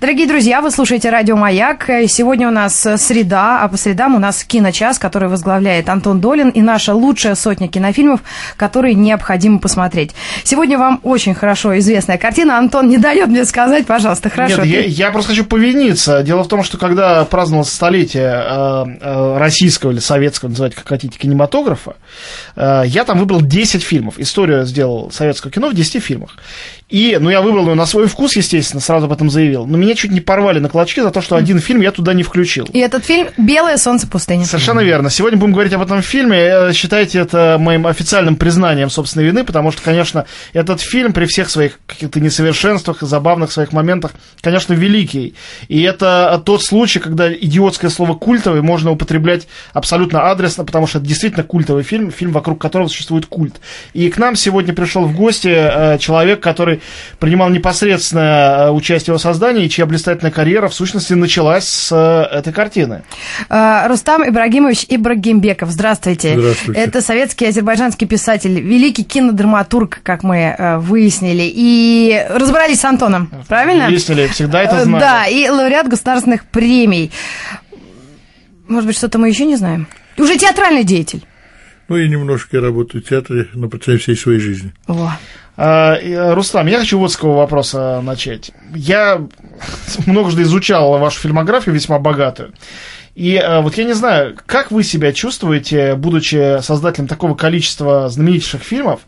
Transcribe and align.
Дорогие 0.00 0.28
друзья, 0.28 0.60
вы 0.60 0.70
слушаете 0.70 1.10
радио 1.10 1.34
«Маяк». 1.34 1.86
Сегодня 2.06 2.46
у 2.46 2.52
нас 2.52 2.86
среда, 2.98 3.64
а 3.64 3.68
по 3.68 3.76
средам 3.76 4.14
у 4.14 4.20
нас 4.20 4.44
киночас, 4.44 4.96
который 4.96 5.28
возглавляет 5.28 5.88
Антон 5.88 6.20
Долин 6.20 6.50
и 6.50 6.62
наша 6.62 6.94
лучшая 6.94 7.34
сотня 7.34 7.66
кинофильмов, 7.66 8.20
которые 8.56 8.94
необходимо 8.94 9.58
посмотреть. 9.58 10.12
Сегодня 10.44 10.78
вам 10.78 11.00
очень 11.02 11.34
хорошо 11.34 11.76
известная 11.80 12.16
картина. 12.16 12.58
Антон 12.58 12.88
не 12.88 12.98
дает 12.98 13.26
мне 13.26 13.44
сказать, 13.44 13.86
пожалуйста, 13.86 14.30
хорошо. 14.30 14.62
Нет, 14.62 14.86
я, 14.86 15.06
я 15.06 15.10
просто 15.10 15.30
хочу 15.30 15.44
повиниться. 15.44 16.22
Дело 16.22 16.44
в 16.44 16.48
том, 16.48 16.62
что 16.62 16.78
когда 16.78 17.24
праздновалось 17.24 17.72
столетие 17.72 18.22
э, 18.22 18.84
э, 19.00 19.38
российского 19.38 19.90
или 19.90 19.98
советского, 19.98 20.50
называйте 20.50 20.76
как 20.76 20.86
хотите, 20.86 21.18
кинематографа, 21.18 21.96
э, 22.54 22.82
я 22.86 23.02
там 23.02 23.18
выбрал 23.18 23.40
10 23.40 23.82
фильмов. 23.82 24.14
Историю 24.18 24.64
сделал 24.64 25.10
советского 25.10 25.50
кино 25.50 25.70
в 25.70 25.74
10 25.74 26.00
фильмах. 26.00 26.36
И, 26.88 27.18
ну, 27.20 27.28
я 27.28 27.42
выбрал 27.42 27.64
его 27.64 27.74
на 27.74 27.84
свой 27.84 28.06
вкус, 28.06 28.34
естественно, 28.36 28.80
сразу 28.80 29.06
об 29.06 29.12
этом 29.12 29.28
заявил. 29.28 29.66
Но 29.66 29.76
меня 29.76 29.87
чуть 29.94 30.10
не 30.10 30.20
порвали 30.20 30.58
на 30.58 30.68
клочки 30.68 31.00
за 31.00 31.10
то, 31.10 31.20
что 31.20 31.36
один 31.36 31.58
фильм 31.60 31.80
я 31.80 31.92
туда 31.92 32.14
не 32.14 32.22
включил. 32.22 32.68
И 32.72 32.78
этот 32.78 33.04
фильм 33.04 33.28
«Белое 33.36 33.76
солнце 33.76 34.06
пустыни». 34.06 34.44
Совершенно 34.44 34.80
верно. 34.80 35.10
Сегодня 35.10 35.38
будем 35.38 35.52
говорить 35.52 35.72
об 35.72 35.82
этом 35.82 36.02
фильме. 36.02 36.72
Считайте 36.72 37.18
это 37.18 37.56
моим 37.58 37.86
официальным 37.86 38.36
признанием 38.36 38.90
собственной 38.90 39.26
вины, 39.26 39.44
потому 39.44 39.72
что, 39.72 39.82
конечно, 39.82 40.26
этот 40.52 40.80
фильм 40.80 41.12
при 41.12 41.26
всех 41.26 41.50
своих 41.50 41.78
каких-то 41.86 42.20
несовершенствах 42.20 43.02
и 43.02 43.06
забавных 43.06 43.52
своих 43.52 43.72
моментах, 43.72 44.12
конечно, 44.40 44.74
великий. 44.74 45.34
И 45.68 45.82
это 45.82 46.42
тот 46.44 46.62
случай, 46.62 46.98
когда 46.98 47.32
идиотское 47.32 47.90
слово 47.90 48.14
«культовый» 48.14 48.62
можно 48.62 48.90
употреблять 48.90 49.48
абсолютно 49.72 50.30
адресно, 50.30 50.64
потому 50.64 50.86
что 50.86 50.98
это 50.98 51.06
действительно 51.06 51.44
культовый 51.44 51.82
фильм, 51.82 52.10
фильм, 52.10 52.32
вокруг 52.32 52.60
которого 52.60 52.88
существует 52.88 53.26
культ. 53.26 53.56
И 53.92 54.10
к 54.10 54.18
нам 54.18 54.36
сегодня 54.36 54.74
пришел 54.74 55.04
в 55.04 55.16
гости 55.16 55.48
э, 55.48 55.98
человек, 55.98 56.40
который 56.40 56.80
принимал 57.18 57.50
непосредственное 57.50 58.66
э, 58.66 58.70
участие 58.70 59.06
в 59.06 59.08
его 59.08 59.18
создании, 59.18 59.64
и 59.64 59.68
чья 59.78 59.86
блистательная 59.86 60.32
карьера, 60.32 60.66
в 60.66 60.74
сущности, 60.74 61.12
началась 61.12 61.68
с 61.68 61.92
э, 61.92 62.36
этой 62.36 62.52
картины. 62.52 63.04
Э, 63.48 63.86
Рустам 63.86 64.28
Ибрагимович 64.28 64.86
Ибрагимбеков, 64.88 65.70
здравствуйте. 65.70 66.36
Здравствуйте. 66.36 66.80
Это 66.80 67.00
советский 67.00 67.46
азербайджанский 67.46 68.08
писатель, 68.08 68.60
великий 68.60 69.04
кинодраматург, 69.04 70.00
как 70.02 70.24
мы 70.24 70.56
выяснили, 70.80 71.44
и 71.44 72.26
разобрались 72.28 72.80
с 72.80 72.84
Антоном, 72.84 73.30
правильно? 73.46 73.86
Выяснили, 73.86 74.26
всегда 74.26 74.62
это 74.62 74.82
знали. 74.82 75.00
Да, 75.00 75.26
и 75.26 75.48
лауреат 75.48 75.86
государственных 75.86 76.44
премий. 76.46 77.12
Может 78.66 78.88
быть, 78.88 78.96
что-то 78.96 79.18
мы 79.18 79.28
еще 79.28 79.44
не 79.44 79.54
знаем? 79.54 79.86
Уже 80.16 80.36
театральный 80.36 80.82
деятель. 80.82 81.24
Ну, 81.86 81.96
я 81.96 82.08
немножко 82.08 82.60
работаю 82.60 83.04
в 83.04 83.08
театре 83.08 83.46
на 83.54 83.68
протяжении 83.68 84.00
всей 84.00 84.16
своей 84.16 84.40
жизни. 84.40 84.72
О. 84.88 85.12
А, 85.60 85.98
Рустам, 86.34 86.68
я 86.68 86.78
хочу 86.78 87.00
вот 87.00 87.10
с 87.10 87.16
какого 87.16 87.38
вопроса 87.38 88.00
начать. 88.00 88.52
Я 88.74 89.20
многожды 90.06 90.42
изучал 90.42 90.96
вашу 90.98 91.18
фильмографию, 91.18 91.74
весьма 91.74 91.98
богатую. 91.98 92.52
И 93.18 93.34
э, 93.34 93.60
вот 93.62 93.76
я 93.76 93.82
не 93.82 93.94
знаю, 93.94 94.36
как 94.46 94.70
вы 94.70 94.84
себя 94.84 95.12
чувствуете, 95.12 95.96
будучи 95.96 96.62
создателем 96.62 97.08
такого 97.08 97.34
количества 97.34 98.08
знаменитейших 98.08 98.62
фильмов, 98.62 99.00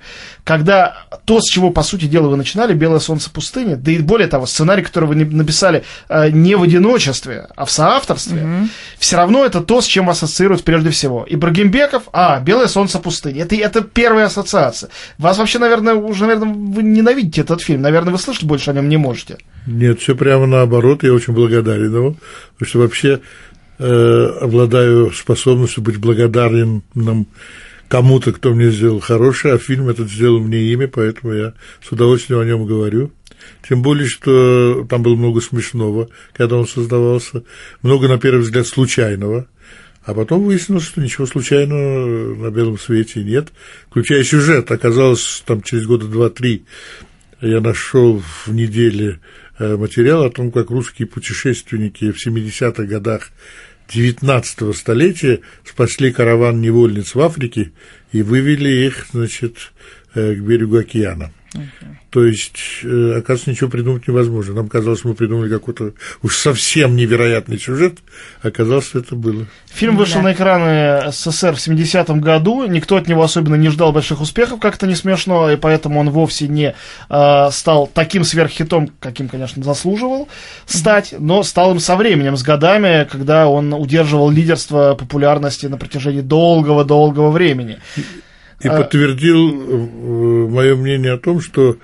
когда 0.42 1.06
то, 1.26 1.40
с 1.40 1.44
чего, 1.44 1.70
по 1.70 1.84
сути 1.84 2.06
дела, 2.06 2.26
вы 2.26 2.36
начинали, 2.36 2.74
«Белое 2.74 2.98
солнце 2.98 3.30
пустыни», 3.30 3.74
да 3.74 3.92
и 3.92 3.98
более 3.98 4.26
того, 4.26 4.46
сценарий, 4.46 4.82
который 4.82 5.04
вы 5.04 5.14
написали 5.14 5.84
э, 6.08 6.30
не 6.30 6.56
в 6.56 6.64
одиночестве, 6.64 7.46
а 7.54 7.64
в 7.64 7.70
соавторстве, 7.70 8.40
mm-hmm. 8.40 8.68
все 8.98 9.16
равно 9.16 9.44
это 9.44 9.60
то, 9.60 9.80
с 9.80 9.86
чем 9.86 10.06
вас 10.06 10.24
ассоциируют 10.24 10.64
прежде 10.64 10.90
всего. 10.90 11.24
Ибрагимбеков, 11.28 12.08
а, 12.12 12.40
«Белое 12.40 12.66
солнце 12.66 12.98
пустыни», 12.98 13.40
это, 13.40 13.54
это 13.54 13.80
первая 13.80 14.26
ассоциация. 14.26 14.90
Вас 15.18 15.38
вообще, 15.38 15.60
наверное, 15.60 15.94
уже, 15.94 16.26
наверное, 16.26 16.52
вы 16.52 16.82
ненавидите 16.82 17.42
этот 17.42 17.62
фильм, 17.62 17.82
наверное, 17.82 18.10
вы 18.10 18.18
слышать 18.18 18.42
больше 18.42 18.72
о 18.72 18.74
нем 18.74 18.88
не 18.88 18.96
можете. 18.96 19.38
Нет, 19.66 20.00
все 20.00 20.16
прямо 20.16 20.46
наоборот, 20.46 21.04
я 21.04 21.12
очень 21.12 21.32
благодарен 21.32 21.94
ему, 21.94 22.16
потому 22.54 22.68
что 22.68 22.78
вообще 22.80 23.20
Э, 23.82 24.38
обладаю 24.42 25.10
способностью 25.10 25.82
быть 25.82 25.96
благодарным 25.96 26.82
кому-то, 27.88 28.30
кто 28.30 28.52
мне 28.52 28.70
сделал 28.70 29.00
хорошее, 29.00 29.54
а 29.54 29.58
фильм 29.58 29.88
этот 29.88 30.10
сделал 30.10 30.38
мне 30.38 30.60
имя, 30.64 30.86
поэтому 30.86 31.32
я 31.32 31.54
с 31.82 31.90
удовольствием 31.90 32.40
о 32.40 32.44
нем 32.44 32.66
говорю. 32.66 33.10
Тем 33.66 33.80
более, 33.80 34.06
что 34.06 34.86
там 34.86 35.02
было 35.02 35.16
много 35.16 35.40
смешного, 35.40 36.10
когда 36.34 36.56
он 36.56 36.66
создавался, 36.66 37.44
много, 37.80 38.06
на 38.06 38.18
первый 38.18 38.42
взгляд, 38.42 38.66
случайного. 38.66 39.46
А 40.04 40.12
потом 40.12 40.44
выяснилось, 40.44 40.84
что 40.84 41.00
ничего 41.00 41.24
случайного 41.24 42.34
на 42.34 42.50
белом 42.50 42.78
свете 42.78 43.24
нет, 43.24 43.48
включая 43.88 44.24
сюжет. 44.24 44.70
Оказалось, 44.70 45.42
там 45.46 45.62
через 45.62 45.86
года 45.86 46.06
два-три 46.06 46.64
я 47.40 47.62
нашел 47.62 48.22
в 48.44 48.52
неделе 48.52 49.20
э, 49.58 49.76
материал 49.78 50.24
о 50.24 50.30
том, 50.30 50.52
как 50.52 50.68
русские 50.68 51.08
путешественники 51.08 52.12
в 52.12 52.26
70-х 52.26 52.84
годах 52.84 53.30
XIX 53.90 54.72
столетия 54.74 55.40
спасли 55.64 56.12
караван 56.12 56.60
невольниц 56.60 57.14
в 57.14 57.20
Африке 57.20 57.72
и 58.12 58.22
вывели 58.22 58.86
их, 58.86 59.06
значит, 59.12 59.72
э, 60.14 60.34
к 60.34 60.40
берегу 60.40 60.78
океана. 60.78 61.32
Uh-huh. 61.54 61.96
То 62.10 62.24
есть, 62.24 62.58
э, 62.84 63.18
оказывается, 63.18 63.50
ничего 63.50 63.70
придумать 63.70 64.06
невозможно. 64.06 64.54
Нам 64.54 64.68
казалось, 64.68 65.04
мы 65.04 65.14
придумали 65.14 65.48
какой-то 65.48 65.94
уж 66.22 66.36
совсем 66.36 66.94
невероятный 66.94 67.58
сюжет, 67.58 67.98
оказалось, 68.42 68.90
это 68.94 69.16
было. 69.16 69.46
Фильм 69.66 69.96
вышел 69.96 70.20
да. 70.20 70.28
на 70.28 70.32
экраны 70.32 71.10
СССР 71.12 71.54
в 71.54 71.58
70-м 71.58 72.20
году, 72.20 72.66
никто 72.66 72.96
от 72.96 73.08
него 73.08 73.22
особенно 73.22 73.56
не 73.56 73.68
ждал 73.68 73.92
больших 73.92 74.20
успехов, 74.20 74.60
как-то 74.60 74.86
не 74.86 74.94
смешно, 74.94 75.50
и 75.50 75.56
поэтому 75.56 75.98
он 76.00 76.10
вовсе 76.10 76.46
не 76.46 76.74
э, 77.08 77.48
стал 77.50 77.88
таким 77.92 78.22
сверххитом, 78.22 78.88
каким, 79.00 79.28
конечно, 79.28 79.62
заслуживал 79.62 80.28
стать, 80.66 81.14
но 81.18 81.42
стал 81.42 81.72
им 81.72 81.80
со 81.80 81.96
временем, 81.96 82.36
с 82.36 82.42
годами, 82.42 83.08
когда 83.10 83.48
он 83.48 83.72
удерживал 83.72 84.30
лидерство 84.30 84.94
популярности 84.94 85.66
на 85.66 85.76
протяжении 85.76 86.20
долгого-долгого 86.20 87.30
времени. 87.30 87.78
И 88.62 88.68
а... 88.68 88.76
подтвердил 88.76 89.50
э, 89.50 90.48
мое 90.48 90.76
мнение 90.76 91.12
о 91.12 91.18
том, 91.18 91.40
что 91.40 91.78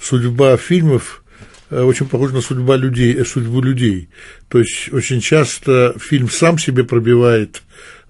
судьба 0.00 0.56
фильмов 0.56 1.22
э, 1.70 1.82
очень 1.82 2.08
похожа 2.08 2.34
на 2.34 2.40
судьба 2.40 2.76
людей, 2.76 3.14
э, 3.14 3.24
судьбу 3.24 3.60
людей. 3.60 4.08
То 4.48 4.58
есть 4.58 4.92
очень 4.92 5.20
часто 5.20 5.94
фильм 5.98 6.30
сам 6.30 6.58
себе 6.58 6.84
пробивает 6.84 7.62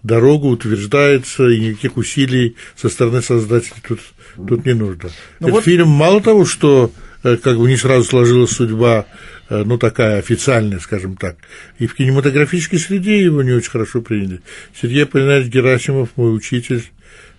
дорогу, 0.03 0.49
утверждается, 0.49 1.49
и 1.49 1.61
никаких 1.61 1.97
усилий 1.97 2.57
со 2.77 2.89
стороны 2.89 3.23
создателей 3.23 3.83
тут, 3.87 4.01
тут 4.49 4.65
не 4.67 4.75
нужно. 4.75 5.11
Ну 5.41 5.49
Этот 5.49 5.51
вот... 5.57 5.65
фильм 5.65 5.89
мало 5.89 6.21
того, 6.21 6.45
что 6.45 6.93
как 7.23 7.57
бы 7.57 7.69
не 7.69 7.77
сразу 7.77 8.03
сложилась 8.03 8.51
судьба, 8.51 9.07
ну, 9.49 9.79
такая 9.79 10.19
официальная, 10.19 10.81
скажем 10.81 11.17
так, 11.17 11.37
и 11.79 11.87
в 11.87 11.95
кинематографической 11.95 12.81
среде 12.81 13.23
его 13.23 13.45
не 13.45 13.53
очень 13.53 13.71
хорошо 13.71 14.01
приняли. 14.01 14.41
Сергей 14.81 15.07
Полинаевич 15.07 15.53
Герасимов, 15.53 16.09
мой 16.17 16.35
учитель, 16.35 16.83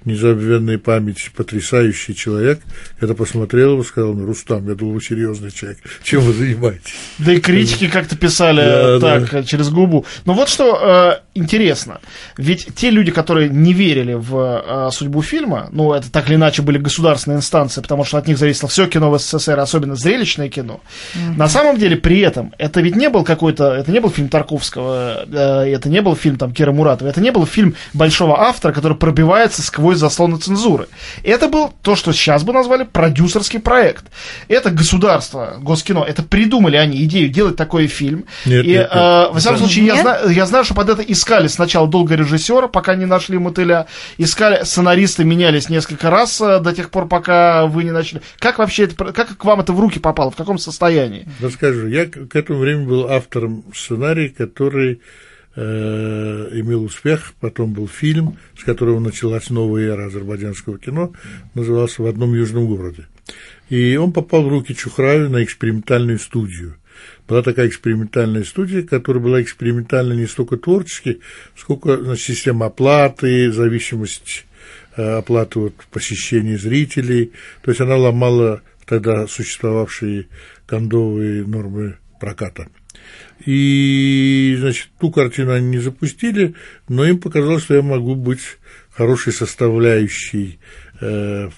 незабвенной 0.05 0.77
памяти, 0.77 1.29
потрясающий 1.35 2.15
человек, 2.15 2.59
когда 2.99 3.13
посмотрел 3.13 3.73
его, 3.73 3.83
сказал, 3.83 4.13
ну, 4.13 4.25
Рустам, 4.25 4.67
я 4.67 4.75
думал, 4.75 4.93
вы 4.93 5.01
серьезный 5.01 5.51
человек, 5.51 5.79
чем 6.03 6.21
вы 6.21 6.33
занимаетесь? 6.33 6.95
Да 7.19 7.33
и 7.33 7.39
критики 7.39 7.87
как-то 7.87 8.15
писали 8.17 8.61
да, 8.61 8.99
так, 8.99 9.31
да. 9.31 9.43
через 9.43 9.69
губу. 9.69 10.05
Но 10.25 10.33
вот 10.33 10.49
что 10.49 10.79
э, 10.81 11.39
интересно, 11.39 11.99
ведь 12.37 12.67
те 12.75 12.89
люди, 12.89 13.11
которые 13.11 13.49
не 13.49 13.73
верили 13.73 14.13
в 14.13 14.63
э, 14.65 14.89
судьбу 14.91 15.21
фильма, 15.21 15.69
ну, 15.71 15.93
это 15.93 16.11
так 16.11 16.27
или 16.27 16.35
иначе 16.35 16.61
были 16.61 16.77
государственные 16.77 17.37
инстанции, 17.37 17.81
потому 17.81 18.03
что 18.03 18.17
от 18.17 18.27
них 18.27 18.37
зависело 18.37 18.69
все 18.69 18.87
кино 18.87 19.11
в 19.11 19.19
СССР, 19.19 19.59
особенно 19.59 19.95
зрелищное 19.95 20.49
кино, 20.49 20.81
mm-hmm. 21.13 21.37
на 21.37 21.47
самом 21.47 21.77
деле 21.77 21.95
при 21.97 22.19
этом 22.19 22.53
это 22.57 22.81
ведь 22.81 22.95
не 22.95 23.09
был 23.09 23.23
какой-то, 23.23 23.73
это 23.73 23.91
не 23.91 23.99
был 23.99 24.09
фильм 24.09 24.29
Тарковского, 24.29 25.25
э, 25.25 25.73
это 25.73 25.89
не 25.89 26.01
был 26.01 26.15
фильм 26.15 26.37
там 26.37 26.53
Кира 26.53 26.71
Муратова, 26.71 27.09
это 27.09 27.21
не 27.21 27.31
был 27.31 27.45
фильм 27.45 27.75
большого 27.93 28.39
автора, 28.39 28.73
который 28.73 28.97
пробивается 28.97 29.61
сквозь 29.61 29.92
сквозь 29.93 29.99
заслоны 29.99 30.37
цензуры. 30.37 30.87
Это 31.23 31.47
был 31.47 31.73
то, 31.81 31.95
что 31.95 32.11
сейчас 32.13 32.43
бы 32.43 32.53
назвали 32.53 32.83
продюсерский 32.83 33.59
проект. 33.59 34.05
Это 34.47 34.71
государство, 34.71 35.55
Госкино, 35.59 36.03
это 36.03 36.23
придумали 36.23 36.77
они 36.77 37.03
идею 37.03 37.29
делать 37.29 37.55
такой 37.55 37.87
фильм. 37.87 38.25
Нет, 38.45 38.65
и, 38.65 38.67
нет, 38.67 38.77
нет. 38.77 38.89
Э, 38.91 39.27
во 39.31 39.39
всяком 39.39 39.59
случае, 39.59 39.85
я, 39.85 40.01
знаю, 40.01 40.29
я 40.29 40.45
знаю, 40.45 40.65
что 40.65 40.73
под 40.73 40.89
это 40.89 41.01
искали 41.01 41.47
сначала 41.47 41.87
долго 41.87 42.15
режиссера, 42.15 42.67
пока 42.67 42.95
не 42.95 43.05
нашли 43.05 43.37
мотыля, 43.37 43.87
искали 44.17 44.63
сценаристы, 44.63 45.23
менялись 45.23 45.69
несколько 45.69 46.09
раз 46.09 46.41
э, 46.41 46.59
до 46.59 46.73
тех 46.73 46.89
пор, 46.89 47.07
пока 47.07 47.65
вы 47.65 47.83
не 47.83 47.91
начали. 47.91 48.21
Как 48.39 48.57
вообще 48.57 48.83
это, 48.83 49.11
как 49.13 49.37
к 49.37 49.45
вам 49.45 49.61
это 49.61 49.73
в 49.73 49.79
руки 49.79 49.99
попало, 49.99 50.31
в 50.31 50.35
каком 50.35 50.57
состоянии? 50.57 51.27
Расскажу. 51.41 51.87
Я 51.87 52.05
к 52.05 52.35
этому 52.35 52.59
времени 52.59 52.87
был 52.87 53.07
автором 53.09 53.63
сценария, 53.73 54.29
который 54.29 55.01
Э, 55.55 56.49
имел 56.53 56.83
успех, 56.83 57.33
потом 57.39 57.73
был 57.73 57.87
фильм, 57.87 58.39
с 58.57 58.63
которого 58.63 58.99
началась 58.99 59.51
новая 59.51 59.91
эра 59.91 60.07
азербайджанского 60.07 60.79
кино, 60.79 61.13
назывался 61.53 62.01
«В 62.01 62.07
одном 62.07 62.33
южном 62.33 62.65
городе». 62.65 63.05
И 63.69 63.95
он 63.95 64.13
попал 64.13 64.43
в 64.43 64.49
руки 64.49 64.75
Чухраю 64.75 65.29
на 65.29 65.43
экспериментальную 65.43 66.17
студию. 66.17 66.77
Была 67.27 67.43
такая 67.43 67.67
экспериментальная 67.67 68.43
студия, 68.43 68.81
которая 68.81 69.23
была 69.23 69.41
экспериментальна 69.43 70.13
не 70.13 70.25
столько 70.25 70.57
творчески, 70.57 71.19
сколько 71.55 71.97
значит, 71.97 72.25
система 72.25 72.65
оплаты, 72.67 73.51
зависимость 73.51 74.45
э, 74.97 75.17
оплаты 75.17 75.59
от 75.59 75.75
посещений 75.91 76.57
зрителей. 76.57 77.31
То 77.61 77.69
есть 77.69 77.81
она 77.81 77.95
ломала 77.95 78.63
тогда 78.87 79.27
существовавшие 79.27 80.27
кондовые 80.65 81.45
нормы 81.45 81.97
проката. 82.19 82.67
И, 83.45 84.55
значит, 84.59 84.89
ту 84.99 85.11
картину 85.11 85.51
они 85.51 85.67
не 85.67 85.79
запустили, 85.79 86.55
но 86.87 87.05
им 87.05 87.19
показалось, 87.19 87.63
что 87.63 87.75
я 87.75 87.81
могу 87.81 88.15
быть 88.15 88.41
хорошей 88.91 89.33
составляющей 89.33 90.59
э, 91.01 91.49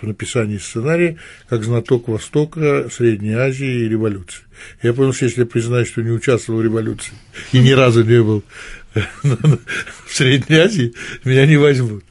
в 0.00 0.06
написании 0.06 0.58
сценария, 0.58 1.16
как 1.48 1.64
знаток 1.64 2.08
Востока, 2.08 2.88
Средней 2.90 3.34
Азии 3.34 3.84
и 3.84 3.88
революции. 3.88 4.42
Я 4.82 4.92
понял, 4.92 5.12
что 5.12 5.24
если 5.24 5.40
я 5.40 5.46
признаю, 5.46 5.86
что 5.86 6.02
не 6.02 6.10
участвовал 6.10 6.60
в 6.60 6.64
революции 6.64 7.14
и 7.52 7.58
ни 7.58 7.70
разу 7.70 8.04
не 8.04 8.22
был 8.22 8.42
в 9.22 10.12
Средней 10.12 10.56
Азии, 10.56 10.94
меня 11.24 11.46
не 11.46 11.56
возьмут. 11.56 12.04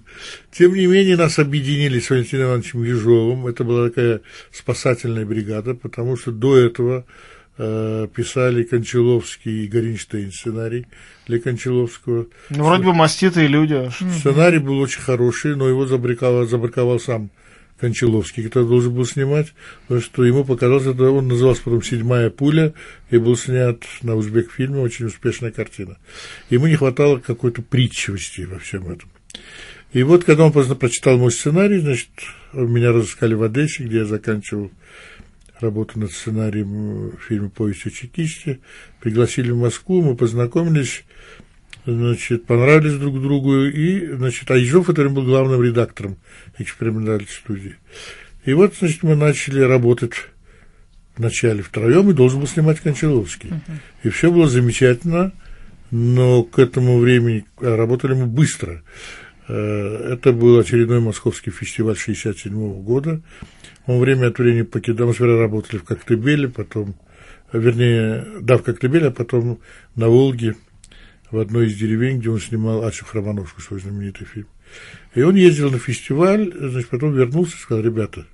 Тем 0.52 0.74
не 0.74 0.88
менее, 0.88 1.18
нас 1.18 1.40
объединили 1.40 2.00
с 2.00 2.10
Валентином 2.10 2.48
Ивановичем 2.48 2.84
Ежовым. 2.84 3.48
Это 3.48 3.64
была 3.64 3.90
такая 3.90 4.22
спасательная 4.52 5.26
бригада, 5.26 5.74
потому 5.74 6.16
что 6.16 6.32
до 6.32 6.58
этого 6.58 7.00
э, 7.00 7.04
писали 7.58 8.64
Кончаловский 8.64 9.66
и 9.66 9.68
Горинштейн 9.68 10.32
сценарий 10.32 10.88
для 11.28 11.40
Кончаловского. 11.40 12.28
Ну, 12.50 12.64
вроде 12.64 12.84
бы 12.84 12.94
маститые 12.94 13.48
люди. 13.48 13.90
Сценарий 14.18 14.60
был 14.60 14.80
очень 14.80 15.02
хороший, 15.02 15.56
но 15.56 15.70
его 15.70 15.86
забраковал, 15.86 16.46
забраковал 16.48 17.00
сам 17.00 17.30
Кончаловский, 17.80 18.44
который 18.44 18.68
должен 18.68 18.94
был 18.94 19.06
снимать, 19.06 19.54
потому 19.84 20.02
что 20.02 20.24
ему 20.24 20.46
показалось, 20.46 20.86
это 20.86 21.10
он 21.10 21.28
назывался 21.28 21.64
потом 21.64 21.84
«Седьмая 21.84 22.30
пуля», 22.30 22.74
и 23.10 23.18
был 23.18 23.36
снят 23.36 23.84
на 24.02 24.16
узбек-фильме, 24.16 24.80
очень 24.80 25.08
успешная 25.08 25.52
картина. 25.52 25.98
Ему 26.50 26.68
не 26.68 26.76
хватало 26.76 27.20
какой-то 27.20 27.62
притчивости 27.62 28.42
во 28.42 28.60
всем 28.60 28.90
этом. 28.90 29.10
И 29.92 30.02
вот, 30.04 30.24
когда 30.24 30.46
он 30.46 30.52
прочитал 30.52 31.18
мой 31.18 31.32
сценарий, 31.32 31.80
значит, 31.80 32.10
меня 32.54 32.92
разыскали 32.92 33.34
в 33.34 33.44
Одессе, 33.44 33.84
где 33.84 33.98
я 33.98 34.06
заканчивал 34.06 34.72
работу 35.60 36.00
над 36.00 36.12
сценарием 36.12 37.14
фильма 37.28 37.50
«Повесть 37.50 37.86
о 37.86 37.92
чекисте», 37.92 38.60
пригласили 39.00 39.52
в 39.52 39.58
Москву, 39.58 40.02
мы 40.02 40.16
познакомились, 40.16 41.04
значит, 41.86 42.46
понравились 42.46 42.96
друг 42.96 43.22
другу, 43.22 43.66
и, 43.66 44.16
значит, 44.16 44.50
Айжов, 44.52 44.88
который 44.88 45.12
был 45.12 45.24
главным 45.24 45.62
редактором 45.62 46.18
экспериментальной 46.58 47.28
студии. 47.28 47.76
И 48.46 48.54
вот, 48.54 48.76
значит, 48.78 49.04
мы 49.04 49.16
начали 49.16 49.62
работать 49.62 50.14
вначале 51.16 51.62
втроем, 51.62 52.10
и 52.10 52.14
должен 52.14 52.40
был 52.40 52.48
снимать 52.48 52.80
Кончаловский. 52.80 53.50
Uh-huh. 53.50 53.78
И 54.04 54.10
все 54.10 54.32
было 54.32 54.48
замечательно, 54.48 55.32
но 55.92 56.44
к 56.44 56.58
этому 56.60 56.98
времени 56.98 57.46
работали 57.60 58.14
мы 58.14 58.26
быстро. 58.26 58.82
Э, 59.48 60.14
это 60.14 60.32
был 60.32 60.60
очередной 60.60 61.00
московский 61.00 61.52
фестиваль 61.52 61.98
67 61.98 62.82
года. 62.82 63.22
Он 63.86 64.00
время 64.00 64.28
от 64.28 64.38
времени 64.38 64.62
покидал, 64.62 65.08
мы 65.08 65.14
сперва 65.14 65.40
работали 65.40 65.78
в 65.78 65.84
Коктебеле, 65.84 66.48
потом, 66.48 66.96
вернее, 67.52 68.26
да, 68.42 68.58
в 68.58 68.64
Коктебеле, 68.64 69.08
а 69.08 69.12
потом 69.12 69.60
на 69.96 70.08
Волге, 70.08 70.56
в 71.32 71.40
одной 71.40 71.68
из 71.68 71.76
деревень, 71.76 72.20
где 72.20 72.30
он 72.30 72.40
снимал 72.40 72.86
Ачу 72.86 73.06
Хромановскую, 73.06 73.64
свой 73.64 73.80
знаменитый 73.82 74.28
фильм. 74.28 74.48
И 75.14 75.22
он 75.22 75.36
ездил 75.36 75.72
на 75.72 75.80
фестиваль, 75.80 76.54
значит, 76.56 76.90
потом 76.90 77.14
вернулся 77.14 77.56
и 77.58 77.60
сказал, 77.60 77.84
ребята, 77.84 78.26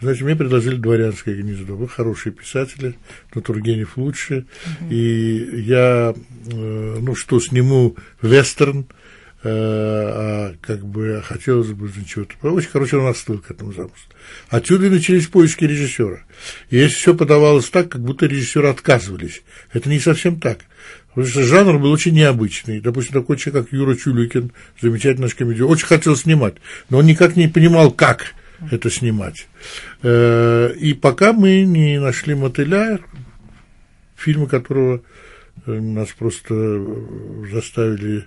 значит, 0.00 0.22
мне 0.22 0.36
предложили 0.36 0.76
дворянское 0.76 1.34
гнездо. 1.34 1.76
Вы 1.76 1.88
хорошие 1.88 2.32
писатели, 2.32 2.94
но 3.34 3.40
Тургенев 3.40 3.96
лучше. 3.96 4.44
Uh-huh. 4.80 4.90
И 4.90 5.62
я, 5.62 6.14
э, 6.14 6.98
ну 7.00 7.14
что, 7.14 7.40
сниму 7.40 7.96
вестерн, 8.20 8.86
Э, 8.86 9.01
а 9.44 10.54
как 10.60 10.86
бы 10.86 11.22
хотелось 11.24 11.72
бы 11.72 11.90
чего-то. 12.06 12.34
Хороший 12.38 12.98
он 12.98 13.06
остыл 13.06 13.38
к 13.38 13.50
этому 13.50 13.72
замыслу. 13.72 14.12
Отсюда 14.48 14.86
и 14.86 14.90
начались 14.90 15.26
поиски 15.26 15.64
режиссера. 15.64 16.20
И 16.70 16.76
если 16.76 16.94
все 16.94 17.14
подавалось 17.14 17.68
так, 17.68 17.88
как 17.88 18.02
будто 18.02 18.26
режиссеры 18.26 18.68
отказывались. 18.68 19.42
Это 19.72 19.88
не 19.88 19.98
совсем 19.98 20.38
так. 20.38 20.58
Потому 21.08 21.26
что 21.26 21.42
жанр 21.42 21.78
был 21.78 21.90
очень 21.90 22.14
необычный. 22.14 22.80
Допустим, 22.80 23.20
такой 23.20 23.36
человек, 23.36 23.64
как 23.64 23.72
Юра 23.72 23.96
Чулюкин, 23.96 24.52
замечательный 24.80 25.24
наш 25.24 25.34
комедиан, 25.34 25.68
очень 25.68 25.86
хотел 25.86 26.16
снимать, 26.16 26.54
но 26.88 26.98
он 26.98 27.06
никак 27.06 27.36
не 27.36 27.48
понимал, 27.48 27.90
как 27.90 28.34
это 28.70 28.90
снимать. 28.90 29.46
Э, 30.02 30.72
и 30.78 30.94
пока 30.94 31.32
мы 31.32 31.62
не 31.62 32.00
нашли 32.00 32.34
мотыля, 32.34 33.00
фильмы 34.16 34.46
которого 34.46 35.02
э, 35.66 35.72
нас 35.72 36.08
просто 36.10 36.82
заставили 37.50 38.24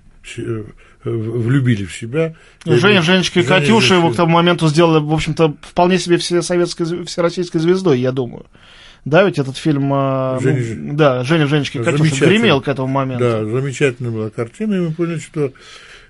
влюбили 1.05 1.85
в 1.85 1.95
себя. 1.95 2.35
Ну, 2.65 2.77
Женя, 2.77 3.01
Женечка 3.01 3.39
и 3.39 3.43
Женя, 3.43 3.59
Катюша 3.59 3.95
его 3.95 4.09
к 4.11 4.15
тому 4.15 4.33
моменту 4.33 4.67
сделали, 4.67 5.03
в 5.03 5.13
общем-то, 5.13 5.55
вполне 5.61 5.99
себе 5.99 6.17
все 6.17 6.41
советской, 6.41 7.05
всероссийской 7.05 7.61
звездой, 7.61 7.99
я 7.99 8.11
думаю. 8.11 8.45
Да, 9.05 9.23
ведь 9.23 9.37
этот 9.37 9.57
фильм... 9.57 9.91
А, 9.93 10.39
Женя, 10.41 10.75
ну, 10.75 10.93
да, 10.95 11.23
Женя, 11.23 11.47
Женечка 11.47 11.79
и 11.79 11.83
Катюша 11.83 12.25
гремел 12.25 12.61
к 12.61 12.67
этому 12.67 12.87
моменту. 12.87 13.23
Да, 13.23 13.45
замечательная 13.45 14.11
была 14.11 14.29
картина, 14.31 14.73
и 14.75 14.79
мы 14.79 14.91
поняли, 14.93 15.19
что 15.19 15.53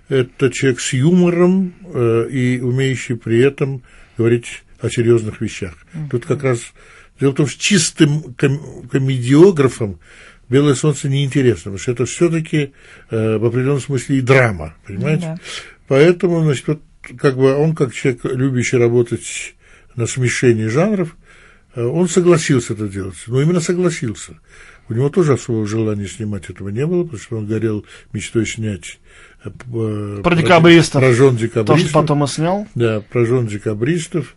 это 0.07 0.49
человек 0.49 0.79
с 0.79 0.93
юмором 0.93 1.73
э, 1.93 2.27
и 2.29 2.61
умеющий 2.61 3.15
при 3.17 3.39
этом 3.39 3.81
говорить 4.17 4.63
о 4.79 4.89
серьезных 4.89 5.41
вещах. 5.41 5.73
Mm-hmm. 5.73 6.09
Тут 6.09 6.25
как 6.25 6.43
раз 6.43 6.59
дело 7.19 7.31
в 7.31 7.35
том, 7.35 7.47
что 7.47 7.59
чистым 7.59 8.33
ком- 8.35 8.87
комедиографом 8.89 9.99
белое 10.49 10.75
солнце 10.75 11.09
неинтересно, 11.09 11.71
потому 11.71 11.77
что 11.77 11.91
это 11.91 12.05
все-таки 12.05 12.73
э, 13.09 13.37
в 13.37 13.45
определенном 13.45 13.81
смысле 13.81 14.17
и 14.17 14.21
драма, 14.21 14.75
понимаете? 14.85 15.21
Да. 15.21 15.37
Поэтому, 15.87 16.43
значит, 16.43 16.67
вот, 16.67 16.81
как 17.17 17.35
бы 17.35 17.53
он, 17.55 17.75
как 17.75 17.93
человек, 17.93 18.25
любящий 18.25 18.77
работать 18.77 19.55
на 19.95 20.07
смешении 20.07 20.67
жанров, 20.67 21.15
э, 21.75 21.83
он 21.83 22.07
согласился 22.07 22.73
это 22.73 22.87
делать. 22.87 23.15
Но 23.27 23.41
именно 23.41 23.59
согласился. 23.59 24.39
У 24.87 24.93
него 24.93 25.09
тоже 25.09 25.33
особого 25.33 25.65
желания 25.65 26.07
снимать 26.07 26.49
этого 26.49 26.69
не 26.69 26.85
было, 26.85 27.03
потому 27.03 27.21
что 27.21 27.37
он 27.37 27.47
горел 27.47 27.85
мечтой 28.13 28.45
снять 28.45 28.99
э, 29.43 29.49
про, 29.49 30.21
про 30.21 30.35
декабристов. 30.35 31.01
Про 31.01 31.13
жен 31.13 31.35
декабристов. 31.35 31.77
То, 31.77 31.89
что 31.89 31.93
потом 31.93 32.23
и 32.23 32.27
снял. 32.27 32.67
Да, 32.75 33.01
про 33.01 33.25
жен 33.25 33.47
декабристов. 33.47 34.35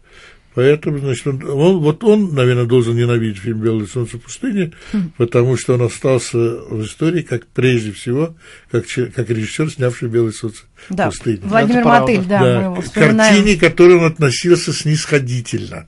Поэтому, 0.58 0.98
значит, 0.98 1.24
он, 1.28 1.44
он, 1.48 1.78
вот 1.78 2.02
он, 2.02 2.34
наверное, 2.34 2.64
должен 2.64 2.96
ненавидеть 2.96 3.38
фильм 3.38 3.60
«Белое 3.60 3.86
солнце 3.86 4.18
пустыни», 4.18 4.72
хм. 4.92 5.12
потому 5.16 5.56
что 5.56 5.74
он 5.74 5.82
остался 5.82 6.36
в 6.36 6.82
истории, 6.82 7.22
как 7.22 7.46
прежде 7.46 7.92
всего, 7.92 8.34
как, 8.68 8.84
как 9.14 9.30
режиссер, 9.30 9.70
снявший 9.70 10.08
«Белое 10.08 10.32
солнце 10.32 10.62
да. 10.90 11.10
пустыни». 11.10 11.38
Владимир 11.44 11.78
Это 11.78 11.88
Мотыль, 11.88 12.24
да, 12.24 12.40
да, 12.40 12.56
мы 12.56 12.64
его 12.64 12.80
вспоминаем. 12.80 13.36
Картине, 13.36 13.56
к 13.56 13.60
которой 13.60 13.98
он 13.98 14.06
относился 14.06 14.72
снисходительно. 14.72 15.86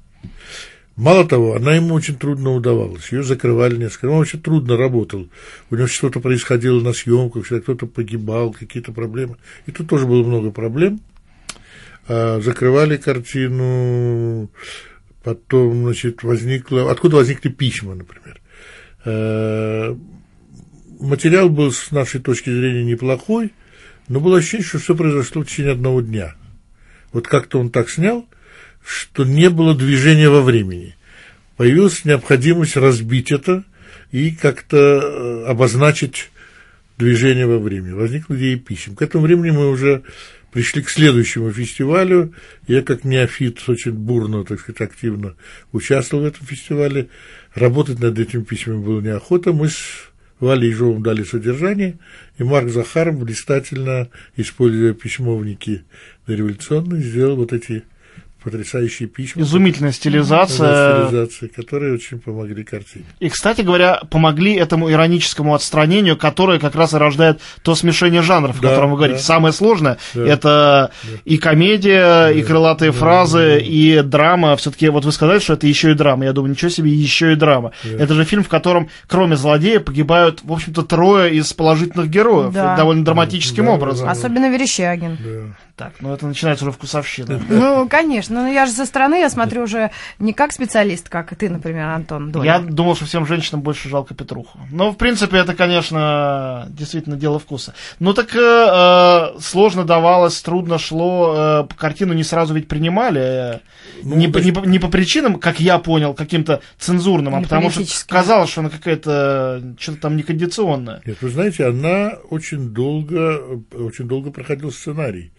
Мало 0.95 1.27
того, 1.27 1.57
она 1.57 1.75
ему 1.75 1.93
очень 1.93 2.15
трудно 2.15 2.53
удавалась. 2.55 3.11
Ее 3.11 3.25
закрывали 3.25 3.77
несколько 3.77 4.07
Он 4.07 4.19
очень 4.21 4.41
трудно 4.41 4.77
работал. 4.77 5.29
У 5.71 5.75
него 5.75 5.89
что-то 5.89 6.21
происходило 6.21 6.81
на 6.81 6.93
съемках, 6.93 7.47
кто-то 7.47 7.87
погибал, 7.87 8.53
какие-то 8.53 8.93
проблемы. 8.93 9.35
И 9.67 9.73
тут 9.73 9.89
тоже 9.89 10.07
было 10.07 10.23
много 10.23 10.53
проблем. 10.53 11.01
А, 12.09 12.41
закрывали 12.41 12.97
картину, 12.97 14.51
потом, 15.23 15.85
значит, 15.85 16.23
возникло... 16.23 16.91
Откуда 16.91 17.17
возникли 17.17 17.49
письма, 17.49 17.95
например? 17.95 18.41
А, 19.05 19.97
материал 20.99 21.49
был 21.49 21.73
с 21.73 21.91
нашей 21.91 22.21
точки 22.21 22.51
зрения 22.51 22.85
неплохой, 22.85 23.53
но 24.09 24.21
было 24.21 24.39
ощущение, 24.39 24.67
что 24.67 24.79
все 24.79 24.95
произошло 24.95 25.43
в 25.43 25.47
течение 25.47 25.73
одного 25.73 26.01
дня. 26.01 26.35
Вот 27.13 27.27
как-то 27.27 27.59
он 27.59 27.71
так 27.71 27.91
снял, 27.91 28.27
что 28.85 29.25
не 29.25 29.51
было 29.51 29.75
движения 29.75 30.29
во 30.29 30.43
времени. 30.43 30.97
Появилась 31.57 32.05
необходимость 32.05 32.77
разбить 32.77 33.31
это 33.33 33.65
и 34.13 34.31
как-то 34.33 34.77
э, 34.77 35.45
обозначить 35.47 36.31
движение 36.99 37.47
во 37.47 37.59
времени. 37.59 37.93
Возникла 37.93 38.35
идея 38.37 38.57
писем. 38.59 38.95
К 38.95 39.03
этому 39.03 39.25
времени 39.25 39.51
мы 39.51 39.69
уже 39.69 40.03
пришли 40.53 40.83
к 40.83 40.91
следующему 40.91 41.53
фестивалю. 41.53 42.35
Я, 42.67 42.83
как 42.83 43.05
неофит, 43.05 43.69
очень 43.69 43.93
бурно, 43.93 44.45
так 44.45 44.61
сказать, 44.61 44.81
активно 44.81 45.37
участвовал 45.73 46.25
в 46.25 46.27
этом 46.27 46.47
фестивале. 46.47 47.09
Работать 47.55 47.99
над 48.01 48.19
этими 48.19 48.43
письмами 48.43 48.83
было 48.83 49.01
неохота. 49.01 49.53
Мы 49.53 49.69
с 49.69 50.11
Валей 50.41 50.71
Ежовым 50.71 51.03
дали 51.03 51.23
содержание, 51.23 51.99
и 52.39 52.45
Марк 52.45 52.71
Захаров 52.71 53.19
блистательно, 53.19 54.09
используя 54.37 54.95
письмовники 54.95 55.85
дореволюционные, 56.27 57.03
сделал 57.03 57.37
вот 57.37 57.53
эти 57.53 57.85
потрясающие 58.43 59.09
письма. 59.09 59.43
Изумительная 59.43 59.93
стилизация. 59.93 61.07
стилизация, 61.07 61.49
которые 61.49 61.95
очень 61.95 62.19
помогли 62.19 62.65
картине. 62.65 63.05
И, 63.19 63.29
кстати 63.29 63.61
говоря, 63.61 64.01
помогли 64.11 64.55
этому 64.55 64.91
ироническому 64.91 65.55
отстранению, 65.55 66.17
которое 66.17 66.59
как 66.59 66.75
раз 66.75 66.95
и 66.95 66.97
рождает 66.97 67.41
то 67.63 67.75
смешение 67.75 68.23
жанров, 68.23 68.61
да, 68.61 68.69
о 68.69 68.71
котором 68.71 68.91
вы 68.91 68.97
говорите. 68.97 69.19
Да. 69.19 69.25
Самое 69.25 69.53
сложное 69.53 69.99
да. 70.15 70.27
это 70.27 70.91
да. 71.03 71.19
и 71.25 71.39
комедия, 71.39 72.01
да. 72.01 72.33
и 72.33 72.43
крылатые 72.43 72.93
да. 72.93 72.99
фразы, 72.99 73.39
да. 73.39 73.59
и 73.59 74.03
драма. 74.03 74.57
Все-таки 74.57 74.89
вот 74.89 75.05
вы 75.05 75.13
сказали, 75.13 75.39
что 75.39 75.55
это 75.55 75.67
еще 75.67 75.93
и 75.93 75.95
драма. 75.95 76.25
Я 76.25 76.33
думаю, 76.33 76.53
ничего 76.53 76.71
себе, 76.71 76.91
еще 76.91 77.33
и 77.33 77.37
драма. 77.37 77.73
Да. 77.85 78.05
Это 78.05 78.15
же 78.15 78.25
фильм, 78.25 78.45
в 78.45 78.49
котором, 78.49 78.89
кроме 79.07 79.37
злодея, 79.37 79.81
погибают, 79.81 80.41
в 80.43 80.53
общем-то, 80.53 80.83
трое 80.83 81.35
из 81.35 81.53
положительных 81.53 82.09
героев. 82.09 82.53
Да. 82.53 82.77
Довольно 82.77 83.05
драматическим 83.05 83.67
да, 83.67 83.73
образом. 83.73 84.07
Да, 84.07 84.13
Особенно 84.13 84.51
Верещагин. 84.51 85.19
Да. 85.23 85.57
Так, 85.81 85.95
ну 86.01 86.13
это 86.13 86.27
начинается 86.27 86.67
уже 86.67 86.73
вкусовщина. 86.73 87.41
Ну, 87.49 87.89
конечно. 87.89 88.43
Но 88.43 88.49
я 88.49 88.67
же 88.67 88.73
со 88.73 88.85
стороны, 88.85 89.15
я 89.15 89.31
смотрю 89.31 89.63
уже 89.63 89.91
не 90.19 90.35
как 90.35 90.53
специалист, 90.53 91.09
как 91.09 91.35
ты, 91.37 91.49
например, 91.49 91.87
Антон 91.87 92.33
Долин. 92.33 92.45
Я 92.45 92.59
думал, 92.59 92.97
что 92.97 93.07
всем 93.07 93.25
женщинам 93.25 93.63
больше 93.63 93.89
жалко 93.89 94.15
Петруху. 94.15 94.59
Но, 94.71 94.91
в 94.91 94.99
принципе, 94.99 95.39
это, 95.39 95.55
конечно, 95.55 96.67
действительно 96.69 97.17
дело 97.17 97.39
вкуса. 97.39 97.73
Ну, 97.99 98.13
так 98.13 98.35
э, 98.35 98.39
э 98.39 99.41
сложно 99.41 99.85
давалось, 99.85 100.39
трудно 100.43 100.79
шло. 100.79 101.67
Э, 101.71 101.75
картину 101.79 102.13
не 102.13 102.25
сразу 102.25 102.53
ведь 102.53 102.69
принимали. 102.69 103.21
Э, 103.21 103.59
ну, 104.03 104.17
не, 104.17 104.27
есть... 104.27 104.45
не, 104.45 104.53
по, 104.53 104.61
не 104.61 104.79
по 104.79 104.89
причинам, 104.89 105.37
как 105.37 105.61
я 105.61 105.79
понял, 105.79 106.13
каким-то 106.13 106.61
цензурным, 106.79 107.35
а 107.35 107.41
потому 107.41 107.71
что 107.71 107.85
казалось, 108.07 108.51
что 108.51 108.61
она 108.61 108.69
какая-то 108.69 109.63
что-то 109.79 110.01
там 110.03 110.17
некондиционная. 110.19 111.01
Нет, 111.07 111.17
вы 111.23 111.31
знаете, 111.31 111.67
она 111.67 112.19
очень 112.29 112.69
долго, 112.69 113.41
очень 113.73 114.07
долго 114.07 114.31
проходил 114.31 114.71
сценарий. 114.71 115.33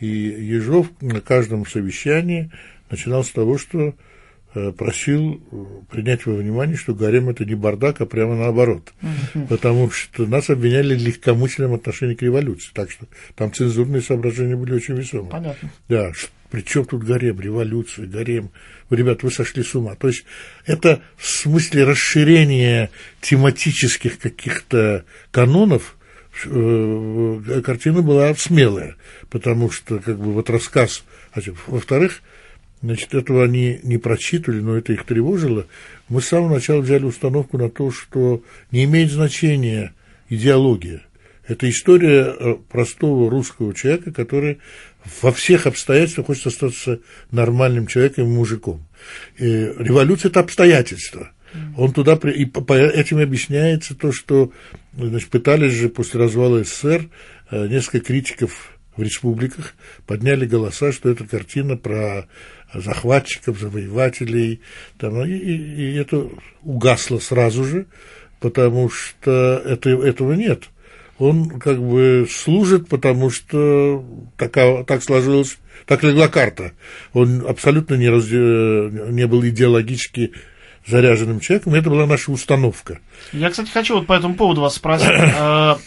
И 0.00 0.06
Ежов 0.06 0.88
на 1.00 1.20
каждом 1.20 1.66
совещании 1.66 2.50
начинал 2.90 3.24
с 3.24 3.30
того, 3.30 3.58
что 3.58 3.94
э, 4.54 4.72
просил 4.72 5.42
э, 5.50 5.64
принять 5.90 6.24
во 6.26 6.34
внимание, 6.34 6.76
что 6.76 6.94
гарем 6.94 7.28
это 7.28 7.44
не 7.44 7.54
бардак, 7.54 8.00
а 8.00 8.06
прямо 8.06 8.36
наоборот. 8.36 8.92
Потому 9.48 9.90
что 9.90 10.26
нас 10.26 10.50
обвиняли 10.50 10.96
в 10.96 11.02
легкомысленном 11.02 11.74
отношении 11.74 12.14
к 12.14 12.22
революции. 12.22 12.70
Так 12.72 12.90
что 12.90 13.06
там 13.34 13.52
цензурные 13.52 14.02
соображения 14.02 14.56
были 14.56 14.74
очень 14.74 14.94
весомые. 14.94 15.30
Понятно. 15.30 15.70
Да, 15.88 16.12
при 16.50 16.62
чем 16.62 16.86
тут 16.86 17.04
гарем, 17.04 17.40
революция, 17.40 18.06
гарем? 18.06 18.50
Ребята, 18.88 19.26
вы 19.26 19.32
сошли 19.32 19.62
с 19.62 19.74
ума. 19.74 19.96
То 19.96 20.08
есть 20.08 20.24
это 20.64 21.02
в 21.16 21.26
смысле 21.26 21.84
расширения 21.84 22.90
тематических 23.20 24.18
каких-то 24.18 25.04
канонов 25.30 25.97
картина 26.42 28.02
была 28.02 28.34
смелая, 28.34 28.96
потому 29.30 29.70
что 29.70 29.98
как 29.98 30.18
бы 30.18 30.32
вот 30.32 30.50
рассказ, 30.50 31.04
во-вторых, 31.66 32.22
значит, 32.82 33.14
этого 33.14 33.44
они 33.44 33.80
не 33.82 33.98
прочитывали, 33.98 34.60
но 34.60 34.76
это 34.76 34.92
их 34.92 35.04
тревожило. 35.04 35.66
Мы 36.08 36.22
с 36.22 36.26
самого 36.26 36.54
начала 36.54 36.80
взяли 36.80 37.04
установку 37.04 37.58
на 37.58 37.70
то, 37.70 37.90
что 37.90 38.42
не 38.70 38.84
имеет 38.84 39.10
значения 39.10 39.94
идеология. 40.28 41.02
Это 41.46 41.68
история 41.68 42.34
э, 42.38 42.54
простого 42.70 43.30
русского 43.30 43.74
человека, 43.74 44.12
который 44.12 44.58
во 45.22 45.32
всех 45.32 45.66
обстоятельствах 45.66 46.26
хочет 46.26 46.48
остаться 46.48 47.00
нормальным 47.30 47.86
человеком 47.86 48.24
и 48.24 48.28
мужиком. 48.28 48.86
И 49.38 49.44
революция– 49.44 50.28
это 50.30 50.40
обстоятельства– 50.40 51.32
он 51.76 51.92
туда, 51.92 52.14
и 52.14 52.44
по 52.44 52.72
этим 52.74 53.18
объясняется 53.18 53.94
то, 53.94 54.12
что 54.12 54.52
значит, 54.96 55.30
пытались 55.30 55.72
же 55.72 55.88
после 55.88 56.20
развала 56.20 56.62
СССР 56.62 57.08
э, 57.50 57.68
несколько 57.68 58.00
критиков 58.00 58.78
в 58.96 59.02
республиках 59.02 59.74
подняли 60.06 60.44
голоса, 60.44 60.92
что 60.92 61.08
это 61.08 61.24
картина 61.24 61.76
про 61.76 62.26
захватчиков, 62.74 63.58
завоевателей, 63.58 64.60
там, 64.98 65.24
и, 65.24 65.32
и, 65.32 65.94
это 65.94 66.28
угасло 66.62 67.18
сразу 67.18 67.64
же, 67.64 67.86
потому 68.40 68.90
что 68.90 69.62
это, 69.64 69.90
этого 69.90 70.32
нет. 70.32 70.64
Он 71.18 71.48
как 71.48 71.80
бы 71.82 72.26
служит, 72.30 72.88
потому 72.88 73.30
что 73.30 74.04
такая, 74.36 74.84
так 74.84 75.02
сложилось, 75.02 75.58
так 75.86 76.02
легла 76.02 76.28
карта. 76.28 76.72
Он 77.12 77.44
абсолютно 77.46 77.94
не, 77.94 78.08
раз, 78.08 78.26
не 78.26 79.26
был 79.26 79.44
идеологически 79.44 80.32
заряженным 80.88 81.40
человеком, 81.40 81.74
это 81.74 81.90
была 81.90 82.06
наша 82.06 82.32
установка. 82.32 82.98
Я, 83.32 83.50
кстати, 83.50 83.70
хочу 83.70 83.96
вот 83.96 84.06
по 84.06 84.14
этому 84.14 84.34
поводу 84.34 84.62
вас 84.62 84.74
спросить. 84.74 85.08
А, 85.38 85.78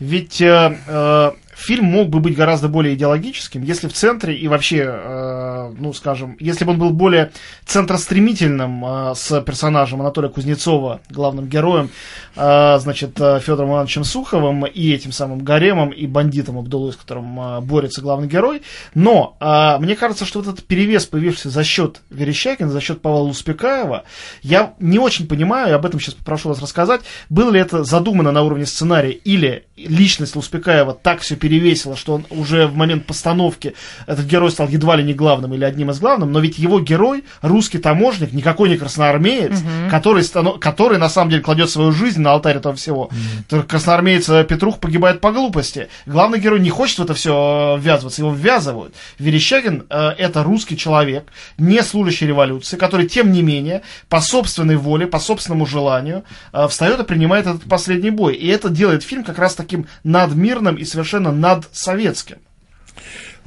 ведь 0.00 0.40
э, 0.40 0.78
э, 0.86 1.30
фильм 1.54 1.84
мог 1.84 2.08
бы 2.08 2.20
быть 2.20 2.34
гораздо 2.34 2.68
более 2.68 2.94
идеологическим, 2.94 3.62
если 3.62 3.88
в 3.88 3.92
центре 3.92 4.34
и 4.36 4.48
вообще, 4.48 4.84
э, 4.86 5.74
ну, 5.78 5.92
скажем, 5.92 6.36
если 6.40 6.64
бы 6.64 6.72
он 6.72 6.78
был 6.78 6.90
более 6.90 7.30
центростремительным 7.66 8.84
э, 8.84 9.14
с 9.14 9.40
персонажем 9.42 10.00
Анатолия 10.00 10.28
Кузнецова, 10.28 11.00
главным 11.10 11.48
героем, 11.48 11.90
э, 12.36 12.78
значит, 12.78 13.20
э, 13.20 13.40
Федором 13.40 13.70
Ивановичем 13.70 14.04
Суховым 14.04 14.66
и 14.66 14.92
этим 14.92 15.12
самым 15.12 15.40
Гаремом 15.40 15.90
и 15.90 16.06
бандитом 16.06 16.58
Абдулой, 16.58 16.92
с 16.92 16.96
которым 16.96 17.38
э, 17.38 17.60
борется 17.60 18.00
главный 18.00 18.28
герой. 18.28 18.62
Но 18.94 19.36
э, 19.40 19.78
мне 19.78 19.94
кажется, 19.94 20.24
что 20.24 20.40
этот 20.40 20.64
перевес, 20.64 21.06
появившийся 21.06 21.50
за 21.50 21.64
счет 21.64 22.00
Верещакина, 22.10 22.70
за 22.70 22.80
счет 22.80 23.02
Павла 23.02 23.28
Успекаева, 23.28 24.04
я 24.42 24.74
не 24.80 24.98
очень 24.98 25.28
понимаю, 25.28 25.68
и 25.68 25.72
об 25.72 25.84
этом 25.84 26.00
сейчас 26.00 26.14
попрошу 26.14 26.48
вас 26.48 26.62
рассказать, 26.62 27.02
было 27.28 27.50
ли 27.50 27.60
это 27.60 27.84
задумано 27.84 28.32
на 28.32 28.42
уровне 28.42 28.64
сценария 28.64 29.12
или 29.12 29.66
личность 29.76 30.36
Успекаева 30.36 30.94
так 30.94 31.20
все 31.20 31.36
перевесила, 31.42 31.96
что 31.96 32.14
он 32.14 32.26
уже 32.30 32.68
в 32.68 32.76
момент 32.76 33.04
постановки 33.04 33.74
этот 34.06 34.26
герой 34.26 34.52
стал 34.52 34.68
едва 34.68 34.94
ли 34.94 35.02
не 35.02 35.12
главным 35.12 35.52
или 35.54 35.64
одним 35.64 35.90
из 35.90 35.98
главных, 35.98 36.28
но 36.28 36.38
ведь 36.38 36.56
его 36.56 36.78
герой 36.78 37.24
русский 37.40 37.78
таможник, 37.78 38.32
никакой 38.32 38.68
не 38.68 38.76
красноармеец, 38.76 39.58
угу. 39.58 39.90
который, 39.90 40.24
который 40.60 40.98
на 40.98 41.08
самом 41.08 41.30
деле 41.30 41.42
кладет 41.42 41.68
свою 41.68 41.90
жизнь 41.90 42.20
на 42.20 42.30
алтарь 42.30 42.58
этого 42.58 42.76
всего. 42.76 43.10
Угу. 43.50 43.64
Красноармеец 43.64 44.28
э, 44.28 44.44
Петрух 44.44 44.78
погибает 44.78 45.20
по 45.20 45.32
глупости. 45.32 45.88
Главный 46.06 46.38
герой 46.38 46.60
не 46.60 46.70
хочет 46.70 47.00
в 47.00 47.02
это 47.02 47.14
все 47.14 47.76
э, 47.76 47.80
ввязываться, 47.80 48.22
его 48.22 48.32
ввязывают. 48.32 48.94
Верещагин 49.18 49.86
э, 49.90 50.10
это 50.18 50.44
русский 50.44 50.76
человек, 50.76 51.24
не 51.58 51.82
служащий 51.82 52.28
революции, 52.28 52.76
который, 52.76 53.08
тем 53.08 53.32
не 53.32 53.42
менее, 53.42 53.82
по 54.08 54.20
собственной 54.20 54.76
воле, 54.76 55.08
по 55.08 55.18
собственному 55.18 55.66
желанию 55.66 56.22
э, 56.52 56.68
встает 56.68 57.00
и 57.00 57.04
принимает 57.04 57.48
этот 57.48 57.64
последний 57.64 58.10
бой. 58.10 58.36
И 58.36 58.46
это 58.46 58.68
делает 58.68 59.02
фильм 59.02 59.24
как 59.24 59.38
раз 59.40 59.56
таким 59.56 59.86
надмирным 60.04 60.76
и 60.76 60.84
совершенно 60.84 61.31
над 61.32 61.68
советским. 61.72 62.38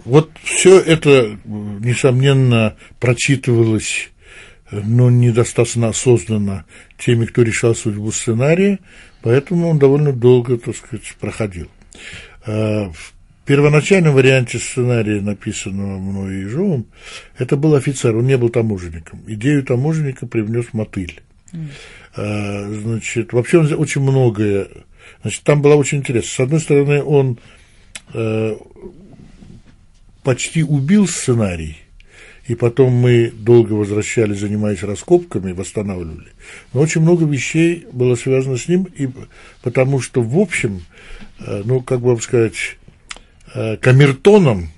Вот 0.04 0.30
все 0.44 0.80
это, 0.80 1.40
несомненно, 1.46 2.76
прочитывалось, 3.00 4.10
но 4.72 5.10
недостаточно 5.10 5.90
осознанно 5.90 6.66
теми, 6.98 7.26
кто 7.26 7.44
решал 7.44 7.76
судьбу 7.76 8.12
сценария, 8.12 8.80
поэтому 9.22 9.70
он 9.70 9.80
довольно 9.80 10.12
долго, 10.12 10.58
так 10.58 10.76
сказать, 10.76 11.16
проходил. 11.20 11.70
А, 12.46 12.92
в 12.92 13.14
первоначальном 13.46 14.14
варианте 14.14 14.60
сценария, 14.60 15.22
написанного 15.22 15.98
мной 15.98 16.36
и 16.36 16.40
Ежовым, 16.42 16.88
это 17.38 17.56
был 17.56 17.76
офицер, 17.76 18.16
он 18.16 18.28
не 18.28 18.38
был 18.38 18.50
таможенником. 18.50 19.24
Идею 19.28 19.64
таможенника 19.64 20.28
привнес 20.28 20.66
мотыль. 20.74 21.22
Mm. 21.54 22.82
Значит, 22.82 23.34
вообще 23.34 23.60
он 23.60 23.74
очень 23.74 24.02
многое 24.02 24.68
Значит, 25.22 25.44
там 25.44 25.62
было 25.62 25.76
очень 25.76 26.00
интересно. 26.00 26.30
С 26.30 26.40
одной 26.40 26.60
стороны, 26.60 27.04
он 27.04 27.40
э, 28.14 28.56
почти 30.24 30.64
убил 30.64 31.08
сценарий, 31.08 31.78
и 32.48 32.56
потом 32.56 32.94
мы 32.94 33.32
долго 33.32 33.74
возвращались, 33.74 34.40
занимаясь 34.40 34.84
раскопками, 34.84 35.52
восстанавливали. 35.52 36.32
Но 36.74 36.82
очень 36.82 37.02
много 37.02 37.26
вещей 37.26 37.86
было 37.92 38.16
связано 38.16 38.58
с 38.58 38.68
ним, 38.68 38.84
и 38.96 39.10
потому 39.62 40.00
что, 40.00 40.22
в 40.22 40.38
общем, 40.38 40.84
э, 41.40 41.64
ну, 41.66 41.82
как 41.82 42.02
бы 42.02 42.10
вам 42.10 42.22
сказать, 42.22 42.78
э, 43.54 43.78
камертоном 43.78 44.70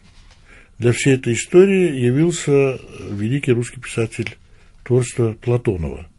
для 0.79 0.91
всей 0.91 1.15
этой 1.15 1.33
истории 1.33 1.99
явился 1.99 2.79
великий 3.09 3.51
русский 3.51 3.79
писатель 3.79 4.37
творчества 4.83 5.35
Платонова– 5.41 6.07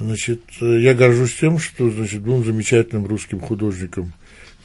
Значит, 0.00 0.40
я 0.60 0.94
горжусь 0.94 1.36
тем, 1.36 1.58
что, 1.58 1.90
значит, 1.90 2.22
двум 2.22 2.42
замечательным 2.42 3.06
русским 3.06 3.38
художникам 3.38 4.14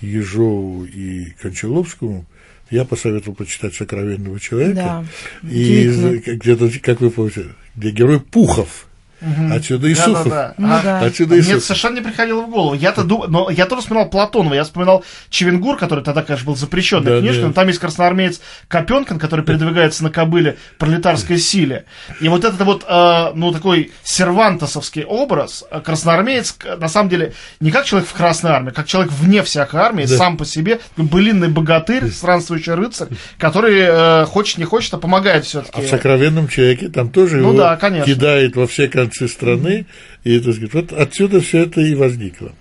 Ежову 0.01 0.85
и 0.85 1.31
Кончаловскому 1.41 2.25
я 2.69 2.83
посоветовал 2.85 3.35
почитать 3.35 3.75
«Сокровенного 3.75 4.39
человека». 4.39 5.05
Да, 5.43 5.49
и 5.49 5.87
где-то, 5.87 6.71
как 6.81 7.01
вы 7.01 7.11
помните, 7.11 7.47
где 7.75 7.91
герой 7.91 8.19
Пухов– 8.19 8.87
Угу. 9.25 9.55
Отсюда 9.55 9.87
и 9.87 9.95
Сухов. 9.95 10.23
Да, 10.25 10.29
да, 10.29 10.47
да. 10.47 10.53
Ну, 10.57 10.73
а, 10.73 10.81
да. 10.83 10.99
Отсюда 10.99 11.35
и 11.35 11.41
Мне 11.41 11.59
совершенно 11.59 11.95
не 11.95 12.01
приходило 12.01 12.41
в 12.41 12.49
голову. 12.49 12.75
Я-то 12.75 13.03
думал, 13.03 13.27
но 13.27 13.49
я 13.49 13.65
тоже 13.65 13.81
вспоминал 13.81 14.09
Платонова, 14.09 14.53
я 14.53 14.63
вспоминал 14.63 15.03
Чевенгур, 15.29 15.77
который 15.77 16.03
тогда, 16.03 16.21
конечно, 16.21 16.45
был 16.45 16.55
запрещенной 16.55 17.11
да, 17.11 17.19
книжкой, 17.19 17.41
да. 17.41 17.47
но 17.47 17.53
там 17.53 17.67
есть 17.67 17.79
красноармеец 17.79 18.39
Копенкин, 18.67 19.17
который 19.17 19.43
передвигается 19.43 20.03
на 20.03 20.11
кобыле 20.11 20.57
пролетарской 20.77 21.39
силе. 21.39 21.85
И 22.21 22.29
вот 22.29 22.43
этот 22.43 22.61
вот, 22.61 22.85
э, 22.87 23.31
ну, 23.33 23.51
такой 23.51 23.91
сервантосовский 24.03 25.03
образ, 25.03 25.65
э, 25.71 25.81
красноармеец, 25.81 26.57
на 26.79 26.87
самом 26.87 27.09
деле, 27.09 27.33
не 27.59 27.71
как 27.71 27.85
человек 27.85 28.07
в 28.07 28.13
Красной 28.13 28.51
армии, 28.51 28.69
как 28.69 28.85
человек 28.85 29.11
вне 29.11 29.41
всякой 29.41 29.81
армии, 29.81 30.05
да. 30.05 30.17
сам 30.17 30.37
по 30.37 30.45
себе, 30.45 30.79
былинный 30.97 31.49
богатырь, 31.49 32.09
странствующий 32.11 32.73
рыцарь, 32.73 33.07
который, 33.39 33.75
э, 33.79 34.25
хочет 34.25 34.59
не 34.59 34.65
хочет, 34.65 34.93
а 34.93 34.97
помогает 34.97 35.45
все-таки. 35.45 35.79
А 35.79 35.81
в 35.81 35.87
сокровенном 35.87 36.47
человеке 36.47 36.89
там 36.89 37.09
тоже 37.09 37.37
ну, 37.37 37.49
его 37.49 37.57
да, 37.57 37.75
конечно. 37.77 38.05
кидает 38.05 38.55
во 38.55 38.67
все 38.67 38.87
концы 38.87 39.14
конце 39.17 39.33
страны, 39.33 39.85
и 40.23 40.35
это, 40.35 40.53
сказать, 40.53 40.73
вот 40.73 40.93
отсюда 40.93 41.41
все 41.41 41.63
это 41.63 41.81
и 41.81 41.95
возникло. 41.95 42.53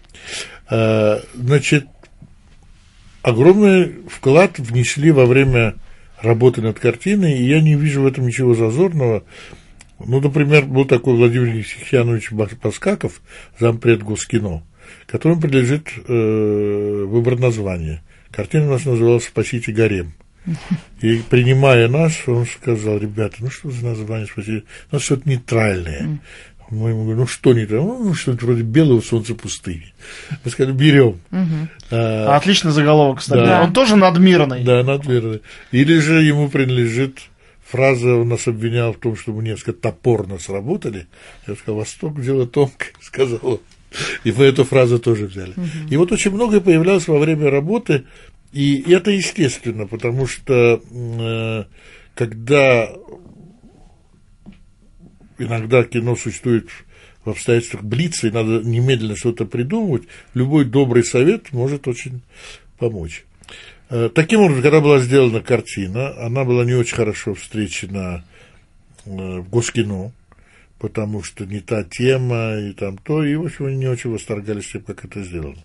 А, 0.69 1.21
значит, 1.35 1.87
огромный 3.23 3.95
вклад 4.09 4.59
внесли 4.59 5.11
во 5.11 5.27
время 5.27 5.75
работы 6.21 6.63
над 6.63 6.79
картиной, 6.79 7.39
и 7.39 7.45
я 7.45 7.61
не 7.61 7.75
вижу 7.75 8.03
в 8.03 8.07
этом 8.07 8.27
ничего 8.27 8.55
зазорного. 8.55 9.25
Ну, 9.99 10.21
например, 10.21 10.65
был 10.65 10.85
такой 10.85 11.15
Владимир 11.17 11.55
Евсихьянович 11.55 12.31
Паскаков, 12.61 13.21
зампред 13.59 14.03
Госкино, 14.03 14.65
которому 15.07 15.41
принадлежит 15.41 15.89
э, 16.09 17.05
выбор 17.07 17.39
названия. 17.39 18.03
Картина 18.31 18.67
у 18.67 18.71
нас 18.71 18.85
называлась 18.85 19.25
«Спасите 19.25 19.73
гарем». 19.73 20.15
И 21.01 21.23
принимая 21.29 21.89
нас, 21.89 22.13
он 22.27 22.47
сказал, 22.47 22.99
ребята, 22.99 23.37
ну 23.41 23.51
что 23.51 23.71
за 23.71 23.85
название 23.85 24.27
спросили? 24.27 24.65
У 24.91 24.95
нас 24.95 25.03
что-то 25.03 25.29
нейтральное. 25.29 26.21
Мы 26.71 26.91
ему 26.91 27.03
говорим, 27.03 27.21
ну 27.21 27.27
что 27.27 27.53
не 27.53 27.67
то? 27.67 27.77
Ну, 27.77 28.15
что-то 28.15 28.47
вроде 28.47 28.63
белого 28.63 29.01
солнца 29.01 29.35
пустыни. 29.35 29.93
Мы 30.45 30.51
сказали, 30.51 30.73
берем. 30.73 31.19
А, 31.91 32.37
Отличный 32.37 32.73
заголовок, 32.73 33.19
кстати. 33.19 33.47
Да. 33.47 33.63
Он 33.63 33.73
тоже 33.73 33.97
надмирный. 33.97 34.65
Да, 34.65 34.83
надмирный. 34.83 35.43
Или 35.73 35.99
же 35.99 36.23
ему 36.23 36.49
принадлежит 36.49 37.19
фраза, 37.65 38.15
он 38.15 38.29
нас 38.29 38.47
обвинял 38.47 38.93
в 38.93 38.99
том, 38.99 39.17
что 39.17 39.33
мы 39.33 39.43
несколько 39.43 39.73
топорно 39.73 40.39
сработали. 40.39 41.07
Я 41.47 41.55
сказал, 41.55 41.77
Восток 41.77 42.21
дело 42.21 42.47
тонкое, 42.47 42.91
сказал 43.01 43.41
он. 43.43 43.61
И 44.25 44.33
мы 44.33 44.45
эту 44.45 44.65
фразу 44.65 44.99
тоже 44.99 45.27
взяли. 45.27 45.55
И 45.89 45.97
вот 45.97 46.11
очень 46.13 46.33
многое 46.33 46.61
появлялось 46.61 47.07
во 47.07 47.19
время 47.19 47.51
работы, 47.51 48.05
и 48.55 48.93
это 48.93 49.11
естественно, 49.11 49.87
потому 49.87 50.29
что 50.29 50.81
э, 50.81 51.65
когда 52.15 52.89
иногда 55.39 55.83
кино 55.83 56.15
существует 56.15 56.69
в 57.25 57.31
обстоятельствах 57.31 57.83
блица, 57.83 58.29
и 58.29 58.31
надо 58.31 58.63
немедленно 58.63 59.17
что-то 59.17 59.45
придумывать, 59.45 60.05
любой 60.35 60.65
добрый 60.65 61.03
совет 61.03 61.53
может 61.53 61.89
очень 61.89 62.23
помочь. 62.79 63.25
Э, 63.91 64.09
Таким 64.15 64.41
образом, 64.41 64.63
когда 64.63 64.81
была 64.81 65.01
сделана 65.01 65.41
картина, 65.41 66.17
она 66.25 66.45
была 66.45 66.65
не 66.65 66.75
очень 66.75 66.95
хорошо 66.95 67.35
встречена 67.35 68.25
э, 69.05 69.11
в 69.41 69.49
Госкино, 69.49 70.13
потому 70.79 71.23
что 71.23 71.45
не 71.45 71.61
та 71.61 71.83
тема 71.83 72.57
и 72.59 72.73
там 72.73 72.99
то, 72.99 73.25
и, 73.25 73.35
в 73.35 73.47
общем, 73.47 73.67
они 73.67 73.79
не 73.79 73.89
очень 73.89 74.11
восторгались 74.11 74.71
тем, 74.71 74.83
как 74.83 75.05
это 75.05 75.25
сделано. 75.25 75.65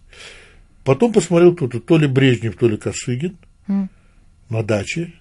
Потом 0.84 1.12
посмотрел 1.14 1.56
кто-то, 1.56 1.80
то 1.80 1.98
ли 1.98 2.08
Брежнев, 2.08 2.56
то 2.56 2.68
ли 2.68 2.78
Косыгин 2.78 3.38
на 3.68 4.64
даче, 4.64 5.14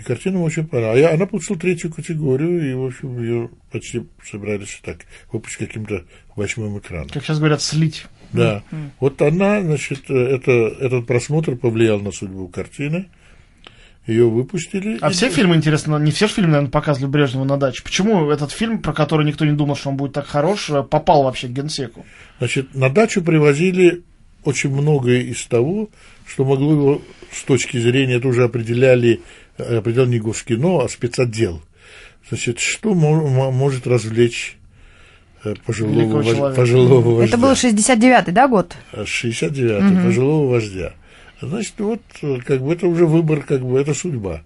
и 0.00 0.02
картина 0.02 0.42
очень 0.42 0.66
понравилась. 0.66 0.96
А 0.96 1.00
я- 1.10 1.14
она 1.14 1.26
получила 1.26 1.56
третью 1.58 1.92
категорию, 1.92 2.70
и, 2.70 2.74
в 2.74 2.84
общем, 2.86 3.20
ее 3.22 3.50
почти 3.70 4.04
собирались 4.28 4.80
так 4.82 4.98
выпустить 5.32 5.58
каким-то 5.68 6.04
восьмым 6.34 6.78
экраном. 6.78 7.08
Как 7.10 7.22
сейчас 7.24 7.38
говорят, 7.38 7.62
слить. 7.62 8.06
Да. 8.32 8.64
Вот 8.98 9.22
она, 9.22 9.60
значит, 9.60 10.10
э, 10.10 10.14
это, 10.14 10.50
этот 10.50 11.06
просмотр 11.06 11.54
повлиял 11.54 12.00
на 12.00 12.10
судьбу 12.10 12.48
картины. 12.48 13.06
Ее 14.08 14.28
выпустили. 14.28 14.98
А 15.00 15.10
И- 15.10 15.12
все 15.12 15.30
фильмы, 15.30 15.54
интересно, 15.54 15.96
не 15.98 16.10
все 16.10 16.26
же 16.26 16.34
фильмы, 16.34 16.50
наверное, 16.50 16.70
показывали 16.72 17.10
Брежнева 17.10 17.44
на 17.44 17.56
даче. 17.56 17.82
Почему 17.84 18.28
этот 18.30 18.50
фильм, 18.50 18.82
про 18.82 18.92
который 18.92 19.24
никто 19.24 19.44
не 19.46 19.52
думал, 19.52 19.76
что 19.76 19.90
он 19.90 19.96
будет 19.96 20.12
так 20.14 20.26
хорош, 20.26 20.68
э, 20.70 20.82
попал 20.82 21.22
вообще 21.22 21.46
к 21.46 21.52
генсеку? 21.52 22.04
Значит, 22.38 22.74
на 22.74 22.90
дачу 22.90 23.22
привозили 23.22 24.02
очень 24.44 24.70
многое 24.70 25.20
из 25.22 25.44
того, 25.46 25.88
что 26.26 26.44
могло 26.44 26.72
его 26.72 27.02
с 27.32 27.42
точки 27.42 27.78
зрения, 27.78 28.14
это 28.14 28.28
уже 28.28 28.44
определяли, 28.44 29.20
э, 29.58 29.78
определял 29.78 30.06
не 30.06 30.18
Госкино, 30.18 30.84
а 30.84 30.88
спецотдел. 30.88 31.62
Значит, 32.28 32.58
что 32.60 32.94
мо- 32.94 33.26
мо- 33.28 33.50
может 33.50 33.86
развлечь 33.86 34.56
э, 35.44 35.54
пожилого, 35.66 36.22
вож- 36.22 36.54
пожилого 36.54 37.14
вождя? 37.16 37.36
Это 37.36 37.38
был 37.38 37.52
69-й, 37.52 38.32
да, 38.32 38.48
год? 38.48 38.74
69-й, 38.92 40.04
пожилого 40.04 40.48
вождя. 40.50 40.94
Значит, 41.40 41.74
вот, 41.78 42.00
э, 42.22 42.38
как 42.46 42.62
бы 42.62 42.72
это 42.72 42.86
уже 42.86 43.06
выбор, 43.06 43.42
как 43.42 43.62
бы 43.62 43.78
это 43.78 43.92
судьба. 43.94 44.42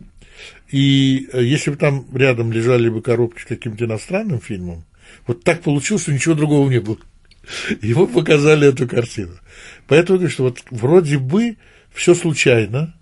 И 0.70 1.28
э, 1.32 1.42
если 1.44 1.70
бы 1.70 1.76
там 1.76 2.04
рядом 2.14 2.52
лежали 2.52 2.88
бы 2.88 3.00
коробки 3.02 3.42
с 3.42 3.44
каким-то 3.44 3.84
иностранным 3.84 4.40
фильмом, 4.40 4.84
вот 5.26 5.44
так 5.44 5.62
получилось, 5.62 6.02
что 6.02 6.12
ничего 6.12 6.34
другого 6.34 6.68
не 6.68 6.80
было. 6.80 6.98
Ему 7.82 8.06
показали 8.06 8.68
эту 8.68 8.88
картину. 8.88 9.32
Поэтому 9.88 10.18
говорю, 10.18 10.32
что 10.32 10.44
вот 10.44 10.62
вроде 10.70 11.18
бы 11.18 11.56
все 11.92 12.14
случайно 12.14 12.94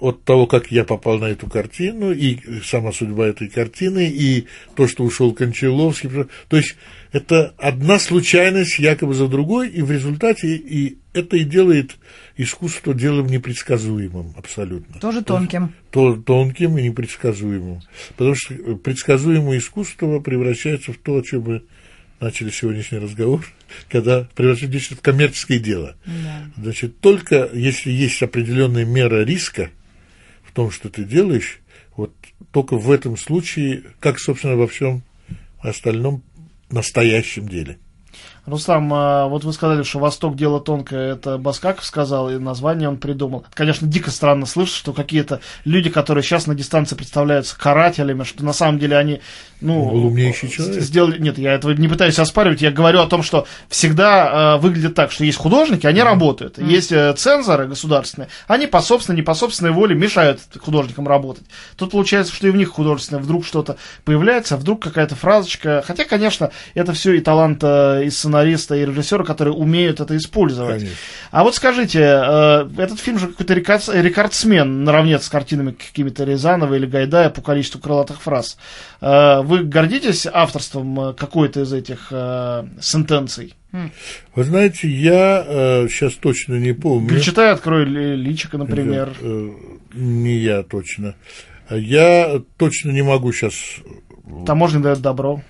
от 0.00 0.24
того, 0.24 0.46
как 0.46 0.72
я 0.72 0.84
попал 0.84 1.18
на 1.18 1.26
эту 1.26 1.46
картину, 1.46 2.10
и 2.12 2.38
сама 2.64 2.90
судьба 2.90 3.28
этой 3.28 3.48
картины, 3.48 4.08
и 4.08 4.46
то, 4.74 4.88
что 4.88 5.04
ушел 5.04 5.34
Кончаловский. 5.34 6.08
То 6.48 6.56
есть 6.56 6.76
это 7.12 7.54
одна 7.58 7.98
случайность 7.98 8.78
якобы 8.78 9.14
за 9.14 9.28
другой, 9.28 9.68
и 9.68 9.82
в 9.82 9.90
результате 9.90 10.56
и 10.56 10.98
это 11.12 11.36
и 11.36 11.44
делает 11.44 11.96
искусство 12.36 12.94
делом 12.94 13.26
непредсказуемым 13.26 14.32
абсолютно. 14.36 14.98
Тоже 15.00 15.22
тонким. 15.22 15.74
То, 15.90 16.16
тонким 16.16 16.78
и 16.78 16.82
непредсказуемым. 16.84 17.82
Потому 18.16 18.34
что 18.36 18.54
предсказуемое 18.76 19.58
искусство 19.58 20.20
превращается 20.20 20.92
в 20.92 20.96
то, 20.96 21.18
о 21.18 21.22
чем 21.22 21.42
мы 21.42 21.62
начали 22.20 22.50
сегодняшний 22.50 22.98
разговор, 22.98 23.46
когда 23.88 24.28
превращается 24.34 24.94
в 24.94 25.00
коммерческое 25.00 25.58
дело. 25.58 25.96
Значит, 26.56 27.00
только 27.00 27.50
если 27.52 27.90
есть 27.90 28.22
определенная 28.22 28.84
мера 28.84 29.24
риска 29.24 29.70
в 30.44 30.52
том, 30.52 30.70
что 30.70 30.88
ты 30.88 31.04
делаешь, 31.04 31.60
вот 31.96 32.14
только 32.52 32.76
в 32.76 32.90
этом 32.90 33.16
случае, 33.16 33.84
как, 34.00 34.18
собственно, 34.18 34.56
во 34.56 34.66
всем 34.66 35.02
остальном 35.60 36.22
настоящем 36.70 37.48
деле. 37.48 37.78
Рустам, 38.46 38.90
а, 38.92 39.26
вот 39.26 39.44
вы 39.44 39.52
сказали, 39.52 39.82
что 39.82 39.98
«Восток. 39.98 40.36
Дело 40.36 40.60
тонкое»— 40.60 41.12
это 41.14 41.38
Баскаков 41.38 41.84
сказал, 41.84 42.30
и 42.30 42.38
название 42.38 42.88
он 42.88 42.96
придумал. 42.96 43.44
Конечно, 43.54 43.86
дико 43.86 44.10
странно 44.10 44.46
слышать, 44.46 44.74
что 44.74 44.92
какие-то 44.92 45.40
люди, 45.64 45.90
которые 45.90 46.24
сейчас 46.24 46.46
на 46.46 46.54
дистанции 46.54 46.96
представляются 46.96 47.58
карателями, 47.58 48.24
что 48.24 48.44
на 48.44 48.52
самом 48.52 48.78
деле 48.78 48.96
они, 48.96 49.20
ну... 49.60 49.90
Был 49.90 50.06
умнейший 50.06 50.48
человек. 50.48 50.82
Сделали... 50.82 51.18
Нет, 51.18 51.38
я 51.38 51.54
этого 51.54 51.72
не 51.72 51.88
пытаюсь 51.88 52.18
оспаривать, 52.18 52.62
я 52.62 52.70
говорю 52.70 53.00
о 53.00 53.06
том, 53.06 53.22
что 53.22 53.46
всегда 53.68 54.56
э, 54.56 54.60
выглядит 54.60 54.94
так, 54.94 55.12
что 55.12 55.24
есть 55.24 55.38
художники, 55.38 55.86
они 55.86 56.02
работают, 56.02 56.58
есть 56.58 56.92
э, 56.92 57.12
цензоры 57.14 57.66
государственные, 57.66 58.28
они 58.46 58.66
по 58.66 58.80
собственной, 58.80 59.16
не 59.16 59.22
по 59.22 59.34
собственной 59.34 59.72
воле 59.72 59.94
мешают 59.94 60.40
художникам 60.58 61.06
работать. 61.06 61.44
Тут 61.76 61.90
получается, 61.90 62.34
что 62.34 62.48
и 62.48 62.50
в 62.50 62.56
них 62.56 62.68
художественное 62.68 63.22
вдруг 63.22 63.44
что-то 63.44 63.76
появляется, 64.04 64.54
а 64.54 64.58
вдруг 64.58 64.82
какая-то 64.82 65.14
фразочка, 65.14 65.84
хотя, 65.86 66.04
конечно, 66.04 66.50
это 66.74 66.92
все 66.92 67.12
и 67.12 67.20
талант 67.20 67.60
э, 67.62 68.04
и 68.04 68.10
сценариста, 68.34 68.76
и 68.76 68.84
режиссера, 68.86 69.24
которые 69.24 69.54
умеют 69.54 70.00
это 70.00 70.16
использовать. 70.16 70.78
Конечно. 70.78 70.96
А 71.32 71.42
вот 71.44 71.54
скажите, 71.56 72.00
э, 72.00 72.68
этот 72.78 73.00
фильм 73.00 73.18
же 73.18 73.26
какой-то 73.28 73.54
рекорд- 73.54 73.92
рекордсмен 74.02 74.84
наравне 74.84 75.18
с 75.18 75.28
картинами 75.28 75.72
какими-то 75.72 76.24
Рязанова 76.24 76.74
или 76.74 76.86
Гайдая 76.86 77.30
по 77.30 77.42
количеству 77.42 77.80
крылатых 77.80 78.22
фраз. 78.22 78.56
Э, 79.00 79.40
Вы 79.42 79.64
гордитесь 79.64 80.26
авторством 80.32 81.00
э, 81.00 81.12
какой-то 81.14 81.60
из 81.62 81.72
этих 81.72 82.08
э, 82.10 82.64
сентенций? 82.80 83.54
Вы 84.34 84.44
знаете, 84.44 84.88
я 84.88 85.86
сейчас 85.88 86.14
точно 86.14 86.54
не 86.54 86.72
помню. 86.72 87.08
Перечитай, 87.08 87.52
открой 87.52 87.84
ли- 87.84 88.16
личико, 88.16 88.58
например. 88.58 89.10
Э, 89.20 89.48
Не 89.94 90.36
я 90.38 90.62
точно. 90.64 91.14
Я 91.70 92.40
точно 92.56 92.90
не 92.90 93.02
могу 93.02 93.32
сейчас 93.32 93.54
Таможня 94.46 94.80
дает 94.80 95.00
добро. 95.00 95.42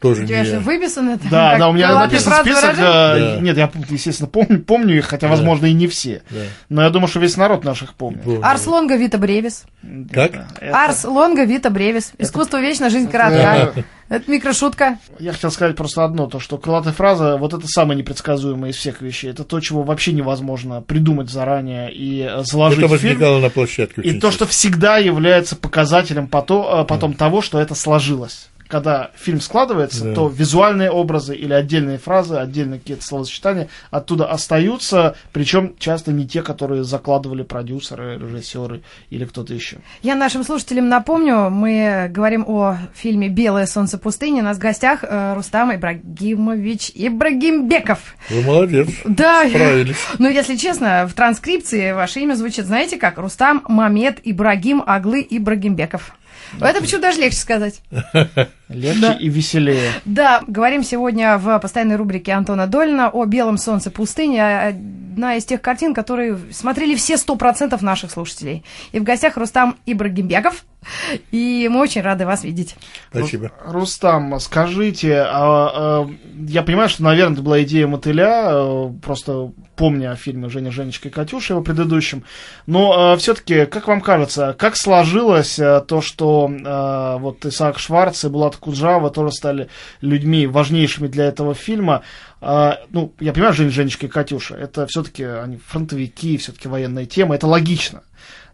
Тоже 0.00 0.20
У 0.20 0.22
не 0.22 0.28
тебя 0.28 0.44
же 0.44 0.52
я. 0.52 0.60
выписано 0.60 1.18
там, 1.18 1.28
Да, 1.30 1.58
да, 1.58 1.68
у 1.68 1.72
меня 1.72 1.94
написан 1.94 2.32
список. 2.42 2.72
э, 2.72 2.76
Да. 2.76 3.38
Нет, 3.40 3.56
я, 3.56 3.70
естественно, 3.90 4.28
помню, 4.28 4.60
помню 4.62 4.96
их, 4.98 5.06
хотя, 5.06 5.28
возможно, 5.28 5.66
и 5.66 5.72
не 5.72 5.86
все. 5.86 6.22
Да. 6.30 6.38
Но 6.68 6.82
я 6.82 6.90
думаю, 6.90 7.08
что 7.08 7.20
весь 7.20 7.36
народ 7.36 7.64
наших 7.64 7.94
помнит. 7.94 8.22
Помню. 8.22 8.40
Арс 8.44 8.66
лонга 8.66 8.96
вита 8.96 9.18
бревис. 9.18 9.64
Как? 10.12 10.32
Да, 10.32 10.46
это- 10.60 10.84
Арс 10.84 11.04
лонга 11.04 11.44
вита 11.44 11.70
бревис. 11.70 12.12
Искусство 12.18 12.60
вечно, 12.60 12.90
жизнь 12.90 13.08
коротка. 13.10 13.72
Это 14.08 14.28
микрошутка. 14.28 14.98
Я 15.20 15.32
хотел 15.32 15.52
сказать 15.52 15.76
просто 15.76 16.02
одно, 16.02 16.26
то 16.26 16.40
что 16.40 16.58
крылатая 16.58 16.92
фраза, 16.92 17.36
вот 17.36 17.54
это 17.54 17.68
самое 17.68 17.96
непредсказуемое 17.96 18.72
из 18.72 18.76
всех 18.76 19.02
вещей. 19.02 19.30
Это 19.30 19.44
то, 19.44 19.60
чего 19.60 19.84
вообще 19.84 20.10
невозможно 20.12 20.82
придумать 20.82 21.30
заранее 21.30 21.94
и 21.94 22.22
э, 22.28 22.42
заложить 22.42 22.80
Это 22.80 22.88
в 22.88 22.98
фильм. 22.98 23.12
возникало 23.12 23.38
на 23.38 23.50
площадке. 23.50 24.00
И 24.02 24.18
то, 24.18 24.32
что 24.32 24.46
всегда 24.46 24.98
является 24.98 25.54
показателем 25.54 26.26
потом, 26.26 26.84
потом 26.86 27.14
того, 27.14 27.40
что 27.40 27.60
это 27.60 27.76
сложилось. 27.76 28.48
Когда 28.70 29.10
фильм 29.16 29.40
складывается, 29.40 30.04
Да. 30.04 30.14
то 30.14 30.28
визуальные 30.28 30.90
образы 30.90 31.34
или 31.34 31.52
отдельные 31.52 31.98
фразы, 31.98 32.36
отдельные 32.36 32.78
какие-то 32.78 33.04
словосочетания 33.04 33.68
оттуда 33.90 34.26
остаются, 34.30 35.16
причем 35.32 35.74
часто 35.78 36.12
не 36.12 36.26
те, 36.26 36.42
которые 36.42 36.84
закладывали 36.84 37.42
продюсеры, 37.42 38.16
режиссеры 38.16 38.82
или 39.10 39.24
кто-то 39.24 39.52
еще. 39.52 39.78
Я 40.02 40.14
нашим 40.14 40.44
слушателям 40.44 40.88
напомню, 40.88 41.50
мы 41.50 42.06
говорим 42.10 42.44
о 42.46 42.78
фильме 42.94 43.28
«Белое 43.28 43.66
солнце 43.66 43.98
пустыни». 43.98 44.40
У 44.40 44.44
нас 44.44 44.56
в 44.56 44.60
гостях 44.60 45.00
э, 45.02 45.34
Рустам 45.34 45.74
Ибрагимович 45.74 46.92
Ибрагимбеков. 46.94 48.14
Вы 48.30 48.42
молодец. 48.42 48.88
Да, 49.04 49.48
Справились. 49.48 49.96
ну, 50.18 50.28
если 50.28 50.54
честно, 50.56 51.08
в 51.08 51.14
транскрипции 51.14 51.92
ваше 51.92 52.20
имя 52.20 52.34
звучит, 52.34 52.66
знаете 52.66 52.96
как? 52.98 53.18
Рустам 53.18 53.64
Мамед 53.68 54.20
Ибрагим 54.22 54.82
Аглы 54.86 55.26
Ибрагимбеков. 55.28 56.12
Это 56.60 56.80
почему 56.80 57.00
даже 57.00 57.20
легче 57.20 57.38
сказать. 57.38 57.80
Легче 58.70 59.00
Да. 59.00 59.12
и 59.14 59.28
веселее. 59.28 59.90
Да, 60.04 60.42
говорим 60.46 60.84
сегодня 60.84 61.36
в 61.38 61.58
постоянной 61.58 61.96
рубрике 61.96 62.32
Антона 62.32 62.66
Долина 62.68 63.10
о 63.10 63.24
«Белом 63.24 63.58
солнце 63.58 63.90
пустыни». 63.90 64.38
Одна 64.38 65.34
из 65.34 65.44
тех 65.44 65.60
картин, 65.60 65.92
которые 65.92 66.38
смотрели 66.52 66.94
все 66.94 67.16
сто 67.16 67.34
процентов 67.34 67.82
наших 67.82 68.12
слушателей. 68.12 68.64
И 68.92 69.00
в 69.00 69.02
гостях 69.02 69.36
Рустам 69.36 69.76
Ибрагимбеков. 69.86 70.64
И 71.30 71.68
мы 71.70 71.80
очень 71.80 72.00
рады 72.00 72.24
вас 72.24 72.42
видеть. 72.42 72.76
Спасибо. 73.10 73.50
Рустам, 73.66 74.38
скажите, 74.40 75.16
а, 75.18 75.26
а, 76.06 76.10
я 76.48 76.62
понимаю, 76.62 76.88
что, 76.88 77.02
наверное, 77.02 77.34
это 77.34 77.42
была 77.42 77.62
идея 77.64 77.86
мотыля, 77.86 78.44
а, 78.46 78.92
просто 79.02 79.50
помня 79.76 80.12
о 80.12 80.16
фильме 80.16 80.48
«Женя, 80.48 80.70
Женечка 80.70 81.08
и 81.08 81.10
Катюша» 81.10 81.54
его 81.54 81.62
предыдущем, 81.62 82.24
но 82.66 83.12
а, 83.12 83.16
все-таки, 83.18 83.66
как 83.66 83.88
вам 83.88 84.00
кажется, 84.00 84.54
как 84.58 84.74
сложилось 84.76 85.58
а, 85.58 85.80
то, 85.80 86.00
что 86.00 86.50
а, 86.64 87.18
вот 87.18 87.44
Исаак 87.44 87.78
Шварц 87.78 88.24
и 88.24 88.28
Булат 88.28 88.56
Куджава 88.60 89.10
тоже 89.10 89.32
стали 89.32 89.68
людьми 90.00 90.46
важнейшими 90.46 91.08
для 91.08 91.24
этого 91.24 91.54
фильма, 91.54 92.02
а, 92.40 92.80
ну, 92.90 93.12
я 93.20 93.32
понимаю, 93.32 93.54
Жень, 93.54 93.70
Женечка 93.70 94.06
и 94.06 94.08
Катюша, 94.08 94.54
это 94.54 94.86
все-таки 94.86 95.24
они 95.24 95.56
фронтовики, 95.56 96.36
все-таки 96.36 96.68
военная 96.68 97.06
тема, 97.06 97.34
это 97.34 97.46
логично. 97.46 98.02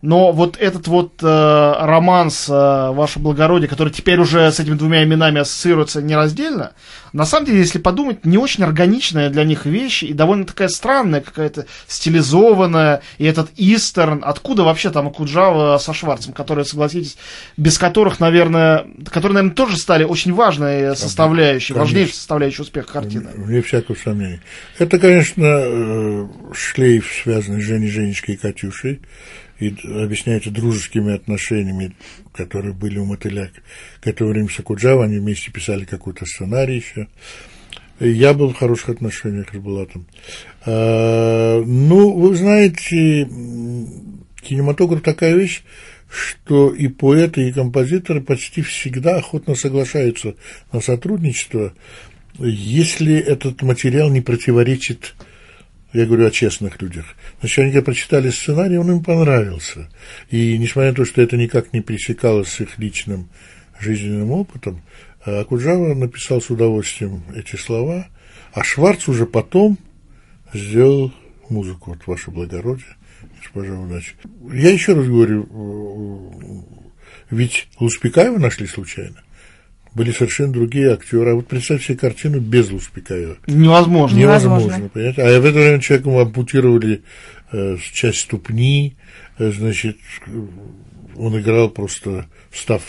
Но 0.02 0.30
вот 0.30 0.56
этот 0.58 0.88
вот 0.88 1.22
э, 1.22 1.26
романс 1.26 2.48
э, 2.48 2.52
«Ваше 2.52 3.18
благородие», 3.18 3.68
который 3.68 3.92
теперь 3.92 4.20
уже 4.20 4.52
с 4.52 4.60
этими 4.60 4.74
двумя 4.74 5.02
именами 5.02 5.40
ассоциируется 5.40 6.02
нераздельно, 6.02 6.72
на 7.12 7.24
самом 7.24 7.46
деле, 7.46 7.60
если 7.60 7.78
подумать, 7.78 8.26
не 8.26 8.36
очень 8.36 8.62
органичная 8.62 9.30
для 9.30 9.44
них 9.44 9.64
вещь 9.64 10.02
и 10.02 10.12
довольно 10.12 10.44
такая 10.44 10.68
странная, 10.68 11.22
какая-то 11.22 11.64
стилизованная. 11.88 13.00
И 13.16 13.24
этот 13.24 13.48
Истерн, 13.56 14.22
откуда 14.22 14.64
вообще 14.64 14.90
там 14.90 15.08
Акуджава 15.08 15.78
со 15.78 15.94
Шварцем, 15.94 16.34
которые, 16.34 16.66
согласитесь, 16.66 17.16
без 17.56 17.78
которых, 17.78 18.20
наверное, 18.20 18.86
которые, 19.06 19.36
наверное, 19.36 19.56
тоже 19.56 19.78
стали 19.78 20.04
очень 20.04 20.34
важной 20.34 20.94
составляющей, 20.94 21.72
конечно. 21.72 21.84
важнейшей 21.84 22.14
составляющей 22.14 22.62
успеха 22.62 22.92
картины. 22.92 23.30
Вне 23.34 23.62
всякого 23.62 23.96
сомнения. 23.96 24.42
Это, 24.78 24.98
конечно, 24.98 25.42
э, 25.42 26.26
шлейф, 26.52 27.10
связанный 27.24 27.62
с 27.62 27.64
Женей, 27.64 27.88
Женечкой 27.88 28.34
и 28.34 28.38
Катюшей 28.38 29.00
и 29.58 29.74
объясняется 29.84 30.50
дружескими 30.50 31.14
отношениями, 31.14 31.94
которые 32.32 32.74
были 32.74 32.98
у 32.98 33.04
Мотыля 33.04 33.50
к 34.00 34.06
этому 34.06 34.30
времени 34.30 34.48
с 34.48 34.60
Акуджава, 34.60 35.04
они 35.04 35.18
вместе 35.18 35.50
писали 35.50 35.84
какой-то 35.84 36.26
сценарий 36.26 36.76
еще. 36.76 37.08
Я 37.98 38.34
был 38.34 38.50
в 38.50 38.56
хороших 38.56 38.90
отношениях 38.90 39.54
с 39.54 39.56
Булатом. 39.56 40.06
А, 40.66 41.62
ну, 41.64 42.12
вы 42.12 42.36
знаете, 42.36 43.26
кинематограф 44.42 45.02
такая 45.02 45.34
вещь, 45.34 45.62
что 46.08 46.70
и 46.70 46.88
поэты, 46.88 47.48
и 47.48 47.52
композиторы 47.52 48.20
почти 48.20 48.62
всегда 48.62 49.16
охотно 49.16 49.54
соглашаются 49.54 50.34
на 50.72 50.80
сотрудничество, 50.80 51.72
если 52.38 53.16
этот 53.16 53.62
материал 53.62 54.10
не 54.10 54.20
противоречит 54.20 55.14
я 55.96 56.06
говорю 56.06 56.26
о 56.26 56.30
честных 56.30 56.80
людях. 56.80 57.06
Значит, 57.40 57.58
они 57.58 57.80
прочитали 57.80 58.30
сценарий, 58.30 58.78
он 58.78 58.90
им 58.90 59.04
понравился. 59.04 59.88
И 60.30 60.56
несмотря 60.58 60.90
на 60.90 60.96
то, 60.96 61.04
что 61.04 61.22
это 61.22 61.36
никак 61.36 61.72
не 61.72 61.80
пересекалось 61.80 62.48
с 62.48 62.60
их 62.60 62.78
личным 62.78 63.28
жизненным 63.80 64.30
опытом, 64.30 64.82
Акуджава 65.24 65.94
написал 65.94 66.40
с 66.40 66.50
удовольствием 66.50 67.22
эти 67.34 67.56
слова, 67.56 68.06
а 68.52 68.62
Шварц 68.62 69.08
уже 69.08 69.26
потом 69.26 69.78
сделал 70.54 71.12
музыку, 71.48 71.90
вот 71.90 72.06
ваше 72.06 72.30
благородие, 72.30 72.96
госпожа 73.42 73.78
удачи. 73.78 74.14
Я 74.52 74.70
еще 74.70 74.94
раз 74.94 75.06
говорю, 75.06 76.64
ведь 77.30 77.68
Луспекаева 77.80 78.38
нашли 78.38 78.66
случайно 78.66 79.22
были 79.96 80.12
совершенно 80.12 80.52
другие 80.52 80.92
актеры. 80.92 81.30
А 81.30 81.34
вот 81.34 81.46
представьте 81.46 81.86
себе 81.86 81.96
картину 81.96 82.38
без 82.38 82.70
Луспекаева. 82.70 83.38
Невозможно. 83.46 84.14
Невозможно, 84.14 84.90
понимаете? 84.90 85.22
А 85.22 85.40
в 85.40 85.44
это 85.44 85.58
время 85.58 85.80
человеку 85.80 86.18
ампутировали 86.18 87.02
э, 87.50 87.78
часть 87.94 88.18
ступни, 88.18 88.94
э, 89.38 89.50
значит, 89.50 89.96
он 91.16 91.40
играл 91.40 91.70
просто 91.70 92.26
встав 92.50 92.82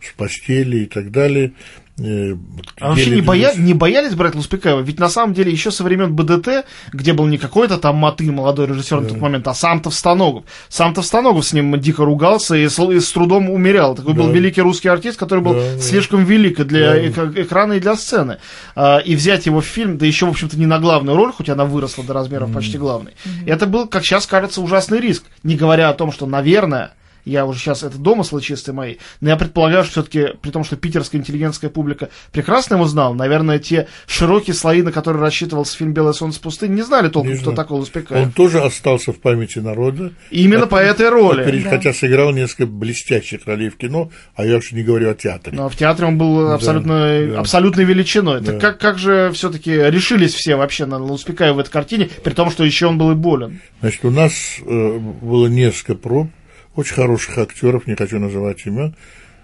с 0.00 0.12
постели 0.12 0.84
и 0.84 0.86
так 0.86 1.10
далее. 1.10 1.54
Э, 1.96 2.34
а 2.80 2.88
вообще 2.88 3.10
не, 3.10 3.20
боя... 3.20 3.52
не 3.56 3.72
боялись 3.72 4.14
брать 4.14 4.34
Луспекаева? 4.34 4.80
Ведь 4.80 4.98
на 4.98 5.08
самом 5.08 5.32
деле 5.32 5.52
еще 5.52 5.70
со 5.70 5.84
времен 5.84 6.12
БДТ, 6.14 6.66
где 6.92 7.12
был 7.12 7.26
не 7.26 7.38
какой-то 7.38 7.78
там 7.78 7.96
Маты, 7.96 8.30
молодой 8.32 8.66
режиссер 8.66 8.96
да. 8.96 9.02
на 9.02 9.08
тот 9.10 9.18
момент, 9.18 9.46
а 9.46 9.54
сам 9.54 9.80
Товстоногов. 9.80 10.44
Сам 10.68 10.92
Товстоногов 10.92 11.46
с 11.46 11.52
ним 11.52 11.78
дико 11.80 12.04
ругался 12.04 12.56
и 12.56 12.68
с, 12.68 12.82
и 12.90 12.98
с 12.98 13.12
трудом 13.12 13.48
умерял. 13.48 13.94
Такой 13.94 14.14
да. 14.14 14.22
был 14.22 14.30
великий 14.30 14.60
русский 14.60 14.88
артист, 14.88 15.18
который 15.18 15.40
был 15.40 15.54
да, 15.54 15.78
слишком 15.78 16.24
да. 16.24 16.30
велик 16.30 16.60
для 16.66 16.94
да. 16.94 17.00
эк- 17.00 17.42
экрана 17.42 17.74
и 17.74 17.80
для 17.80 17.94
сцены. 17.94 18.38
А, 18.74 18.98
и 18.98 19.14
взять 19.14 19.46
его 19.46 19.60
в 19.60 19.66
фильм, 19.66 19.96
да 19.96 20.06
еще, 20.06 20.26
в 20.26 20.30
общем-то, 20.30 20.58
не 20.58 20.66
на 20.66 20.80
главную 20.80 21.16
роль, 21.16 21.32
хоть 21.32 21.48
она 21.48 21.64
выросла 21.64 22.02
до 22.02 22.12
размеров 22.12 22.50
mm. 22.50 22.54
почти 22.54 22.76
главной. 22.76 23.12
Mm-hmm. 23.12 23.52
Это 23.52 23.66
был, 23.66 23.86
как 23.86 24.04
сейчас 24.04 24.26
кажется, 24.26 24.60
ужасный 24.60 24.98
риск. 24.98 25.24
Не 25.44 25.54
говоря 25.54 25.90
о 25.90 25.94
том, 25.94 26.10
что, 26.10 26.26
наверное, 26.26 26.92
я 27.24 27.46
уже 27.46 27.58
сейчас, 27.58 27.82
это 27.82 27.98
домыслы 27.98 28.40
чистые 28.40 28.74
мои, 28.74 28.96
но 29.20 29.30
я 29.30 29.36
предполагаю, 29.36 29.84
что 29.84 29.92
все-таки, 29.92 30.36
при 30.40 30.50
том, 30.50 30.64
что 30.64 30.76
питерская 30.76 31.20
интеллигентская 31.20 31.70
публика 31.70 32.10
прекрасно 32.32 32.74
его 32.74 32.86
знала, 32.86 33.14
наверное, 33.14 33.58
те 33.58 33.88
широкие 34.06 34.54
слои, 34.54 34.82
на 34.82 34.92
которые 34.92 35.22
рассчитывался 35.22 35.76
фильм 35.76 35.92
«Белое 35.92 36.12
солнце 36.12 36.40
пустыни», 36.40 36.74
не 36.74 36.82
знали 36.82 37.08
толком, 37.08 37.32
не 37.32 37.38
кто 37.38 37.52
такой 37.52 37.78
Луспекаев. 37.78 38.26
Он 38.26 38.32
тоже 38.32 38.60
остался 38.60 39.12
в 39.12 39.20
памяти 39.20 39.58
народа. 39.58 40.12
Именно 40.30 40.66
по 40.66 40.76
этой 40.76 41.08
роли. 41.08 41.62
Да. 41.62 41.70
Хотя 41.70 41.92
сыграл 41.92 42.32
несколько 42.32 42.66
блестящих 42.66 43.46
ролей 43.46 43.70
в 43.70 43.76
кино, 43.76 44.10
а 44.34 44.44
я 44.44 44.56
уж 44.56 44.72
не 44.72 44.82
говорю 44.82 45.10
о 45.10 45.14
театре. 45.14 45.56
Но 45.56 45.68
в 45.68 45.76
театре 45.76 46.08
он 46.08 46.18
был 46.18 46.52
абсолютно, 46.52 47.26
да. 47.26 47.40
абсолютной 47.40 47.84
величиной. 47.84 48.40
Да. 48.40 48.52
Так 48.52 48.60
как, 48.60 48.78
как 48.78 48.98
же 48.98 49.30
все-таки 49.32 49.72
решились 49.72 50.34
все 50.34 50.56
вообще 50.56 50.86
на 50.86 50.98
Луспекаева 50.98 51.54
в 51.54 51.58
этой 51.60 51.70
картине, 51.70 52.10
при 52.22 52.32
том, 52.32 52.50
что 52.50 52.64
еще 52.64 52.86
он 52.86 52.98
был 52.98 53.12
и 53.12 53.14
болен? 53.14 53.60
Значит, 53.80 54.04
у 54.04 54.10
нас 54.10 54.32
э, 54.60 54.98
было 54.98 55.46
несколько 55.46 55.94
проб, 55.94 56.28
очень 56.74 56.94
хороших 56.94 57.38
актеров, 57.38 57.86
не 57.86 57.94
хочу 57.94 58.18
называть 58.18 58.66
имен, 58.66 58.96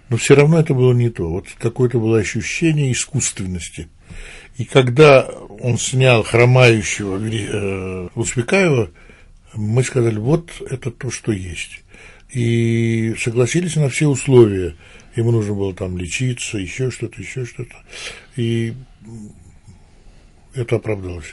но 0.08 0.16
все 0.16 0.34
равно 0.34 0.58
это 0.58 0.74
было 0.74 0.92
не 0.92 1.10
то. 1.10 1.28
Вот 1.28 1.46
какое-то 1.58 1.98
было 1.98 2.18
ощущение 2.18 2.92
искусственности. 2.92 3.88
И 4.56 4.64
когда 4.64 5.22
он 5.60 5.78
снял 5.78 6.22
хромающего 6.22 7.18
э, 7.18 8.08
Успекаева, 8.14 8.90
мы 9.54 9.82
сказали, 9.84 10.18
вот 10.18 10.50
это 10.68 10.90
то, 10.90 11.10
что 11.10 11.32
есть. 11.32 11.82
И 12.32 13.14
согласились 13.18 13.76
на 13.76 13.88
все 13.88 14.06
условия. 14.06 14.76
Ему 15.16 15.32
нужно 15.32 15.54
было 15.54 15.74
там 15.74 15.96
лечиться, 15.96 16.58
еще 16.58 16.90
что-то, 16.90 17.20
еще 17.20 17.44
что-то. 17.44 17.74
И 18.36 18.74
это 20.54 20.76
оправдалось 20.76 21.32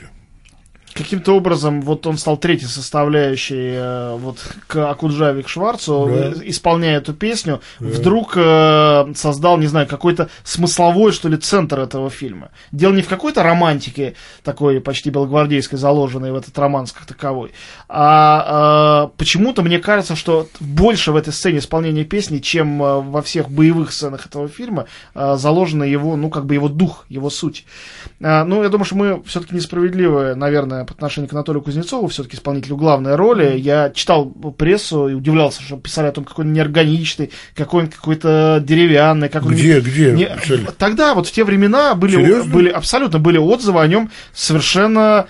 каким-то 0.98 1.32
образом 1.32 1.80
вот 1.80 2.06
он 2.06 2.18
стал 2.18 2.36
третьей 2.36 2.68
составляющей 2.68 3.72
э, 3.74 4.16
вот 4.16 4.38
к 4.66 4.90
Акуджаве, 4.90 5.42
к 5.42 5.48
Шварцу, 5.48 6.08
да. 6.08 6.32
исполняя 6.44 6.98
эту 6.98 7.14
песню, 7.14 7.60
да. 7.80 7.86
вдруг 7.86 8.32
э, 8.36 9.12
создал, 9.14 9.58
не 9.58 9.66
знаю, 9.66 9.86
какой-то 9.86 10.28
смысловой, 10.44 11.12
что 11.12 11.28
ли, 11.28 11.36
центр 11.36 11.80
этого 11.80 12.10
фильма. 12.10 12.50
Дело 12.72 12.92
не 12.92 13.02
в 13.02 13.08
какой-то 13.08 13.42
романтике 13.42 14.14
такой 14.42 14.80
почти 14.80 15.10
белогвардейской, 15.10 15.78
заложенной 15.78 16.32
в 16.32 16.36
этот 16.36 16.58
романс 16.58 16.92
как 16.92 17.06
таковой, 17.06 17.52
а 17.88 19.06
э, 19.06 19.16
почему-то 19.16 19.62
мне 19.62 19.78
кажется, 19.78 20.16
что 20.16 20.48
больше 20.60 21.12
в 21.12 21.16
этой 21.16 21.32
сцене 21.32 21.58
исполнения 21.58 22.04
песни, 22.04 22.38
чем 22.38 22.82
э, 22.82 23.00
во 23.00 23.22
всех 23.22 23.50
боевых 23.50 23.92
сценах 23.92 24.26
этого 24.26 24.48
фильма, 24.48 24.86
э, 25.14 25.36
заложено 25.36 25.84
его, 25.84 26.16
ну, 26.16 26.30
как 26.30 26.46
бы 26.46 26.54
его 26.54 26.68
дух, 26.68 27.06
его 27.08 27.30
суть. 27.30 27.64
Э, 28.20 28.44
ну, 28.44 28.62
я 28.62 28.68
думаю, 28.68 28.84
что 28.84 28.96
мы 28.96 29.22
все-таки 29.24 29.54
несправедливы, 29.54 30.34
наверное, 30.34 30.84
по 30.88 30.94
отношению 30.94 31.28
к 31.28 31.32
Анатолию 31.32 31.62
Кузнецову, 31.62 32.08
все-таки 32.08 32.36
исполнителю 32.36 32.76
главной 32.76 33.14
роли. 33.14 33.58
Я 33.58 33.90
читал 33.90 34.26
прессу 34.26 35.08
и 35.08 35.14
удивлялся, 35.14 35.62
что 35.62 35.76
писали 35.76 36.06
о 36.06 36.12
том, 36.12 36.24
какой 36.24 36.44
он 36.44 36.52
неорганичный, 36.52 37.30
какой 37.54 37.84
он 37.84 37.88
какой-то 37.90 38.62
деревянный. 38.64 39.28
Как 39.28 39.44
где, 39.44 39.76
он... 39.76 39.82
где? 39.82 40.12
Не... 40.12 40.36
Тогда, 40.78 41.14
вот 41.14 41.26
в 41.26 41.32
те 41.32 41.44
времена, 41.44 41.94
были, 41.94 42.42
были 42.42 42.68
абсолютно 42.68 43.18
были 43.18 43.38
отзывы 43.38 43.80
о 43.80 43.86
нем 43.86 44.10
совершенно 44.32 45.26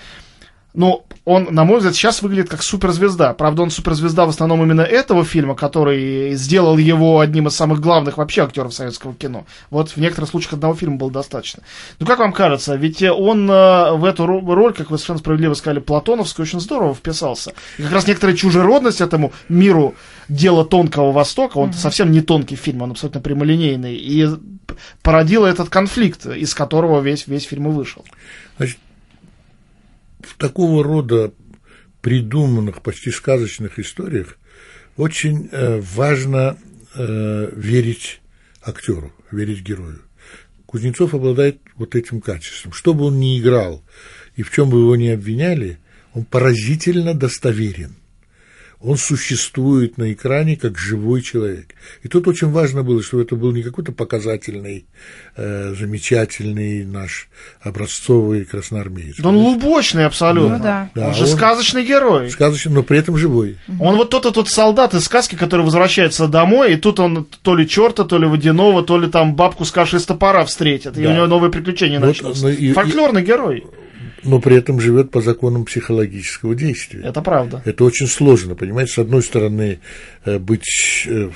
ну, 0.75 1.05
он, 1.28 1.48
на 1.50 1.64
мой 1.64 1.76
взгляд, 1.76 1.94
сейчас 1.94 2.22
выглядит 2.22 2.48
как 2.48 2.62
суперзвезда. 2.62 3.34
Правда, 3.34 3.60
он 3.60 3.70
суперзвезда 3.70 4.24
в 4.24 4.30
основном 4.30 4.62
именно 4.62 4.80
этого 4.80 5.26
фильма, 5.26 5.54
который 5.54 6.32
сделал 6.34 6.78
его 6.78 7.20
одним 7.20 7.48
из 7.48 7.54
самых 7.54 7.80
главных 7.80 8.16
вообще 8.16 8.44
актеров 8.44 8.72
советского 8.72 9.14
кино. 9.14 9.44
Вот 9.68 9.90
в 9.90 9.98
некоторых 9.98 10.30
случаях 10.30 10.54
одного 10.54 10.74
фильма 10.74 10.96
было 10.96 11.10
достаточно. 11.10 11.62
Ну, 11.98 12.06
как 12.06 12.20
вам 12.20 12.32
кажется, 12.32 12.76
ведь 12.76 13.02
он 13.02 13.50
э, 13.50 13.92
в 13.92 14.06
эту 14.06 14.26
роль, 14.26 14.72
как 14.72 14.90
вы 14.90 14.96
совершенно 14.96 15.18
справедливо 15.18 15.52
сказали, 15.52 15.80
Платоновскую, 15.80 16.44
очень 16.44 16.60
здорово 16.60 16.94
вписался. 16.94 17.52
И 17.76 17.82
как 17.82 17.92
раз 17.92 18.06
некоторая 18.06 18.34
чужеродность 18.34 19.02
этому 19.02 19.34
миру 19.50 19.96
дела 20.30 20.64
тонкого 20.64 21.12
Востока, 21.12 21.58
он 21.58 21.70
mm-hmm. 21.70 21.74
совсем 21.74 22.10
не 22.10 22.22
тонкий 22.22 22.56
фильм, 22.56 22.80
он 22.80 22.92
абсолютно 22.92 23.20
прямолинейный, 23.20 23.96
и 23.96 24.26
породил 25.02 25.44
этот 25.44 25.68
конфликт, 25.68 26.24
из 26.24 26.54
которого 26.54 27.02
весь, 27.02 27.26
весь 27.26 27.44
фильм 27.44 27.68
и 27.68 27.70
вышел. 27.70 28.02
Значит, 28.56 28.78
в 30.20 30.37
такого 30.37 30.83
рода 30.83 31.33
придуманных, 32.00 32.83
почти 32.83 33.11
сказочных 33.11 33.78
историях 33.78 34.38
очень 34.96 35.48
э, 35.50 35.81
важно 35.81 36.59
э, 36.94 37.50
верить 37.54 38.20
актеру, 38.62 39.12
верить 39.31 39.62
герою. 39.62 40.00
Кузнецов 40.66 41.14
обладает 41.14 41.61
вот 41.76 41.94
этим 41.94 42.20
качеством. 42.20 42.72
Что 42.72 42.92
бы 42.92 43.04
он 43.04 43.18
ни 43.18 43.40
играл 43.40 43.83
и 44.37 44.42
в 44.42 44.50
чем 44.50 44.70
бы 44.70 44.78
его 44.78 44.96
ни 44.96 45.09
обвиняли, 45.09 45.78
он 46.12 46.24
поразительно 46.24 47.14
достоверен. 47.14 47.96
Он 48.80 48.96
существует 48.96 49.98
на 49.98 50.12
экране 50.12 50.56
как 50.56 50.78
живой 50.78 51.20
человек. 51.22 51.74
И 52.04 52.08
тут 52.08 52.28
очень 52.28 52.48
важно 52.50 52.84
было, 52.84 53.02
чтобы 53.02 53.24
это 53.24 53.34
был 53.34 53.50
не 53.52 53.62
какой-то 53.62 53.90
показательный, 53.90 54.86
э, 55.36 55.74
замечательный 55.76 56.84
наш 56.84 57.28
образцовый 57.60 58.44
красноармеец. 58.44 59.16
Да 59.18 59.30
он 59.30 59.36
лубочный 59.36 60.06
абсолютно. 60.06 60.58
Ну 60.58 60.62
да. 60.62 60.90
Он 60.94 61.02
Да, 61.02 61.12
же 61.12 61.22
он- 61.22 61.28
сказочный 61.28 61.84
герой. 61.84 62.30
Сказочный, 62.30 62.72
но 62.72 62.82
при 62.84 62.98
этом 62.98 63.16
живой. 63.16 63.56
Он 63.80 63.96
вот 63.96 64.10
тот 64.10 64.22
тот 64.32 64.48
солдат 64.48 64.94
из 64.94 65.04
сказки, 65.04 65.34
который 65.34 65.64
возвращается 65.64 66.28
домой, 66.28 66.74
и 66.74 66.76
тут 66.76 67.00
он 67.00 67.26
то 67.42 67.56
ли 67.56 67.66
черта, 67.68 68.04
то 68.04 68.18
ли 68.18 68.26
водяного, 68.26 68.82
то 68.84 68.98
ли 68.98 69.08
там 69.10 69.34
бабку 69.34 69.64
с 69.64 69.72
кашей 69.72 69.98
из 69.98 70.04
топора 70.06 70.44
встретит, 70.44 70.96
и 70.98 71.02
Да. 71.02 71.10
у 71.10 71.14
него 71.14 71.26
новые 71.26 71.50
приключения 71.50 71.98
Вот, 71.98 72.06
начнутся. 72.06 72.42
ну, 72.44 72.48
и- 72.50 72.72
Фольклорный 72.72 73.22
герой. 73.24 73.64
Но 74.22 74.40
при 74.40 74.57
этом 74.57 74.81
живет 74.81 75.11
по 75.11 75.20
законам 75.20 75.64
психологического 75.64 76.54
действия. 76.54 77.02
Это 77.04 77.22
правда. 77.22 77.62
Это 77.64 77.85
очень 77.85 78.07
сложно, 78.07 78.54
понимаете, 78.54 78.92
с 78.92 78.98
одной 78.98 79.22
стороны 79.22 79.81
э, 80.24 80.38
быть 80.38 81.07
э, 81.07 81.31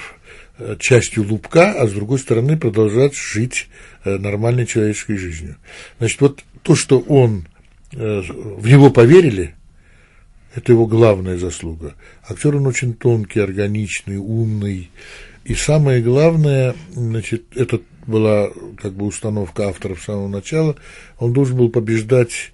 э, 0.59 0.77
частью 0.79 1.27
лупка, 1.29 1.73
а 1.73 1.87
с 1.87 1.92
другой 1.92 2.18
стороны 2.18 2.57
продолжать 2.57 3.14
жить 3.14 3.68
нормальной 4.05 4.66
человеческой 4.66 5.16
жизнью. 5.16 5.57
Значит, 5.99 6.21
вот 6.21 6.45
то, 6.62 6.75
что 6.75 6.99
он, 6.99 7.47
в 7.92 8.68
него 8.68 8.90
поверили, 8.90 9.55
это 10.57 10.73
его 10.73 10.87
главная 10.87 11.38
заслуга. 11.38 11.95
Актер 12.29 12.57
он 12.57 12.66
очень 12.66 12.95
тонкий, 12.95 13.38
органичный, 13.38 14.16
умный. 14.16 14.90
И 15.45 15.55
самое 15.55 16.03
главное, 16.03 16.75
значит, 16.95 17.45
это 17.55 17.81
была 18.07 18.51
как 18.81 18.92
бы 18.92 19.07
установка 19.07 19.68
автора 19.68 19.95
с 19.95 20.03
самого 20.03 20.29
начала, 20.29 20.77
он 21.18 21.33
должен 21.33 21.57
был 21.57 21.68
побеждать 21.68 22.53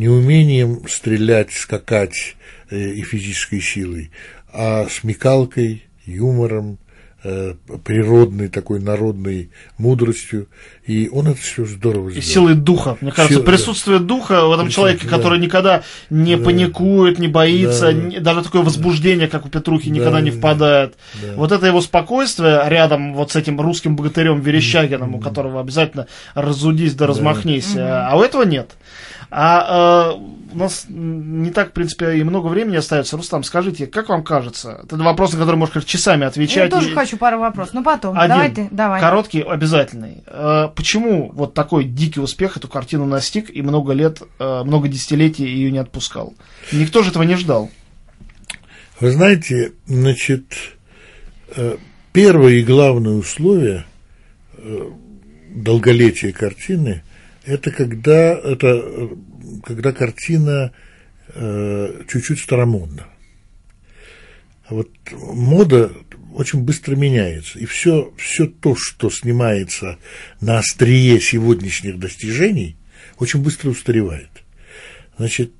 не 0.00 0.08
умением 0.08 0.80
стрелять, 0.88 1.52
скакать 1.52 2.36
э, 2.70 2.76
и 2.92 3.02
физической 3.02 3.60
силой, 3.60 4.10
а 4.52 4.86
смекалкой, 4.90 5.84
юмором, 6.06 6.78
э, 7.22 7.52
природной 7.84 8.48
такой 8.48 8.80
народной 8.80 9.50
мудростью. 9.76 10.48
И 10.86 11.10
он 11.12 11.28
это 11.28 11.38
все 11.38 11.66
здорово 11.66 12.08
И 12.08 12.12
сделал. 12.12 12.48
силой 12.48 12.54
духа. 12.54 12.96
Мне 13.02 13.12
кажется, 13.12 13.34
Сила, 13.34 13.44
да. 13.44 13.52
присутствие 13.52 13.98
духа 13.98 14.46
в 14.46 14.52
этом 14.52 14.70
человеке, 14.70 15.04
да. 15.06 15.16
который 15.18 15.38
никогда 15.38 15.82
не 16.08 16.38
паникует, 16.38 17.18
не 17.18 17.28
боится, 17.28 17.86
Да. 17.88 17.92
не- 17.92 18.20
даже 18.20 18.42
такое 18.42 18.62
возбуждение, 18.62 19.28
как 19.28 19.44
у 19.44 19.50
Петрухи, 19.50 19.90
Да, 19.90 19.96
никогда 19.96 20.20
не 20.22 20.30
да, 20.30 20.38
впадает. 20.38 20.94
да. 21.22 21.34
Вот 21.36 21.52
это 21.52 21.66
его 21.66 21.82
спокойствие 21.82 22.62
рядом 22.68 23.12
вот 23.12 23.32
с 23.32 23.36
этим 23.36 23.60
русским 23.60 23.96
богатырем 23.96 24.40
Верещагиным, 24.40 25.14
у 25.14 25.20
которого 25.20 25.60
обязательно 25.60 26.06
разудись 26.34 26.94
да 26.94 27.06
размахнись, 27.06 27.74
а 27.76 28.16
у 28.16 28.22
этого 28.22 28.44
нет. 28.44 28.70
А 29.32 30.12
э, 30.16 30.54
у 30.54 30.58
нас 30.58 30.86
не 30.88 31.50
так, 31.50 31.68
в 31.70 31.72
принципе, 31.72 32.16
и 32.18 32.24
много 32.24 32.48
времени 32.48 32.76
остается. 32.76 33.16
Рустам, 33.16 33.44
скажите, 33.44 33.86
как 33.86 34.08
вам 34.08 34.24
кажется? 34.24 34.80
Это 34.82 34.96
вопрос, 34.96 35.32
на 35.34 35.38
который 35.38 35.54
можно 35.56 35.80
часами 35.82 36.22
Я 36.22 36.26
отвечать. 36.28 36.70
тоже 36.70 36.90
И- 36.90 36.94
хочу 36.94 37.16
пару 37.16 37.38
вопросов. 37.38 37.74
Ну, 37.74 37.84
потом. 37.84 38.18
Один. 38.18 38.28
Давай 38.28 38.50
ты, 38.50 38.68
давай. 38.72 39.00
Короткий, 39.00 39.42
обязательный. 39.42 40.24
Э, 40.26 40.68
Почему 40.74 41.30
вот 41.32 41.54
такой 41.54 41.84
дикий 41.84 42.18
успех 42.20 42.56
эту 42.56 42.66
картину 42.66 43.06
настиг 43.06 43.54
и 43.54 43.62
много 43.62 43.92
лет, 43.92 44.20
э, 44.40 44.62
много 44.64 44.88
десятилетий 44.88 45.44
ее 45.46 45.70
не 45.70 45.78
отпускал? 45.78 46.34
Никто 46.72 47.02
же 47.04 47.10
этого 47.10 47.22
не 47.22 47.36
ждал. 47.36 47.70
Вы 48.98 49.12
знаете, 49.12 49.72
значит, 49.86 50.44
первое 52.12 52.52
и 52.54 52.62
главное 52.62 53.12
условие 53.14 53.86
долголетия 55.54 56.32
картины 56.32 57.02
это 57.44 57.70
когда, 57.70 58.34
это, 58.34 59.10
когда 59.64 59.92
картина 59.92 60.72
э, 61.28 62.02
чуть-чуть 62.08 62.40
старомодна. 62.40 63.06
Вот 64.68 64.88
мода 65.12 65.90
очень 66.34 66.62
быстро 66.62 66.94
меняется, 66.94 67.58
и 67.58 67.66
все, 67.66 68.12
все 68.16 68.46
то, 68.46 68.76
что 68.76 69.10
снимается 69.10 69.98
на 70.40 70.58
острие 70.58 71.20
сегодняшних 71.20 71.98
достижений, 71.98 72.76
очень 73.18 73.42
быстро 73.42 73.70
устаревает. 73.70 74.30
Значит, 75.18 75.52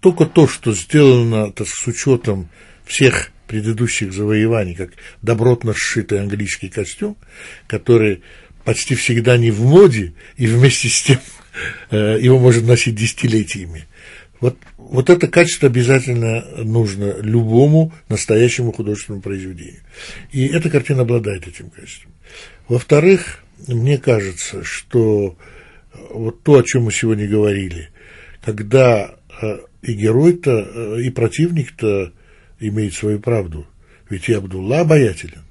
только 0.00 0.26
то, 0.26 0.48
что 0.48 0.74
сделано 0.74 1.52
так, 1.52 1.68
с 1.68 1.86
учетом 1.86 2.48
всех 2.84 3.30
предыдущих 3.46 4.12
завоеваний, 4.12 4.74
как 4.74 4.90
добротно 5.22 5.72
сшитый 5.74 6.20
английский 6.20 6.68
костюм, 6.68 7.16
который 7.66 8.22
почти 8.66 8.96
всегда 8.96 9.38
не 9.38 9.52
в 9.52 9.62
моде, 9.64 10.12
и 10.36 10.46
вместе 10.46 10.88
с 10.88 11.02
тем 11.02 11.20
э, 11.90 12.18
его 12.20 12.38
можно 12.38 12.66
носить 12.66 12.96
десятилетиями. 12.96 13.86
Вот, 14.40 14.58
вот 14.76 15.08
это 15.08 15.28
качество 15.28 15.68
обязательно 15.68 16.44
нужно 16.62 17.16
любому 17.20 17.94
настоящему 18.10 18.72
художественному 18.72 19.22
произведению. 19.22 19.80
И 20.32 20.46
эта 20.46 20.68
картина 20.68 21.02
обладает 21.02 21.46
этим 21.46 21.70
качеством. 21.70 22.12
Во-вторых, 22.68 23.38
мне 23.66 23.96
кажется, 23.96 24.62
что 24.64 25.38
вот 26.10 26.42
то, 26.42 26.58
о 26.58 26.62
чем 26.62 26.82
мы 26.82 26.92
сегодня 26.92 27.26
говорили, 27.26 27.90
когда 28.44 29.14
э, 29.40 29.58
и 29.82 29.92
герой-то, 29.92 30.50
э, 30.50 31.02
и 31.02 31.10
противник-то 31.10 32.12
имеет 32.58 32.94
свою 32.94 33.20
правду. 33.20 33.64
Ведь 34.10 34.28
и 34.28 34.34
Абдулла 34.34 34.80
обаятелен. 34.80 35.44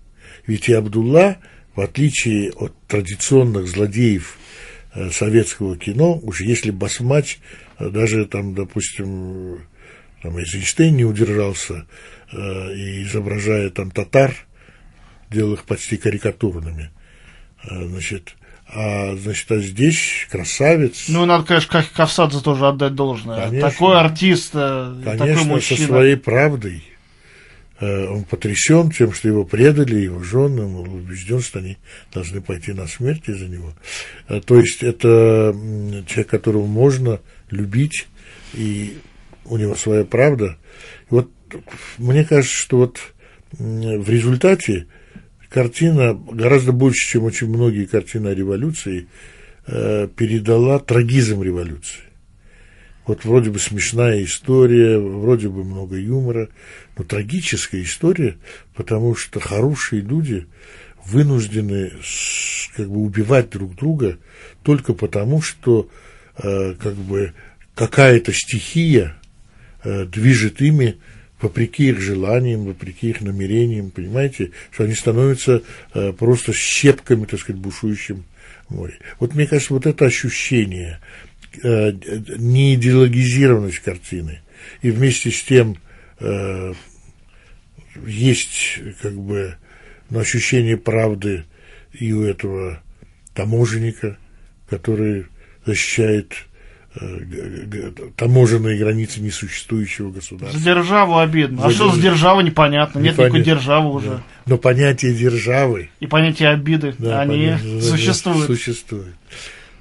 Ведь 0.45 0.67
и 0.69 0.73
Абдулла, 0.73 1.37
в 1.75 1.81
отличие 1.81 2.51
от 2.51 2.73
традиционных 2.87 3.67
злодеев 3.67 4.37
э, 4.93 5.09
советского 5.11 5.77
кино, 5.77 6.19
уж 6.21 6.41
если 6.41 6.71
Басмач, 6.71 7.39
э, 7.79 7.89
даже 7.89 8.25
там, 8.25 8.53
допустим, 8.53 9.65
там 10.21 10.37
Эйзенштейн 10.37 10.95
не 10.95 11.05
удержался, 11.05 11.85
э, 12.31 12.75
и 12.75 13.03
изображая 13.03 13.69
там 13.69 13.91
татар, 13.91 14.33
делал 15.29 15.53
их 15.53 15.65
почти 15.65 15.97
карикатурными. 15.97 16.91
Значит, 17.67 18.35
а, 18.67 19.15
значит, 19.15 19.51
а 19.51 19.59
здесь 19.59 20.27
красавец. 20.29 21.05
Ну, 21.07 21.25
надо, 21.25 21.45
конечно, 21.45 21.71
как 21.71 21.91
Кавсадзе 21.91 22.41
тоже 22.41 22.67
отдать 22.67 22.95
должное. 22.95 23.47
Конечно. 23.47 23.69
Такой 23.69 23.99
артист, 23.99 24.51
э, 24.53 24.95
такой 25.03 25.19
Конечно, 25.19 25.43
со 25.43 25.49
мужчина. 25.49 25.87
своей 25.87 26.15
правдой. 26.15 26.83
Э, 27.79 28.07
Он 28.07 28.23
потрясен 28.23 28.91
тем, 28.91 29.13
что 29.13 29.27
его 29.27 29.45
предали, 29.45 29.95
его 29.95 30.21
жены, 30.23 30.63
он 30.63 30.87
убежден, 30.87 31.41
что 31.41 31.59
они 31.59 31.77
должны 32.13 32.41
пойти 32.41 32.73
на 32.73 32.87
смерть 32.87 33.27
из-за 33.27 33.47
него. 33.47 33.73
Э, 34.27 34.41
То 34.41 34.59
есть 34.59 34.83
это 34.83 35.55
человек, 36.07 36.27
которого 36.27 36.65
можно 36.65 37.19
любить, 37.49 38.07
и 38.53 38.97
у 39.45 39.57
него 39.57 39.75
своя 39.75 40.05
правда. 40.05 40.57
И 41.09 41.13
вот 41.13 41.31
мне 41.97 42.23
кажется, 42.23 42.55
что 42.55 42.77
вот 42.77 42.99
в 43.51 44.09
результате 44.09 44.87
картина 45.49 46.13
гораздо 46.13 46.71
больше, 46.71 47.07
чем 47.07 47.23
очень 47.23 47.47
многие 47.47 47.85
картины 47.85 48.29
о 48.29 48.35
революции, 48.35 49.07
э, 49.67 50.07
передала 50.15 50.79
трагизм 50.79 51.41
революции. 51.41 52.01
Вот 53.05 53.23
вроде 53.23 53.51
бы 53.51 53.59
смешная 53.59 54.23
история, 54.23 54.97
вроде 54.97 55.49
бы 55.49 55.63
много 55.63 55.95
юмора, 55.95 56.49
но 56.97 57.03
трагическая 57.03 57.83
история, 57.83 58.37
потому 58.73 59.15
что 59.15 59.39
хорошие 59.39 60.01
люди 60.01 60.47
вынуждены 61.05 61.91
как 62.75 62.89
бы 62.89 62.99
убивать 62.99 63.51
друг 63.51 63.75
друга 63.75 64.17
только 64.63 64.93
потому, 64.93 65.41
что 65.41 65.87
э, 66.37 66.73
как 66.73 66.95
бы 66.95 67.33
какая-то 67.75 68.33
стихия 68.33 69.15
э, 69.83 70.05
движет 70.05 70.61
ими 70.61 70.97
вопреки 71.39 71.89
их 71.89 71.99
желаниям, 71.99 72.65
вопреки 72.65 73.09
их 73.09 73.21
намерениям, 73.21 73.91
понимаете, 73.91 74.51
что 74.71 74.85
они 74.85 74.95
становятся 74.95 75.61
э, 75.93 76.11
просто 76.13 76.53
щепками, 76.53 77.25
так 77.25 77.39
сказать, 77.39 77.59
в 77.59 77.63
бушующем 77.63 78.23
море. 78.69 78.97
Вот 79.19 79.35
мне 79.35 79.45
кажется, 79.45 79.73
вот 79.73 79.85
это 79.85 80.05
ощущение 80.05 80.99
э, 81.63 81.91
неидеологизированность 82.37 83.79
картины 83.79 84.41
и 84.81 84.91
вместе 84.91 85.31
с 85.31 85.43
тем 85.43 85.77
э, 86.19 86.73
есть 88.05 88.79
как 89.01 89.13
бы 89.13 89.55
ну, 90.09 90.19
ощущение 90.19 90.77
правды 90.77 91.45
и 91.93 92.11
у 92.13 92.23
этого 92.23 92.81
таможенника, 93.33 94.17
который 94.69 95.27
защищает 95.65 96.33
э, 96.95 97.91
таможенные 98.15 98.77
границы 98.77 99.21
несуществующего 99.21 100.11
государства. 100.11 100.59
За 100.59 100.65
державу 100.65 101.17
обидно. 101.17 101.65
А 101.65 101.69
За 101.69 101.75
что 101.75 101.91
за 101.91 102.01
держава, 102.01 102.41
непонятно. 102.41 102.99
Нет 102.99 103.13
никакой 103.13 103.39
Непонятно. 103.39 103.53
державы 103.53 103.93
уже. 103.93 104.09
Да. 104.09 104.23
Но 104.45 104.57
понятие 104.57 105.13
державы 105.13 105.89
И 105.99 106.07
понятие 106.07 106.49
обиды, 106.49 106.95
Да, 106.97 107.21
они 107.21 107.47
понятно, 107.47 107.81
существуют. 107.81 108.45
Существует. 108.47 109.15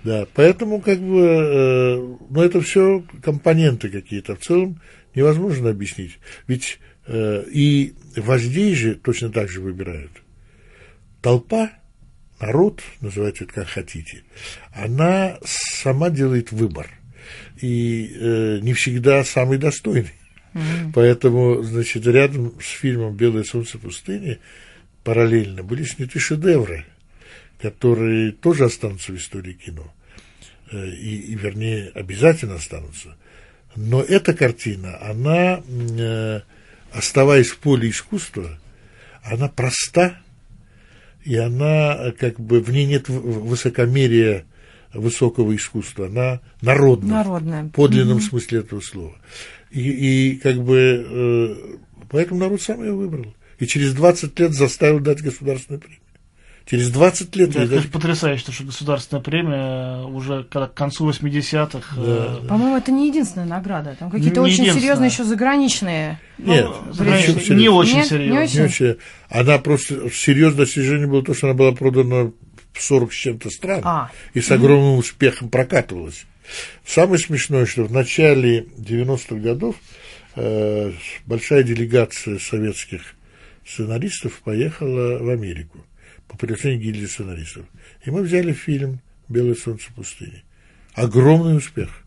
Да, 0.04 0.26
поэтому 0.34 0.80
как 0.80 1.00
бы, 1.00 1.20
э, 1.20 1.96
ну 2.28 2.42
это 2.42 2.60
все 2.60 3.02
компоненты 3.22 3.88
какие-то. 3.88 4.36
В 4.36 4.40
целом 4.40 4.80
невозможно 5.14 5.70
объяснить. 5.70 6.18
Ведь 6.46 6.78
э, 7.06 7.44
и 7.50 7.94
вождей 8.14 8.74
же 8.74 8.96
точно 8.96 9.30
так 9.30 9.48
же 9.48 9.62
выбирают. 9.62 10.12
Толпа, 11.22 11.70
народ, 12.38 12.82
называйте 13.00 13.44
это 13.44 13.54
как 13.54 13.68
хотите, 13.68 14.24
она 14.74 15.38
сама 15.42 16.10
делает 16.10 16.52
выбор. 16.52 16.86
И 17.62 18.14
э, 18.14 18.58
не 18.60 18.74
всегда 18.74 19.24
самый 19.24 19.56
достойный. 19.56 20.12
Mm-hmm. 20.52 20.92
Поэтому, 20.94 21.62
значит, 21.62 22.06
рядом 22.06 22.60
с 22.60 22.68
фильмом 22.68 23.16
«Белое 23.16 23.44
солнце 23.44 23.78
пустыни» 23.78 24.38
параллельно 25.02 25.62
были 25.62 25.84
сняты 25.84 26.18
шедевры, 26.18 26.84
которые 27.60 28.32
тоже 28.32 28.66
останутся 28.66 29.12
в 29.12 29.16
истории 29.16 29.54
кино. 29.54 29.93
Э, 30.74 30.88
и, 30.88 31.32
и 31.32 31.34
вернее, 31.36 31.90
обязательно 31.94 32.56
останутся. 32.56 33.16
Но 33.76 34.02
эта 34.02 34.34
картина, 34.34 34.98
она, 35.00 35.62
э, 35.68 36.40
оставаясь 36.92 37.48
в 37.48 37.58
поле 37.58 37.90
искусства, 37.90 38.58
она 39.22 39.48
проста, 39.48 40.20
и 41.24 41.36
она, 41.36 42.12
как 42.18 42.38
бы, 42.40 42.60
в 42.60 42.70
ней 42.70 42.86
нет 42.86 43.08
высокомерия 43.08 44.44
высокого 44.92 45.54
искусства, 45.54 46.06
она 46.06 46.40
народная, 46.60 47.24
народная. 47.24 47.64
в 47.64 47.70
подлинном 47.70 48.18
угу. 48.18 48.24
смысле 48.24 48.60
этого 48.60 48.80
слова. 48.80 49.16
И, 49.70 49.90
и 49.90 50.36
как 50.36 50.62
бы, 50.62 51.06
э, 51.08 51.76
поэтому 52.10 52.40
народ 52.40 52.62
сам 52.62 52.82
ее 52.82 52.92
выбрал. 52.92 53.34
И 53.58 53.66
через 53.66 53.94
20 53.94 54.38
лет 54.40 54.52
заставил 54.52 55.00
дать 55.00 55.22
государственную 55.22 55.80
премию. 55.80 56.00
Через 56.66 56.90
20 56.90 57.36
лет. 57.36 57.50
Да, 57.50 57.60
это, 57.60 57.68
конечно, 57.68 57.90
потрясающе, 57.90 58.50
что 58.50 58.64
государственная 58.64 59.22
премия 59.22 60.02
уже 60.06 60.44
к 60.44 60.68
концу 60.68 61.08
80-х. 61.10 61.94
Да. 61.96 62.38
Э... 62.42 62.46
По-моему, 62.48 62.78
это 62.78 62.90
не 62.90 63.08
единственная 63.08 63.46
награда. 63.46 63.94
Там 63.98 64.10
какие-то 64.10 64.40
очень 64.40 64.72
серьезные 64.72 65.10
еще 65.10 65.24
заграничные. 65.24 66.18
Нет, 66.38 66.66
ну, 66.98 67.04
не, 67.04 67.54
не 67.54 67.68
очень 67.68 67.96
Нет, 67.96 68.06
серьезно. 68.06 68.32
Не 68.32 68.44
очень. 68.44 68.58
Не 68.60 68.64
очень. 68.64 68.96
Она 69.28 69.58
просто 69.58 70.10
серьезное 70.10 70.64
достижение 70.64 71.06
было 71.06 71.22
то, 71.22 71.34
что 71.34 71.48
она 71.48 71.54
была 71.54 71.72
продана 71.72 72.30
в 72.72 72.82
40 72.82 73.12
с 73.12 73.16
чем-то 73.16 73.50
стран 73.50 73.80
а. 73.84 74.10
и 74.32 74.40
с 74.40 74.50
огромным 74.50 74.98
успехом 74.98 75.50
прокатывалась. 75.50 76.24
Самое 76.86 77.18
смешное, 77.18 77.66
что 77.66 77.84
в 77.84 77.92
начале 77.92 78.66
90-х 78.78 79.36
годов 79.36 79.76
э, 80.34 80.92
большая 81.26 81.62
делегация 81.62 82.38
советских 82.38 83.02
сценаристов 83.66 84.40
поехала 84.44 85.18
в 85.18 85.28
Америку 85.28 85.84
по 86.28 86.36
приглашению 86.36 86.80
гильдии 86.80 87.06
сценаристов. 87.06 87.66
И 88.04 88.10
мы 88.10 88.22
взяли 88.22 88.52
фильм 88.52 89.00
«Белое 89.28 89.54
солнце 89.54 89.92
пустыни». 89.94 90.42
Огромный 90.94 91.56
успех. 91.56 92.04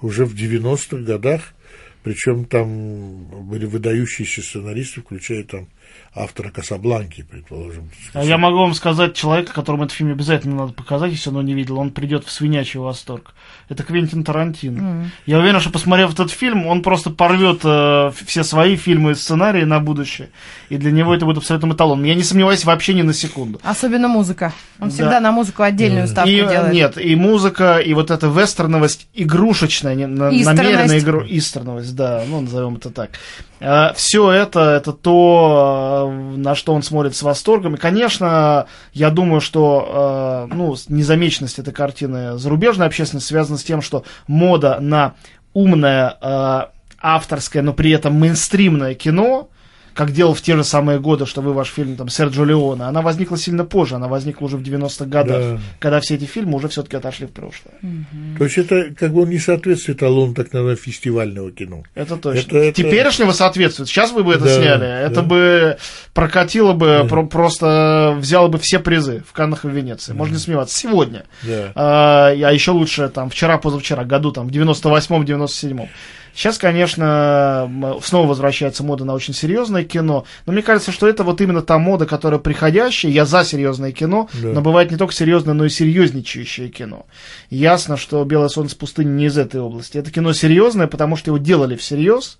Уже 0.00 0.26
в 0.26 0.34
90-х 0.34 0.98
годах, 0.98 1.54
причем 2.02 2.44
там 2.44 3.48
были 3.48 3.64
выдающиеся 3.64 4.42
сценаристы, 4.42 5.00
включая 5.00 5.44
там 5.44 5.68
автора 6.16 6.50
Касабланки, 6.50 7.22
предположим. 7.22 7.90
А 8.14 8.24
я 8.24 8.38
могу 8.38 8.58
вам 8.58 8.74
сказать 8.74 9.14
человека, 9.14 9.52
которому 9.52 9.84
этот 9.84 9.96
фильм 9.96 10.12
обязательно 10.12 10.56
надо 10.56 10.72
показать, 10.72 11.12
если 11.12 11.28
он 11.30 11.44
не 11.44 11.54
видел, 11.54 11.78
он 11.78 11.90
придет 11.90 12.24
в 12.24 12.30
свинячий 12.30 12.80
восторг. 12.80 13.34
Это 13.68 13.82
Квентин 13.82 14.24
Тарантино. 14.24 14.78
Mm. 14.78 15.06
Я 15.26 15.38
уверен, 15.38 15.60
что 15.60 15.70
посмотрев 15.70 16.12
этот 16.12 16.30
фильм, 16.30 16.66
он 16.66 16.82
просто 16.82 17.10
порвет 17.10 17.60
э, 17.64 18.12
все 18.24 18.44
свои 18.44 18.76
фильмы 18.76 19.12
и 19.12 19.14
сценарии 19.14 19.64
на 19.64 19.78
будущее. 19.78 20.30
И 20.70 20.78
для 20.78 20.90
него 20.90 21.14
это 21.14 21.26
будет 21.26 21.38
абсолютно 21.38 21.72
эталон. 21.72 22.02
Я 22.04 22.14
не 22.14 22.22
сомневаюсь 22.22 22.64
вообще 22.64 22.94
ни 22.94 23.02
на 23.02 23.12
секунду. 23.12 23.60
Особенно 23.62 24.08
музыка. 24.08 24.52
Он 24.80 24.88
да. 24.88 24.94
всегда 24.94 25.20
на 25.20 25.32
музыку 25.32 25.62
отдельную 25.62 26.08
ставку 26.08 26.30
и, 26.30 26.36
делает. 26.36 26.72
Нет, 26.72 26.98
и 26.98 27.14
музыка, 27.14 27.78
и 27.78 27.92
вот 27.92 28.10
эта 28.10 28.28
вестерновость 28.28 29.08
игрушечная, 29.14 29.94
не, 29.94 30.06
намеренная 30.06 30.98
игру, 30.98 31.24
истерновость, 31.28 31.94
да, 31.94 32.22
ну 32.26 32.40
назовем 32.40 32.76
это 32.76 32.90
так. 32.90 33.10
Э, 33.60 33.92
все 33.94 34.30
это, 34.30 34.60
это 34.60 34.92
то, 34.92 36.10
э, 36.10 36.36
на 36.36 36.54
что 36.54 36.74
он 36.74 36.82
смотрит 36.82 37.16
с 37.16 37.22
восторгом. 37.22 37.74
И, 37.74 37.78
конечно, 37.78 38.66
я 38.92 39.10
думаю, 39.10 39.40
что 39.40 40.46
э, 40.50 40.54
ну, 40.54 40.76
незамеченность 40.88 41.58
этой 41.58 41.72
картины 41.72 42.38
зарубежной 42.38 42.86
общественности 42.86 43.28
связана 43.28 43.58
с 43.58 43.64
тем, 43.64 43.82
что 43.82 44.04
мода 44.26 44.78
на 44.80 45.14
умное 45.54 46.70
авторское, 46.98 47.62
но 47.62 47.72
при 47.72 47.90
этом 47.92 48.14
мейнстримное 48.14 48.94
кино, 48.94 49.48
как 49.96 50.12
делал 50.12 50.34
в 50.34 50.42
те 50.42 50.54
же 50.56 50.62
самые 50.62 51.00
годы, 51.00 51.24
что 51.24 51.40
вы 51.40 51.54
ваш 51.54 51.68
фильм 51.68 51.96
там 51.96 52.10
Серджо 52.10 52.44
Леоне, 52.44 52.82
она 52.82 53.00
возникла 53.00 53.38
сильно 53.38 53.64
позже, 53.64 53.94
она 53.94 54.08
возникла 54.08 54.44
уже 54.44 54.58
в 54.58 54.62
90-х 54.62 55.06
годах, 55.06 55.40
да. 55.40 55.58
когда 55.78 56.00
все 56.00 56.16
эти 56.16 56.24
фильмы 56.24 56.56
уже 56.56 56.68
все-таки 56.68 56.98
отошли 56.98 57.26
в 57.26 57.30
прошлое. 57.30 57.74
Угу. 57.82 58.38
То 58.38 58.44
есть 58.44 58.58
это 58.58 58.94
как 58.94 59.14
бы 59.14 59.22
он 59.22 59.30
не 59.30 59.38
соответствует 59.38 59.96
эталону 59.96 60.34
так 60.34 60.52
называемого 60.52 60.76
фестивального 60.76 61.50
кино. 61.50 61.82
Это 61.94 62.18
точно. 62.18 62.58
Это, 62.58 62.72
Теперешнего 62.72 63.28
это... 63.28 63.38
соответствует. 63.38 63.88
Сейчас 63.88 64.12
вы 64.12 64.22
бы 64.22 64.34
это 64.34 64.44
да, 64.44 64.54
сняли, 64.54 64.86
это 64.86 65.14
да. 65.16 65.22
бы 65.22 65.78
прокатило 66.12 66.74
бы, 66.74 66.86
да. 66.86 67.04
про- 67.04 67.26
просто 67.26 68.14
взяло 68.18 68.48
бы 68.48 68.58
все 68.58 68.78
призы 68.78 69.24
в 69.26 69.32
Каннах 69.32 69.64
и 69.64 69.68
в 69.68 69.70
Венеции. 69.70 70.12
Да. 70.12 70.18
Можно 70.18 70.34
не 70.34 70.40
сомневаться. 70.40 70.78
Сегодня. 70.78 71.24
Да. 71.42 71.72
А, 71.74 72.28
а 72.28 72.52
еще 72.52 72.72
лучше 72.72 73.08
там 73.08 73.30
вчера-позавчера, 73.30 74.04
году 74.04 74.30
там 74.30 74.48
в 74.48 74.50
98-м, 74.50 75.22
97-м. 75.22 75.88
Сейчас, 76.36 76.58
конечно, 76.58 77.98
снова 78.02 78.28
возвращается 78.28 78.84
мода 78.84 79.06
на 79.06 79.14
очень 79.14 79.32
серьезное 79.32 79.84
кино, 79.84 80.26
но 80.44 80.52
мне 80.52 80.60
кажется, 80.60 80.92
что 80.92 81.08
это 81.08 81.24
вот 81.24 81.40
именно 81.40 81.62
та 81.62 81.78
мода, 81.78 82.04
которая 82.04 82.38
приходящая. 82.38 83.10
Я 83.10 83.24
за 83.24 83.42
серьезное 83.42 83.90
кино, 83.90 84.28
да. 84.34 84.48
но 84.48 84.60
бывает 84.60 84.90
не 84.90 84.98
только 84.98 85.14
серьезное, 85.14 85.54
но 85.54 85.64
и 85.64 85.70
серьезничающее 85.70 86.68
кино. 86.68 87.06
Ясно, 87.48 87.96
что 87.96 88.22
«Белое 88.24 88.48
солнце 88.48 88.76
пустыни» 88.76 89.08
не 89.08 89.24
из 89.26 89.38
этой 89.38 89.62
области. 89.62 89.96
Это 89.96 90.10
кино 90.10 90.34
серьезное, 90.34 90.88
потому 90.88 91.16
что 91.16 91.30
его 91.30 91.38
делали 91.38 91.74
всерьез, 91.74 92.38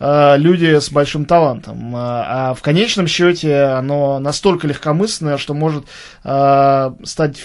Э, 0.00 0.36
люди 0.38 0.80
с 0.80 0.90
большим 0.90 1.26
талантом. 1.26 1.94
Э, 1.94 1.98
а 1.98 2.54
в 2.54 2.62
конечном 2.62 3.06
счете 3.06 3.64
оно 3.64 4.18
настолько 4.18 4.66
легкомысленное, 4.66 5.36
что 5.36 5.52
может 5.52 5.84
э, 6.24 6.90
стать 7.04 7.42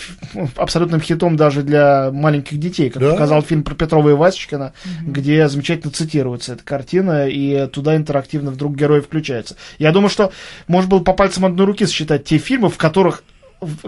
абсолютным 0.56 1.02
хитом 1.02 1.36
даже 1.36 1.64
для 1.64 2.12
маленьких 2.12 2.58
детей, 2.58 2.90
как 2.90 3.02
да? 3.02 3.12
показал 3.12 3.42
фильм 3.42 3.64
про 3.64 3.76
Петрова 3.76 4.10
и 4.10 4.14
Васечкина, 4.14 4.72
угу. 4.86 5.12
где 5.12 5.50
замечательно 5.50 5.85
цитируется 5.89 6.54
эта 6.54 6.63
картина, 6.63 7.28
и 7.28 7.67
туда 7.67 7.95
интерактивно 7.95 8.52
вдруг 8.52 8.76
герой 8.76 9.02
включается. 9.02 9.56
Я 9.80 9.91
думаю, 9.91 10.10
что 10.10 10.32
можно 10.67 10.89
было 10.89 11.00
по 11.00 11.13
пальцам 11.13 11.45
одной 11.45 11.65
руки 11.65 11.86
сосчитать 11.86 12.26
те 12.26 12.38
фильмы, 12.38 12.69
в 12.69 12.78
которых 12.78 13.24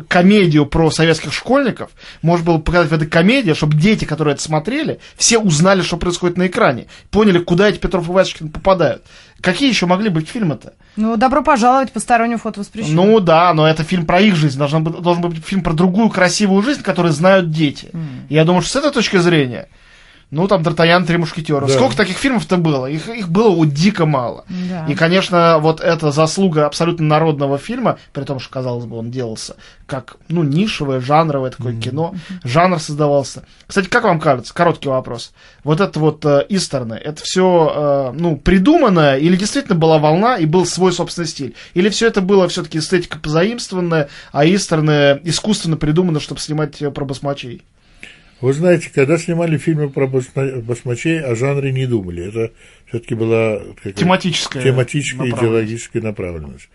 комедию 0.07 0.65
про 0.65 0.89
советских 0.91 1.33
школьников, 1.33 1.91
можно 2.21 2.45
было 2.45 2.57
показать 2.57 2.89
в 2.89 2.93
этой 2.93 3.07
комедии, 3.07 3.53
чтобы 3.53 3.77
дети, 3.77 4.05
которые 4.05 4.33
это 4.33 4.43
смотрели, 4.43 4.99
все 5.15 5.39
узнали, 5.39 5.81
что 5.81 5.97
происходит 5.97 6.37
на 6.37 6.47
экране, 6.47 6.87
поняли, 7.11 7.39
куда 7.39 7.69
эти 7.69 7.77
Петров 7.77 8.07
и 8.07 8.11
Васечкин 8.11 8.49
попадают. 8.49 9.03
Какие 9.41 9.69
еще 9.69 9.85
могли 9.85 10.09
быть 10.09 10.27
фильмы-то? 10.27 10.73
Ну, 10.95 11.15
добро 11.15 11.43
пожаловать, 11.43 11.91
постороннюю 11.91 12.39
фото 12.39 12.61
воспрещено. 12.61 13.03
Ну 13.03 13.19
да, 13.19 13.53
но 13.53 13.67
это 13.67 13.83
фильм 13.83 14.05
про 14.05 14.19
их 14.19 14.35
жизнь, 14.35 14.57
должен 14.57 14.83
быть, 14.83 14.99
должен 14.99 15.21
быть 15.21 15.45
фильм 15.45 15.61
про 15.61 15.73
другую 15.73 16.09
красивую 16.09 16.63
жизнь, 16.63 16.81
которую 16.81 17.13
знают 17.13 17.51
дети. 17.51 17.89
Mm. 17.93 18.07
Я 18.29 18.45
думаю, 18.45 18.61
что 18.63 18.71
с 18.71 18.75
этой 18.77 18.91
точки 18.91 19.17
зрения 19.17 19.69
ну, 20.29 20.47
там, 20.47 20.61
Д'Артаньян, 20.61 21.05
Три 21.05 21.17
мушкетера. 21.17 21.65
Да. 21.65 21.73
Сколько 21.73 21.95
таких 21.95 22.17
фильмов-то 22.17 22.57
было? 22.57 22.87
Их, 22.87 23.07
их 23.07 23.29
было 23.29 23.49
вот 23.49 23.69
дико 23.69 24.05
мало. 24.05 24.43
Да. 24.69 24.85
И, 24.87 24.95
конечно, 24.95 25.57
вот 25.59 25.79
эта 25.79 26.11
заслуга 26.11 26.65
абсолютно 26.65 27.05
народного 27.05 27.57
фильма, 27.57 27.97
при 28.13 28.23
том, 28.23 28.39
что, 28.39 28.51
казалось 28.51 28.85
бы, 28.85 28.97
он 28.97 29.09
делался 29.09 29.55
как, 29.87 30.17
ну, 30.27 30.43
нишевое, 30.43 30.99
жанровое 30.99 31.49
такое 31.49 31.73
mm-hmm. 31.73 31.81
кино, 31.81 32.13
жанр 32.43 32.79
создавался. 32.79 33.45
Кстати, 33.65 33.87
как 33.87 34.03
вам 34.03 34.19
кажется, 34.19 34.53
короткий 34.53 34.89
вопрос, 34.89 35.31
вот 35.63 35.79
это 35.79 35.99
вот 35.99 36.25
э, 36.25 36.45
Истерны, 36.49 36.95
это 36.95 37.21
все, 37.23 38.11
э, 38.13 38.17
ну, 38.19 38.35
придуманное, 38.35 39.17
или 39.17 39.37
действительно 39.37 39.75
была 39.75 39.97
волна 39.97 40.35
и 40.35 40.45
был 40.45 40.65
свой 40.65 40.91
собственный 40.91 41.27
стиль? 41.27 41.55
Или 41.73 41.87
все 41.89 42.07
это 42.07 42.21
было 42.21 42.49
все-таки 42.49 42.79
эстетика 42.79 43.17
позаимствованная, 43.17 44.09
а 44.33 44.45
Истерны 44.45 45.21
искусственно 45.23 45.77
придумано, 45.77 46.19
чтобы 46.19 46.41
снимать 46.41 46.81
э, 46.81 46.91
про 46.91 47.05
басмачей? 47.05 47.63
Вы 48.39 48.53
знаете, 48.53 48.91
когда 48.93 49.17
снимали 49.17 49.57
фильмы 49.57 49.89
про 49.89 50.07
басмачей, 50.07 51.19
о 51.21 51.35
жанре 51.35 51.71
не 51.71 51.87
думали. 51.87 52.27
Это 52.27 52.51
все-таки 52.87 53.15
была 53.15 53.61
тематическая, 53.95 54.63
тематическая 54.63 55.29
идеологическая 55.29 56.01
направленность. 56.01 56.69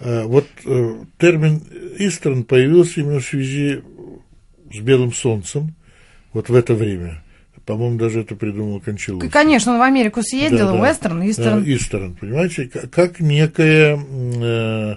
А, 0.00 0.24
вот 0.26 0.46
э, 0.66 0.94
термин 1.18 1.62
«истерн» 1.98 2.44
появился 2.44 3.00
именно 3.00 3.20
в 3.20 3.24
связи 3.24 3.82
с 4.72 4.78
«Белым 4.80 5.12
солнцем», 5.12 5.74
вот 6.32 6.48
в 6.48 6.54
это 6.54 6.74
время. 6.74 7.22
По-моему, 7.64 7.96
даже 7.96 8.20
это 8.20 8.34
придумал 8.34 8.80
Кончаловский. 8.80 9.30
Конечно, 9.30 9.72
он 9.72 9.78
в 9.78 9.82
Америку 9.82 10.20
съездил, 10.22 10.72
да, 10.72 10.72
да. 10.72 10.88
Вестерн, 10.88 11.30
Истерн. 11.30 11.64
Истерн, 11.64 12.14
понимаете, 12.14 12.66
как 12.66 13.20
некая, 13.20 13.96
э, 13.96 14.96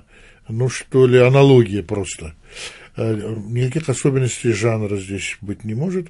ну 0.50 0.70
что 0.70 1.06
ли, 1.06 1.20
аналогия 1.20 1.84
просто. 1.84 2.34
Э, 2.98 3.36
никаких 3.48 3.90
особенностей 3.90 4.54
жанра 4.54 4.96
здесь 4.98 5.38
быть 5.42 5.64
не 5.64 5.74
может. 5.74 6.08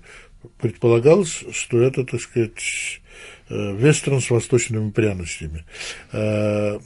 Предполагалось, 0.60 1.43
что 1.52 1.82
это, 1.82 2.04
так 2.06 2.21
сказать, 2.21 3.02
э, 3.50 3.76
вестерн 3.76 4.21
с 4.21 4.30
восточными 4.30 4.91
пряностями. 4.91 5.65
Э, 6.12 6.78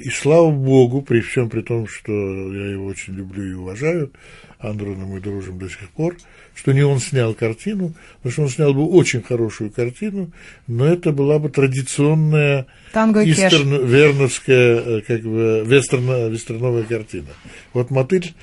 и 0.00 0.10
слава 0.10 0.50
богу, 0.50 1.02
при 1.02 1.20
всем 1.20 1.50
при 1.50 1.62
том, 1.62 1.88
что 1.88 2.12
я 2.12 2.70
его 2.70 2.86
очень 2.86 3.14
люблю 3.14 3.50
и 3.50 3.54
уважаю, 3.54 4.12
Андроном 4.60 5.08
мы 5.08 5.20
дружим 5.20 5.58
до 5.58 5.68
сих 5.68 5.88
пор, 5.90 6.16
что 6.54 6.72
не 6.72 6.82
он 6.82 7.00
снял 7.00 7.34
картину, 7.34 7.94
потому 8.18 8.32
что 8.32 8.42
он 8.42 8.48
снял 8.50 8.74
бы 8.74 8.86
очень 8.86 9.22
хорошую 9.22 9.70
картину, 9.70 10.30
но 10.68 10.86
это 10.86 11.10
была 11.10 11.38
бы 11.40 11.48
традиционная 11.48 12.66
истерн, 12.92 13.84
верновская, 13.86 15.00
как 15.00 15.22
бы, 15.22 15.64
вестерн, 15.66 16.30
вестерновая 16.30 16.84
картина. 16.84 17.28
Вот 17.72 17.90
«Мотыль» 17.90 18.34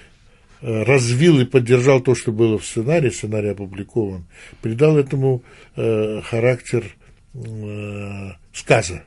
развил 0.62 1.39
и 1.39 1.45
поддержал 1.45 2.01
то, 2.01 2.16
что 2.16 2.32
было 2.32 2.58
в 2.58 2.66
сценарии, 2.66 3.10
сценарий 3.10 3.49
опубликован, 3.49 4.26
придал 4.62 4.97
этому 4.97 5.43
э, 5.76 6.22
характер 6.22 6.86
э, 7.34 8.32
рассказа, 8.53 9.03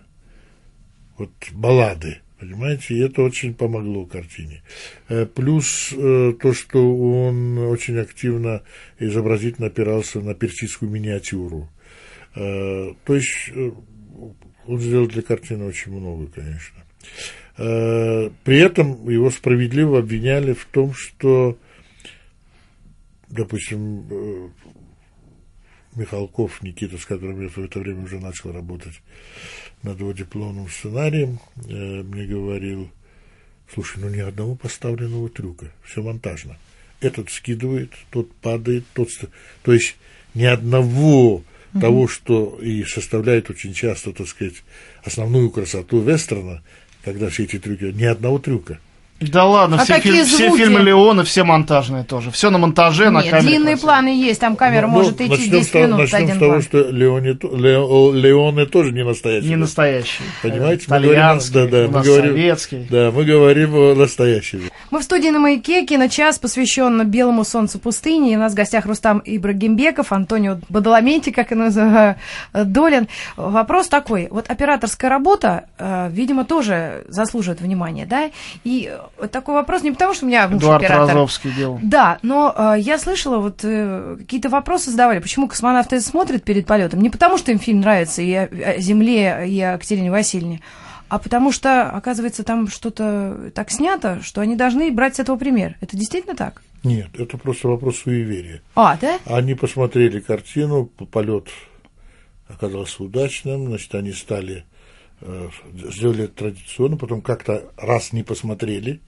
вот 1.18 1.30
баллады, 1.52 2.18
понимаете, 2.38 2.94
и 2.94 3.00
это 3.00 3.22
очень 3.22 3.54
помогло 3.54 4.06
картине. 4.06 4.62
Э, 5.08 5.26
плюс 5.26 5.92
э, 5.92 6.32
то, 6.40 6.54
что 6.54 6.96
он 6.96 7.58
очень 7.58 7.98
активно 7.98 8.62
изобразительно 8.98 9.66
опирался 9.66 10.20
на 10.20 10.34
персидскую 10.34 10.90
миниатюру. 10.90 11.68
Э, 12.34 12.94
то 13.04 13.14
есть 13.14 13.50
он 14.66 14.78
сделал 14.78 15.08
для 15.08 15.22
картины 15.22 15.66
очень 15.66 15.92
много, 15.92 16.26
конечно. 16.28 16.84
При 17.60 18.58
этом 18.58 19.06
его 19.06 19.30
справедливо 19.30 19.98
обвиняли 19.98 20.54
в 20.54 20.64
том, 20.64 20.94
что, 20.94 21.58
допустим, 23.28 24.50
Михалков 25.94 26.62
Никита, 26.62 26.98
с 26.98 27.04
которым 27.04 27.42
я 27.42 27.48
в 27.48 27.58
это 27.58 27.80
время 27.80 28.04
уже 28.04 28.20
начал 28.20 28.52
работать 28.52 29.02
над 29.82 29.98
его 29.98 30.12
дипломным 30.12 30.68
сценарием, 30.68 31.40
э, 31.68 32.02
мне 32.02 32.26
говорил, 32.26 32.90
слушай, 33.72 33.98
ну 33.98 34.08
ни 34.08 34.20
одного 34.20 34.54
поставленного 34.54 35.28
трюка, 35.28 35.72
все 35.84 36.02
монтажно. 36.02 36.56
Этот 37.00 37.30
скидывает, 37.30 37.92
тот 38.10 38.32
падает, 38.36 38.84
тот... 38.94 39.08
То 39.62 39.72
есть 39.72 39.96
ни 40.34 40.44
одного 40.44 41.42
того, 41.80 42.08
что 42.08 42.58
и 42.60 42.84
составляет 42.84 43.48
очень 43.48 43.72
часто, 43.72 44.12
так 44.12 44.28
сказать, 44.28 44.62
основную 45.04 45.50
красоту 45.50 46.00
вестерна, 46.00 46.62
когда 47.04 47.28
все 47.28 47.44
эти 47.44 47.58
трюки, 47.58 47.84
ни 47.84 48.04
одного 48.04 48.38
трюка. 48.38 48.78
Да 49.20 49.44
ладно, 49.44 49.76
а 49.78 49.84
все, 49.84 50.00
фильм, 50.00 50.24
все 50.24 50.56
фильмы 50.56 50.80
Леона, 50.80 51.24
все 51.24 51.44
монтажные 51.44 52.04
тоже. 52.04 52.30
Все 52.30 52.48
на 52.48 52.56
монтаже, 52.56 53.04
Нет, 53.04 53.12
на 53.12 53.22
камере. 53.22 53.40
длинные 53.40 53.74
красиво. 53.74 53.86
планы 53.86 54.08
есть, 54.08 54.40
там 54.40 54.56
камера 54.56 54.86
ну, 54.86 54.94
может 54.94 55.20
ну, 55.20 55.26
идти 55.26 55.50
10 55.50 55.74
минут. 55.74 55.98
Начнем 55.98 56.18
один 56.24 56.36
с 56.36 56.38
того, 56.38 56.50
план. 56.52 56.62
что 56.62 56.78
Леоне, 56.90 57.38
Лео, 57.42 58.12
Леоне 58.12 58.64
тоже 58.64 58.92
не 58.92 59.04
настоящий. 59.04 59.48
Не 59.48 59.56
настоящий. 59.56 60.22
Понимаете? 60.42 60.86
Мы 60.88 61.00
говорим, 61.00 61.40
да, 61.52 61.66
да, 61.66 61.88
мы 61.88 62.02
говорим, 62.02 62.30
советский. 62.30 62.86
Да, 62.88 63.10
мы 63.14 63.24
говорим 63.24 63.74
о 63.74 63.94
настоящем. 63.94 64.70
Мы 64.90 65.00
в 65.00 65.02
студии 65.02 65.28
на 65.28 65.38
маяке, 65.38 65.84
киночас 65.84 66.38
посвящен 66.38 67.06
белому 67.06 67.44
солнцу 67.44 67.78
пустыни. 67.78 68.32
И 68.32 68.36
у 68.36 68.38
нас 68.38 68.52
в 68.52 68.56
гостях 68.56 68.86
Рустам 68.86 69.20
Ибрагимбеков, 69.22 70.12
Антонио 70.12 70.60
Бадаламенти, 70.70 71.28
как 71.28 71.52
и 71.52 71.54
называю, 71.54 72.16
Долин. 72.54 73.06
Вопрос 73.36 73.88
такой. 73.88 74.28
Вот 74.30 74.50
операторская 74.50 75.10
работа, 75.10 75.66
э, 75.78 76.08
видимо, 76.10 76.46
тоже 76.46 77.04
заслуживает 77.08 77.60
внимания, 77.60 78.06
да? 78.06 78.30
И 78.64 78.90
такой 79.30 79.54
вопрос 79.54 79.82
не 79.82 79.92
потому, 79.92 80.14
что 80.14 80.24
у 80.24 80.28
меня 80.28 80.48
муж 80.48 80.62
Эдуард 80.62 80.84
оператор. 80.84 81.14
Розовский 81.14 81.52
делал. 81.52 81.78
Да, 81.82 82.18
но 82.22 82.54
э, 82.56 82.74
я 82.78 82.98
слышала, 82.98 83.38
вот 83.38 83.60
э, 83.62 84.16
какие-то 84.18 84.48
вопросы 84.48 84.90
задавали, 84.90 85.18
почему 85.18 85.48
космонавты 85.48 86.00
смотрят 86.00 86.42
перед 86.42 86.66
полетом. 86.66 87.00
Не 87.00 87.10
потому, 87.10 87.38
что 87.38 87.52
им 87.52 87.58
фильм 87.58 87.80
нравится 87.80 88.22
и 88.22 88.32
о, 88.32 88.44
о 88.44 88.78
Земле, 88.78 89.44
и 89.46 89.60
о 89.60 89.78
Катерине 89.78 90.10
Васильевне, 90.10 90.60
а 91.08 91.18
потому 91.18 91.52
что, 91.52 91.90
оказывается, 91.90 92.44
там 92.44 92.68
что-то 92.68 93.50
так 93.54 93.70
снято, 93.70 94.20
что 94.22 94.40
они 94.40 94.56
должны 94.56 94.90
брать 94.92 95.16
с 95.16 95.18
этого 95.18 95.36
пример. 95.36 95.76
Это 95.80 95.96
действительно 95.96 96.36
так? 96.36 96.62
Нет, 96.84 97.08
это 97.18 97.36
просто 97.36 97.68
вопрос 97.68 97.98
суеверия. 97.98 98.62
А, 98.74 98.96
да? 98.96 99.18
Они 99.26 99.54
посмотрели 99.54 100.20
картину, 100.20 100.86
полет 100.86 101.48
оказался 102.48 103.02
удачным, 103.02 103.66
значит, 103.66 103.94
они 103.94 104.12
стали 104.12 104.64
сделали 105.74 106.24
это 106.24 106.34
традиционно, 106.34 106.96
потом 106.96 107.20
как-то 107.20 107.64
раз 107.76 108.12
не 108.12 108.22
посмотрели, 108.22 109.00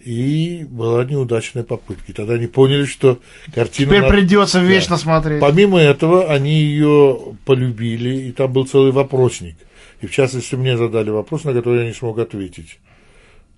и 0.00 0.66
была 0.68 1.04
неудачная 1.04 1.64
попытка. 1.64 2.04
И 2.08 2.12
тогда 2.12 2.34
они 2.34 2.46
поняли, 2.46 2.84
что 2.84 3.20
картина... 3.54 3.88
Теперь 3.88 4.02
надо... 4.02 4.12
придется 4.14 4.60
вечно 4.60 4.96
да. 4.96 5.02
смотреть. 5.02 5.40
Помимо 5.40 5.80
этого, 5.80 6.32
они 6.32 6.60
ее 6.60 7.36
полюбили, 7.44 8.28
и 8.28 8.32
там 8.32 8.52
был 8.52 8.66
целый 8.66 8.92
вопросник. 8.92 9.56
И 10.00 10.06
в 10.06 10.12
частности, 10.12 10.54
мне 10.54 10.76
задали 10.76 11.10
вопрос, 11.10 11.44
на 11.44 11.54
который 11.54 11.80
я 11.80 11.86
не 11.86 11.94
смог 11.94 12.18
ответить. 12.18 12.78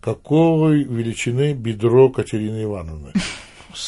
Какой 0.00 0.84
величины 0.84 1.52
бедро 1.52 2.08
Катерины 2.08 2.62
Ивановны? 2.62 3.12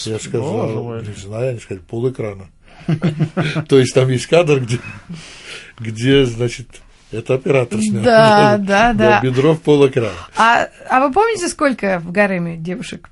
Я 0.05 0.19
сказал, 0.19 1.01
не 1.01 1.15
знаю, 1.15 1.51
они 1.51 1.61
сказали, 1.61 1.83
пол 1.83 2.11
экрана. 2.11 2.51
То 3.69 3.79
есть 3.79 3.95
там 3.95 4.09
есть 4.09 4.27
кадр, 4.27 4.61
где, 4.61 4.79
где 5.79 6.25
значит, 6.27 6.69
это 7.13 7.35
оператор 7.35 7.81
снял. 7.81 8.03
Да, 8.03 8.57
да, 8.61 8.93
да. 8.93 9.21
Бедро 9.21 9.55
в 9.55 9.61
полэкрана. 9.61 10.13
А, 10.37 10.69
а 10.89 11.01
вы 11.01 11.13
помните, 11.13 11.49
сколько 11.49 11.99
в 11.99 12.13
гареме 12.13 12.57
девушек? 12.57 13.11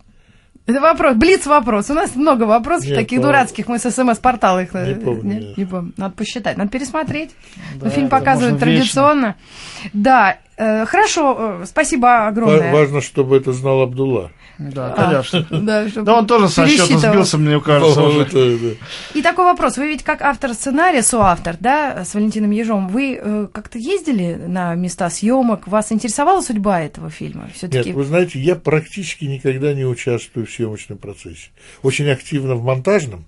Это 0.69 0.83
вопрос, 0.83 1.17
блиц 1.17 1.47
вопрос. 1.47 1.89
У 1.89 1.95
нас 1.95 2.15
много 2.15 2.43
вопросов 2.43 2.89
нет, 2.89 2.97
таких 2.97 3.21
помню. 3.21 3.33
дурацких. 3.33 3.69
Мы 3.69 3.79
с 3.79 3.91
СМС-портала 3.91 4.63
их... 4.63 4.75
Не 4.75 4.95
помню. 4.97 5.23
Нет, 5.23 5.43
нет. 5.43 5.57
Не 5.57 5.65
помню. 5.65 5.93
Надо 5.97 6.15
посчитать. 6.15 6.59
Надо 6.59 6.71
пересмотреть. 6.71 7.31
Да, 7.77 7.87
Но 7.87 7.91
фильм 7.91 8.11
показывает 8.11 8.61
традиционно. 8.61 9.37
Вечно. 9.83 9.91
Да, 9.95 10.37
э, 10.59 10.85
хорошо. 10.85 11.61
Э, 11.63 11.65
спасибо 11.65 12.27
огромное. 12.27 12.71
Важно, 12.71 13.01
чтобы 13.01 13.39
это 13.39 13.53
знал 13.53 13.81
Абдулла. 13.81 14.31
Да, 14.59 14.93
а, 14.93 15.23
конечно. 15.23 15.47
Да, 15.63 15.87
да 15.87 16.19
он 16.19 16.27
тоже 16.27 16.49
со 16.49 16.67
счета 16.67 16.99
сбился, 16.99 17.39
мне 17.39 17.61
кажется, 17.61 18.03
уже. 18.03 18.77
И 19.15 19.23
такой 19.23 19.45
вопрос. 19.45 19.77
Вы 19.77 19.89
ведь 19.89 20.03
как 20.03 20.23
автор 20.23 20.53
сценария, 20.55 21.03
соавтор, 21.03 21.57
да, 21.61 22.05
с 22.05 22.15
Валентином 22.15 22.51
Ежом, 22.51 22.89
вы 22.89 23.19
э, 23.21 23.49
как-то 23.53 23.79
ездили 23.79 24.35
на 24.35 24.75
места 24.75 25.09
съемок? 25.11 25.69
Вас 25.69 25.93
интересовала 25.93 26.41
судьба 26.41 26.81
этого 26.81 27.09
фильма? 27.09 27.49
Все-таки... 27.55 27.89
Нет, 27.89 27.97
вы 27.97 28.05
знаете, 28.05 28.41
я 28.41 28.57
практически 28.57 29.27
никогда 29.27 29.73
не 29.75 29.85
участвую 29.85 30.47
в 30.47 30.51
съемочном 30.51 30.99
процессе. 30.99 31.51
Очень 31.83 32.09
активно 32.09 32.57
в 32.57 32.65
монтажном, 32.65 33.27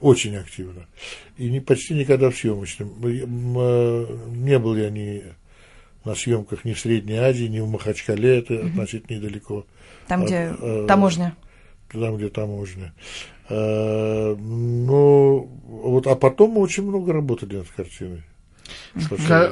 очень 0.00 0.36
активно. 0.36 0.86
И 1.36 1.50
не, 1.50 1.60
почти 1.60 1.94
никогда 1.94 2.30
в 2.30 2.36
съемочном. 2.36 2.90
Э, 3.02 4.06
не 4.28 4.58
был 4.58 4.76
я 4.76 4.88
ни 4.88 5.22
на 6.04 6.14
съемках 6.14 6.64
ни 6.64 6.72
в 6.72 6.80
Средней 6.80 7.16
Азии, 7.16 7.44
ни 7.44 7.60
в 7.60 7.68
Махачкале, 7.68 8.38
это 8.38 8.66
относительно 8.66 9.16
недалеко. 9.18 9.66
Там, 10.10 10.24
где 10.24 10.52
а, 10.60 10.86
таможня. 10.88 11.36
Там, 11.92 12.16
где 12.16 12.28
таможня. 12.30 12.92
А, 13.48 14.34
ну, 14.34 15.48
вот, 15.68 16.08
а 16.08 16.16
потом 16.16 16.50
мы 16.50 16.62
очень 16.62 16.82
много 16.82 17.12
работали 17.12 17.58
над 17.58 17.68
картиной. 17.68 18.24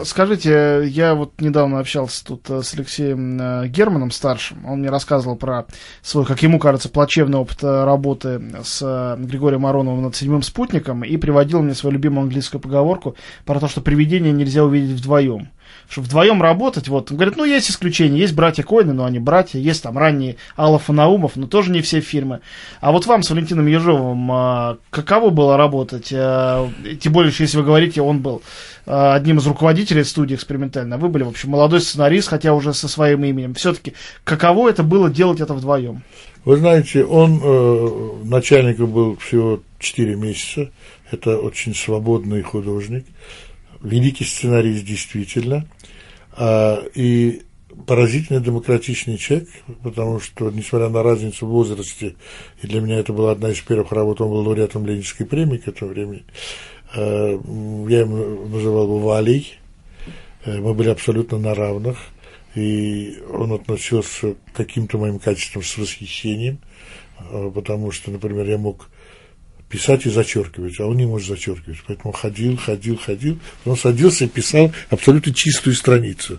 Скажите, 0.03 0.83
я 0.89 1.15
вот 1.15 1.41
недавно 1.41 1.79
общался 1.79 2.25
тут 2.25 2.51
э, 2.51 2.63
с 2.63 2.75
Алексеем 2.75 3.41
э, 3.41 3.69
Германом 3.69 4.11
старшим. 4.11 4.67
Он 4.67 4.81
мне 4.81 4.91
рассказывал 4.91 5.37
про 5.37 5.67
свой, 6.03 6.25
как 6.25 6.43
ему 6.43 6.59
кажется, 6.59 6.89
плачевный 6.89 7.39
опыт 7.39 7.63
работы 7.63 8.43
с 8.65 9.17
Григорием 9.17 9.65
Ароновым 9.65 10.03
над 10.03 10.17
седьмым 10.17 10.43
спутником 10.43 11.05
и 11.05 11.17
приводил 11.17 11.63
мне 11.63 11.75
свою 11.75 11.95
любимую 11.95 12.25
английскую 12.25 12.61
поговорку 12.61 13.15
про 13.45 13.61
то, 13.61 13.69
что 13.69 13.81
привидение 13.81 14.33
нельзя 14.33 14.65
увидеть 14.65 14.99
вдвоем 14.99 15.51
что 15.89 16.03
вдвоем 16.03 16.43
работать, 16.43 16.89
вот, 16.89 17.11
он 17.11 17.17
говорит, 17.17 17.37
ну, 17.37 17.45
есть 17.45 17.71
исключения, 17.71 18.19
есть 18.19 18.35
братья 18.35 18.63
Коины, 18.63 18.93
но 18.93 19.05
они 19.05 19.19
братья, 19.19 19.59
есть 19.59 19.83
там 19.83 19.97
ранние 19.97 20.37
Аллов 20.55 20.91
и 20.91 20.93
Наумов, 20.93 21.37
но 21.37 21.47
тоже 21.47 21.71
не 21.71 21.81
все 21.81 22.01
фирмы. 22.01 22.41
А 22.81 22.93
вот 22.93 23.07
вам 23.07 23.23
с 23.23 23.31
Валентином 23.31 23.67
Ежовым 23.67 24.31
а, 24.31 24.79
каково 24.91 25.31
было 25.31 25.57
работать? 25.57 26.13
А, 26.13 26.71
тем 27.01 27.13
более, 27.13 27.33
если 27.37 27.57
вы 27.57 27.65
говорите, 27.65 28.03
он 28.03 28.21
был 28.21 28.43
а, 28.87 29.15
одним 29.15 29.39
из 29.39 29.47
руководителей 29.47 30.05
студии 30.05 30.35
экспериментальной, 30.35 30.97
а 30.97 31.01
вы 31.01 31.09
были, 31.09 31.23
в 31.23 31.29
общем, 31.29 31.51
молодой 31.51 31.81
сценарист, 31.81 32.29
хотя 32.29 32.53
уже 32.53 32.75
со 32.75 32.87
своим 32.87 33.25
именем. 33.25 33.55
Все-таки 33.55 33.95
каково 34.25 34.69
это 34.69 34.83
было 34.83 35.09
делать 35.09 35.41
это 35.41 35.55
вдвоем? 35.55 36.03
Вы 36.45 36.57
знаете, 36.57 37.05
он 37.05 37.41
э, 37.43 38.25
начальником 38.25 38.91
был 38.91 39.17
всего 39.17 39.61
4 39.79 40.17
месяца, 40.17 40.71
это 41.11 41.39
очень 41.39 41.75
свободный 41.75 42.43
художник, 42.43 43.05
великий 43.83 44.25
сценарист 44.25 44.85
действительно, 44.85 45.67
и 46.41 47.43
поразительно 47.87 48.41
демократичный 48.41 49.19
человек, 49.19 49.49
потому 49.83 50.21
что, 50.21 50.51
несмотря 50.51 50.89
на 50.89 51.03
разницу 51.03 51.47
в 51.47 51.51
возрасте, 51.51 52.17
и 52.63 52.67
для 52.67 52.81
меня 52.81 52.99
это 52.99 53.13
была 53.13 53.33
одна 53.33 53.51
из 53.51 53.61
первых 53.61 53.93
работ, 53.93 54.21
он 54.21 54.31
был 54.31 54.39
лауреатом 54.39 54.87
Ленинской 54.87 55.27
премии 55.27 55.59
к 55.59 55.69
этому 55.69 55.93
времени, 55.93 56.25
а, 56.95 57.41
я 57.89 58.01
его 58.01 58.47
называл 58.49 58.85
его 58.85 58.99
Валей, 58.99 59.55
э, 60.45 60.59
мы 60.59 60.75
были 60.75 60.89
абсолютно 60.89 61.39
на 61.39 61.55
равных, 61.55 61.99
и 62.55 63.19
он 63.31 63.53
относился 63.53 64.35
к 64.35 64.57
каким-то 64.57 64.99
моим 64.99 65.19
качествам 65.19 65.63
с 65.63 65.77
восхищением, 65.77 66.59
а, 67.19 67.51
потому 67.51 67.91
что, 67.91 68.11
например, 68.11 68.47
я 68.47 68.59
мог 68.59 68.91
писать 69.69 70.07
и 70.07 70.11
зачеркивать, 70.11 70.81
а 70.81 70.87
он 70.87 70.97
не 70.97 71.07
может 71.07 71.29
зачеркивать. 71.29 71.79
Поэтому 71.87 72.13
ходил, 72.13 72.57
ходил, 72.57 72.97
ходил, 72.97 73.39
он 73.65 73.77
садился 73.77 74.25
и 74.25 74.29
писал 74.29 74.73
абсолютно 74.91 75.35
чистую 75.35 75.75
страницу. 75.75 76.39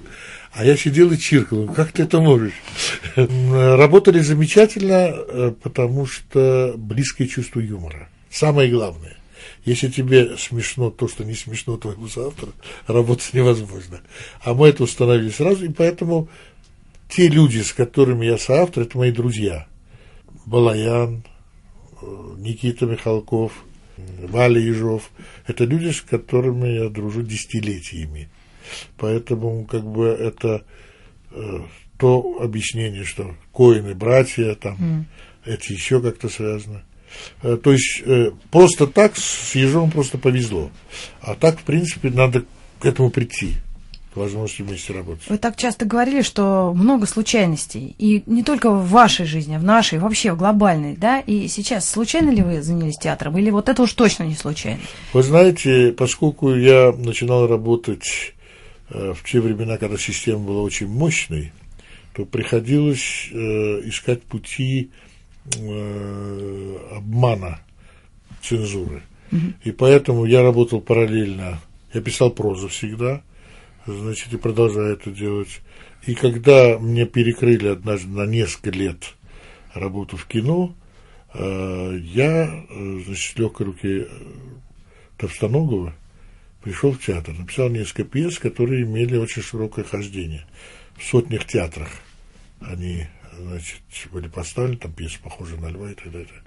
А 0.52 0.66
я 0.66 0.76
сидел 0.76 1.12
и 1.12 1.18
чиркал, 1.18 1.68
как 1.68 1.92
ты 1.92 2.04
это 2.04 2.20
можешь? 2.20 2.54
Работали 3.16 4.20
замечательно, 4.20 5.14
э, 5.14 5.54
потому 5.62 6.08
что 6.08 6.74
близкое 6.76 7.28
чувство 7.28 7.60
юмора. 7.60 8.10
Самое 8.32 8.70
главное. 8.70 9.18
Если 9.66 9.90
тебе 9.90 10.38
смешно 10.38 10.90
то, 10.90 11.08
что 11.08 11.24
не 11.24 11.36
смешно 11.36 11.78
твоему 11.78 12.08
соавтору, 12.08 12.54
работать 12.88 13.34
невозможно. 13.34 14.02
А 14.42 14.54
мы 14.54 14.70
это 14.70 14.84
установили 14.84 15.30
сразу, 15.30 15.66
и 15.66 15.70
поэтому 15.70 16.30
те 17.10 17.28
люди, 17.28 17.60
с 17.60 17.74
которыми 17.74 18.26
я 18.26 18.38
соавтор, 18.38 18.84
это 18.84 18.98
мои 18.98 19.12
друзья. 19.12 19.68
Балаян, 20.46 21.24
Никита 22.38 22.86
Михалков, 22.86 23.52
Валя 23.98 24.60
Ежов. 24.60 25.12
Это 25.48 25.66
люди, 25.66 25.92
с 25.92 26.02
которыми 26.02 26.68
я 26.68 26.90
дружу 26.90 27.22
десятилетиями. 27.22 28.30
Поэтому 28.98 29.66
как 29.66 29.84
бы 29.84 30.08
это 30.08 30.64
э, 31.32 31.60
то 31.98 32.38
объяснение, 32.42 33.04
что 33.04 33.36
коины 33.52 33.96
братья, 33.96 34.56
там, 34.56 35.08
mm. 35.46 35.54
эти 35.54 35.74
еще 35.74 36.02
как-то 36.02 36.30
связано. 36.30 36.84
Э, 37.42 37.58
то 37.62 37.72
есть 37.72 38.02
э, 38.06 38.32
просто 38.52 38.88
так 38.88 39.18
с 39.18 39.56
ежом 39.56 39.92
просто 39.92 40.18
повезло. 40.18 40.72
А 41.22 41.36
так, 41.36 41.60
в 41.60 41.64
принципе, 41.64 42.10
надо 42.10 42.46
к 42.80 42.86
этому 42.86 43.10
прийти 43.10 43.56
возможности 44.16 44.62
вместе 44.62 44.94
работать. 44.94 45.28
Вы 45.30 45.38
так 45.38 45.56
часто 45.56 45.86
говорили, 45.86 46.22
что 46.22 46.74
много 46.74 47.06
случайностей. 47.06 47.96
И 47.98 48.24
не 48.26 48.44
только 48.44 48.72
в 48.72 48.90
вашей 48.90 49.26
жизни, 49.26 49.56
а 49.56 49.60
в 49.60 49.64
нашей, 49.64 50.00
вообще 50.00 50.34
в 50.34 50.38
глобальной, 50.38 50.96
да? 50.96 51.20
И 51.20 51.48
сейчас 51.48 51.90
случайно 51.90 52.30
ли 52.30 52.42
вы 52.42 52.62
занялись 52.62 52.98
театром? 52.98 53.38
Или 53.38 53.50
вот 53.50 53.70
это 53.70 53.84
уж 53.84 53.94
точно 53.94 54.24
не 54.24 54.36
случайно? 54.36 54.82
Вы 55.14 55.24
знаете, 55.24 55.92
поскольку 55.92 56.56
я 56.56 56.92
начинал 56.92 57.48
работать 57.48 58.34
э, 58.90 59.14
в 59.14 59.30
те 59.30 59.40
времена, 59.40 59.78
когда 59.78 59.98
система 59.98 60.40
была 60.40 60.62
очень 60.62 60.88
мощной, 60.88 61.52
то 62.14 62.26
приходилось 62.26 63.30
э, 63.32 63.36
искать 63.86 64.24
пути 64.24 64.90
э, 65.56 66.78
обмана 66.96 67.60
цензуры. 68.42 69.04
Угу. 69.32 69.42
И 69.66 69.72
поэтому 69.72 70.26
я 70.26 70.42
работал 70.42 70.82
параллельно. 70.82 71.60
Я 71.94 72.02
писал 72.02 72.32
прозу 72.32 72.68
всегда, 72.68 73.22
значит, 73.94 74.34
и 74.34 74.38
продолжаю 74.38 74.94
это 74.94 75.12
делать. 75.12 75.62
И 76.06 76.16
когда 76.16 76.78
мне 76.80 77.06
перекрыли 77.06 77.68
однажды 77.68 78.10
на 78.10 78.26
несколько 78.26 78.72
лет 78.72 79.16
работу 79.74 80.18
в 80.18 80.26
кино, 80.26 80.76
э, 81.34 82.00
я, 82.02 82.66
э, 82.70 83.00
значит, 83.06 83.38
легкой 83.38 83.68
руки 83.68 83.88
э, 83.88 84.08
Товстоногова 85.18 85.94
пришел 86.62 86.92
в 86.92 87.00
театр, 87.00 87.34
написал 87.38 87.70
несколько 87.70 88.04
пьес, 88.04 88.40
которые 88.40 88.84
имели 88.84 89.18
очень 89.18 89.42
широкое 89.42 89.86
хождение. 89.86 90.46
В 90.98 91.04
сотнях 91.04 91.46
театрах 91.46 91.90
они, 92.62 93.08
значит, 93.38 93.80
были 94.12 94.28
поставлены, 94.28 94.78
там 94.78 94.92
пьесы 94.92 95.20
похожие 95.22 95.60
на 95.60 95.68
льва 95.68 95.92
и 95.92 95.96
так 95.96 96.12
далее. 96.12 96.44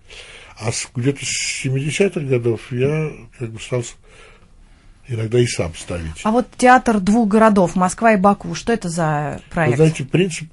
А 0.59 0.71
где-то 0.95 1.25
с 1.25 1.65
70-х 1.65 2.21
годов 2.21 2.73
я 2.73 3.13
как 3.39 3.51
бы 3.51 3.61
стал 3.61 3.85
иногда 5.13 5.39
и 5.39 5.47
сам 5.47 5.75
ставить. 5.75 6.21
А 6.23 6.31
вот 6.31 6.47
театр 6.57 7.01
двух 7.01 7.29
городов, 7.29 7.77
Москва 7.77 8.15
и 8.15 8.17
Баку, 8.17 8.55
что 8.55 8.73
это 8.73 8.89
за 8.89 9.41
проект? 9.51 9.73
Вы 9.73 9.77
знаете, 9.77 10.05
принцип 10.05 10.49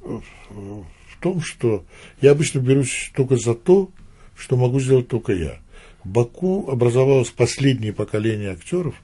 в 0.49 1.21
том, 1.21 1.41
что 1.41 1.83
я 2.21 2.31
обычно 2.31 2.59
берусь 2.59 3.11
только 3.15 3.37
за 3.37 3.53
то, 3.53 3.89
что 4.37 4.55
могу 4.55 4.79
сделать 4.79 5.07
только 5.07 5.33
я. 5.33 5.59
В 6.03 6.09
Баку 6.09 6.69
образовалось 6.69 7.29
последнее 7.29 7.93
поколение 7.93 8.51
актеров, 8.51 8.95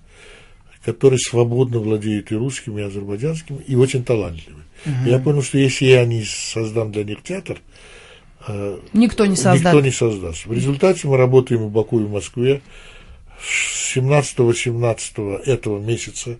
которые 0.83 1.19
свободно 1.19 1.79
владеют 1.79 2.31
и 2.31 2.35
русским, 2.35 2.77
и 2.77 2.81
азербайджанским, 2.81 3.57
и 3.57 3.75
очень 3.75 4.03
талантливы. 4.03 4.61
Угу. 4.85 5.09
Я 5.09 5.19
понял, 5.19 5.41
что 5.41 5.57
если 5.57 5.85
я 5.85 6.05
не 6.05 6.23
создам 6.23 6.91
для 6.91 7.03
них 7.03 7.21
театр, 7.23 7.57
э, 8.47 8.79
никто 8.93 9.25
не 9.25 9.35
создаст. 9.35 9.65
Никто 9.65 9.81
не 9.81 9.91
создаст. 9.91 10.45
В 10.45 10.53
результате 10.53 11.07
мы 11.07 11.17
работаем 11.17 11.63
в 11.63 11.71
Баку, 11.71 11.99
и 11.99 12.03
в 12.03 12.11
Москве. 12.11 12.61
17-18 13.95 15.43
этого 15.43 15.79
месяца 15.79 16.37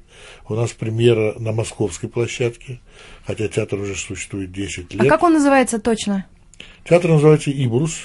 у 0.48 0.56
нас 0.56 0.72
премьера 0.72 1.38
на 1.40 1.52
московской 1.52 2.10
площадке, 2.10 2.80
хотя 3.26 3.48
театр 3.48 3.80
уже 3.80 3.96
существует 3.96 4.52
10 4.52 4.94
лет. 4.94 5.02
А 5.02 5.10
как 5.10 5.24
он 5.24 5.34
называется 5.34 5.80
точно? 5.80 6.28
Театр 6.84 7.12
называется 7.12 7.52
«Ибрус». 7.52 7.98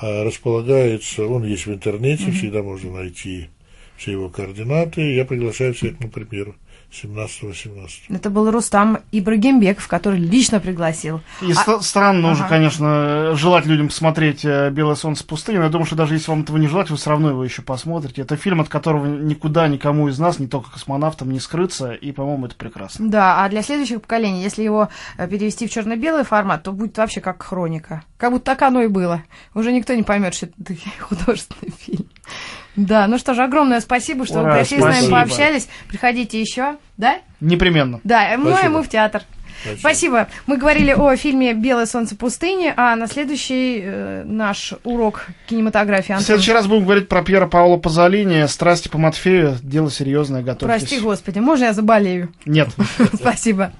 А 0.00 0.22
располагается, 0.22 1.26
он 1.26 1.44
есть 1.44 1.66
в 1.66 1.72
интернете, 1.72 2.24
угу. 2.24 2.32
всегда 2.32 2.62
можно 2.62 2.92
найти 2.92 3.48
все 3.96 4.12
его 4.12 4.28
координаты. 4.28 5.12
Я 5.12 5.24
приглашаю 5.24 5.74
всех 5.74 5.98
на 5.98 6.08
премьеру. 6.08 6.54
17-18. 6.90 7.88
Это 8.08 8.30
был 8.30 8.50
Рустам 8.50 9.00
Ибрагимбеков, 9.12 9.86
который 9.88 10.18
лично 10.18 10.58
пригласил. 10.58 11.20
И 11.42 11.52
а... 11.52 11.80
странно 11.80 12.30
ага. 12.30 12.32
уже, 12.32 12.48
конечно, 12.48 13.34
желать 13.36 13.66
людям 13.66 13.88
посмотреть 13.88 14.44
э, 14.44 14.70
«Белое 14.70 14.94
солнце 14.94 15.24
пустыни», 15.24 15.58
но 15.58 15.64
я 15.64 15.68
думаю, 15.68 15.86
что 15.86 15.96
даже 15.96 16.14
если 16.14 16.30
вам 16.30 16.42
этого 16.42 16.56
не 16.56 16.66
желать, 16.66 16.88
вы 16.88 16.96
все 16.96 17.10
равно 17.10 17.30
его 17.30 17.44
еще 17.44 17.60
посмотрите. 17.60 18.22
Это 18.22 18.36
фильм, 18.36 18.60
от 18.60 18.68
которого 18.68 19.06
никуда 19.06 19.68
никому 19.68 20.08
из 20.08 20.18
нас, 20.18 20.38
не 20.38 20.46
только 20.46 20.70
космонавтам, 20.72 21.30
не 21.30 21.40
скрыться, 21.40 21.92
и, 21.92 22.10
по-моему, 22.10 22.46
это 22.46 22.56
прекрасно. 22.56 23.08
Да, 23.08 23.44
а 23.44 23.48
для 23.50 23.62
следующих 23.62 24.00
поколений, 24.00 24.42
если 24.42 24.62
его 24.62 24.88
э, 25.18 25.28
перевести 25.28 25.66
в 25.68 25.70
черно-белый 25.70 26.24
формат, 26.24 26.62
то 26.62 26.72
будет 26.72 26.96
вообще 26.96 27.20
как 27.20 27.42
хроника. 27.42 28.02
Как 28.16 28.32
будто 28.32 28.46
так 28.46 28.62
оно 28.62 28.80
и 28.80 28.88
было. 28.88 29.22
Уже 29.54 29.72
никто 29.72 29.94
не 29.94 30.02
поймет, 30.02 30.34
что 30.34 30.46
это 30.46 30.74
художественный 31.00 31.72
фильм. 31.78 32.08
Да, 32.78 33.08
ну 33.08 33.18
что 33.18 33.34
ж, 33.34 33.40
огромное 33.40 33.80
спасибо, 33.80 34.24
что 34.24 34.40
Ура, 34.40 34.52
вы 34.52 34.58
пришли 34.60 34.78
спасибо. 34.78 34.92
с 34.92 35.00
нами 35.00 35.10
пообщались. 35.10 35.68
Приходите 35.88 36.40
еще, 36.40 36.76
да? 36.96 37.18
Непременно. 37.40 38.00
Да, 38.04 38.36
мы, 38.38 38.56
мы 38.68 38.82
в 38.84 38.88
театр. 38.88 39.22
Спасибо. 39.60 39.78
Спасибо. 39.80 40.28
Мы 40.46 40.56
говорили 40.56 40.92
о 40.92 41.16
фильме 41.16 41.52
«Белое 41.52 41.86
солнце 41.86 42.14
пустыни», 42.14 42.72
а 42.76 42.94
на 42.94 43.08
следующий 43.08 43.80
э, 43.82 44.22
наш 44.24 44.74
урок 44.84 45.26
кинематографии 45.48 46.12
Антон. 46.12 46.22
В 46.22 46.26
следующий 46.26 46.52
раз 46.52 46.68
будем 46.68 46.84
говорить 46.84 47.08
про 47.08 47.22
Пьера 47.22 47.48
Паула 47.48 47.76
Пазолини, 47.76 48.46
«Страсти 48.46 48.86
по 48.86 48.98
Матфею», 48.98 49.56
дело 49.60 49.90
серьезное, 49.90 50.42
готовьтесь. 50.42 50.88
Прости, 50.88 51.00
Господи, 51.00 51.40
можно 51.40 51.64
я 51.64 51.72
заболею? 51.72 52.28
Нет. 52.46 52.68
Спасибо. 53.14 53.72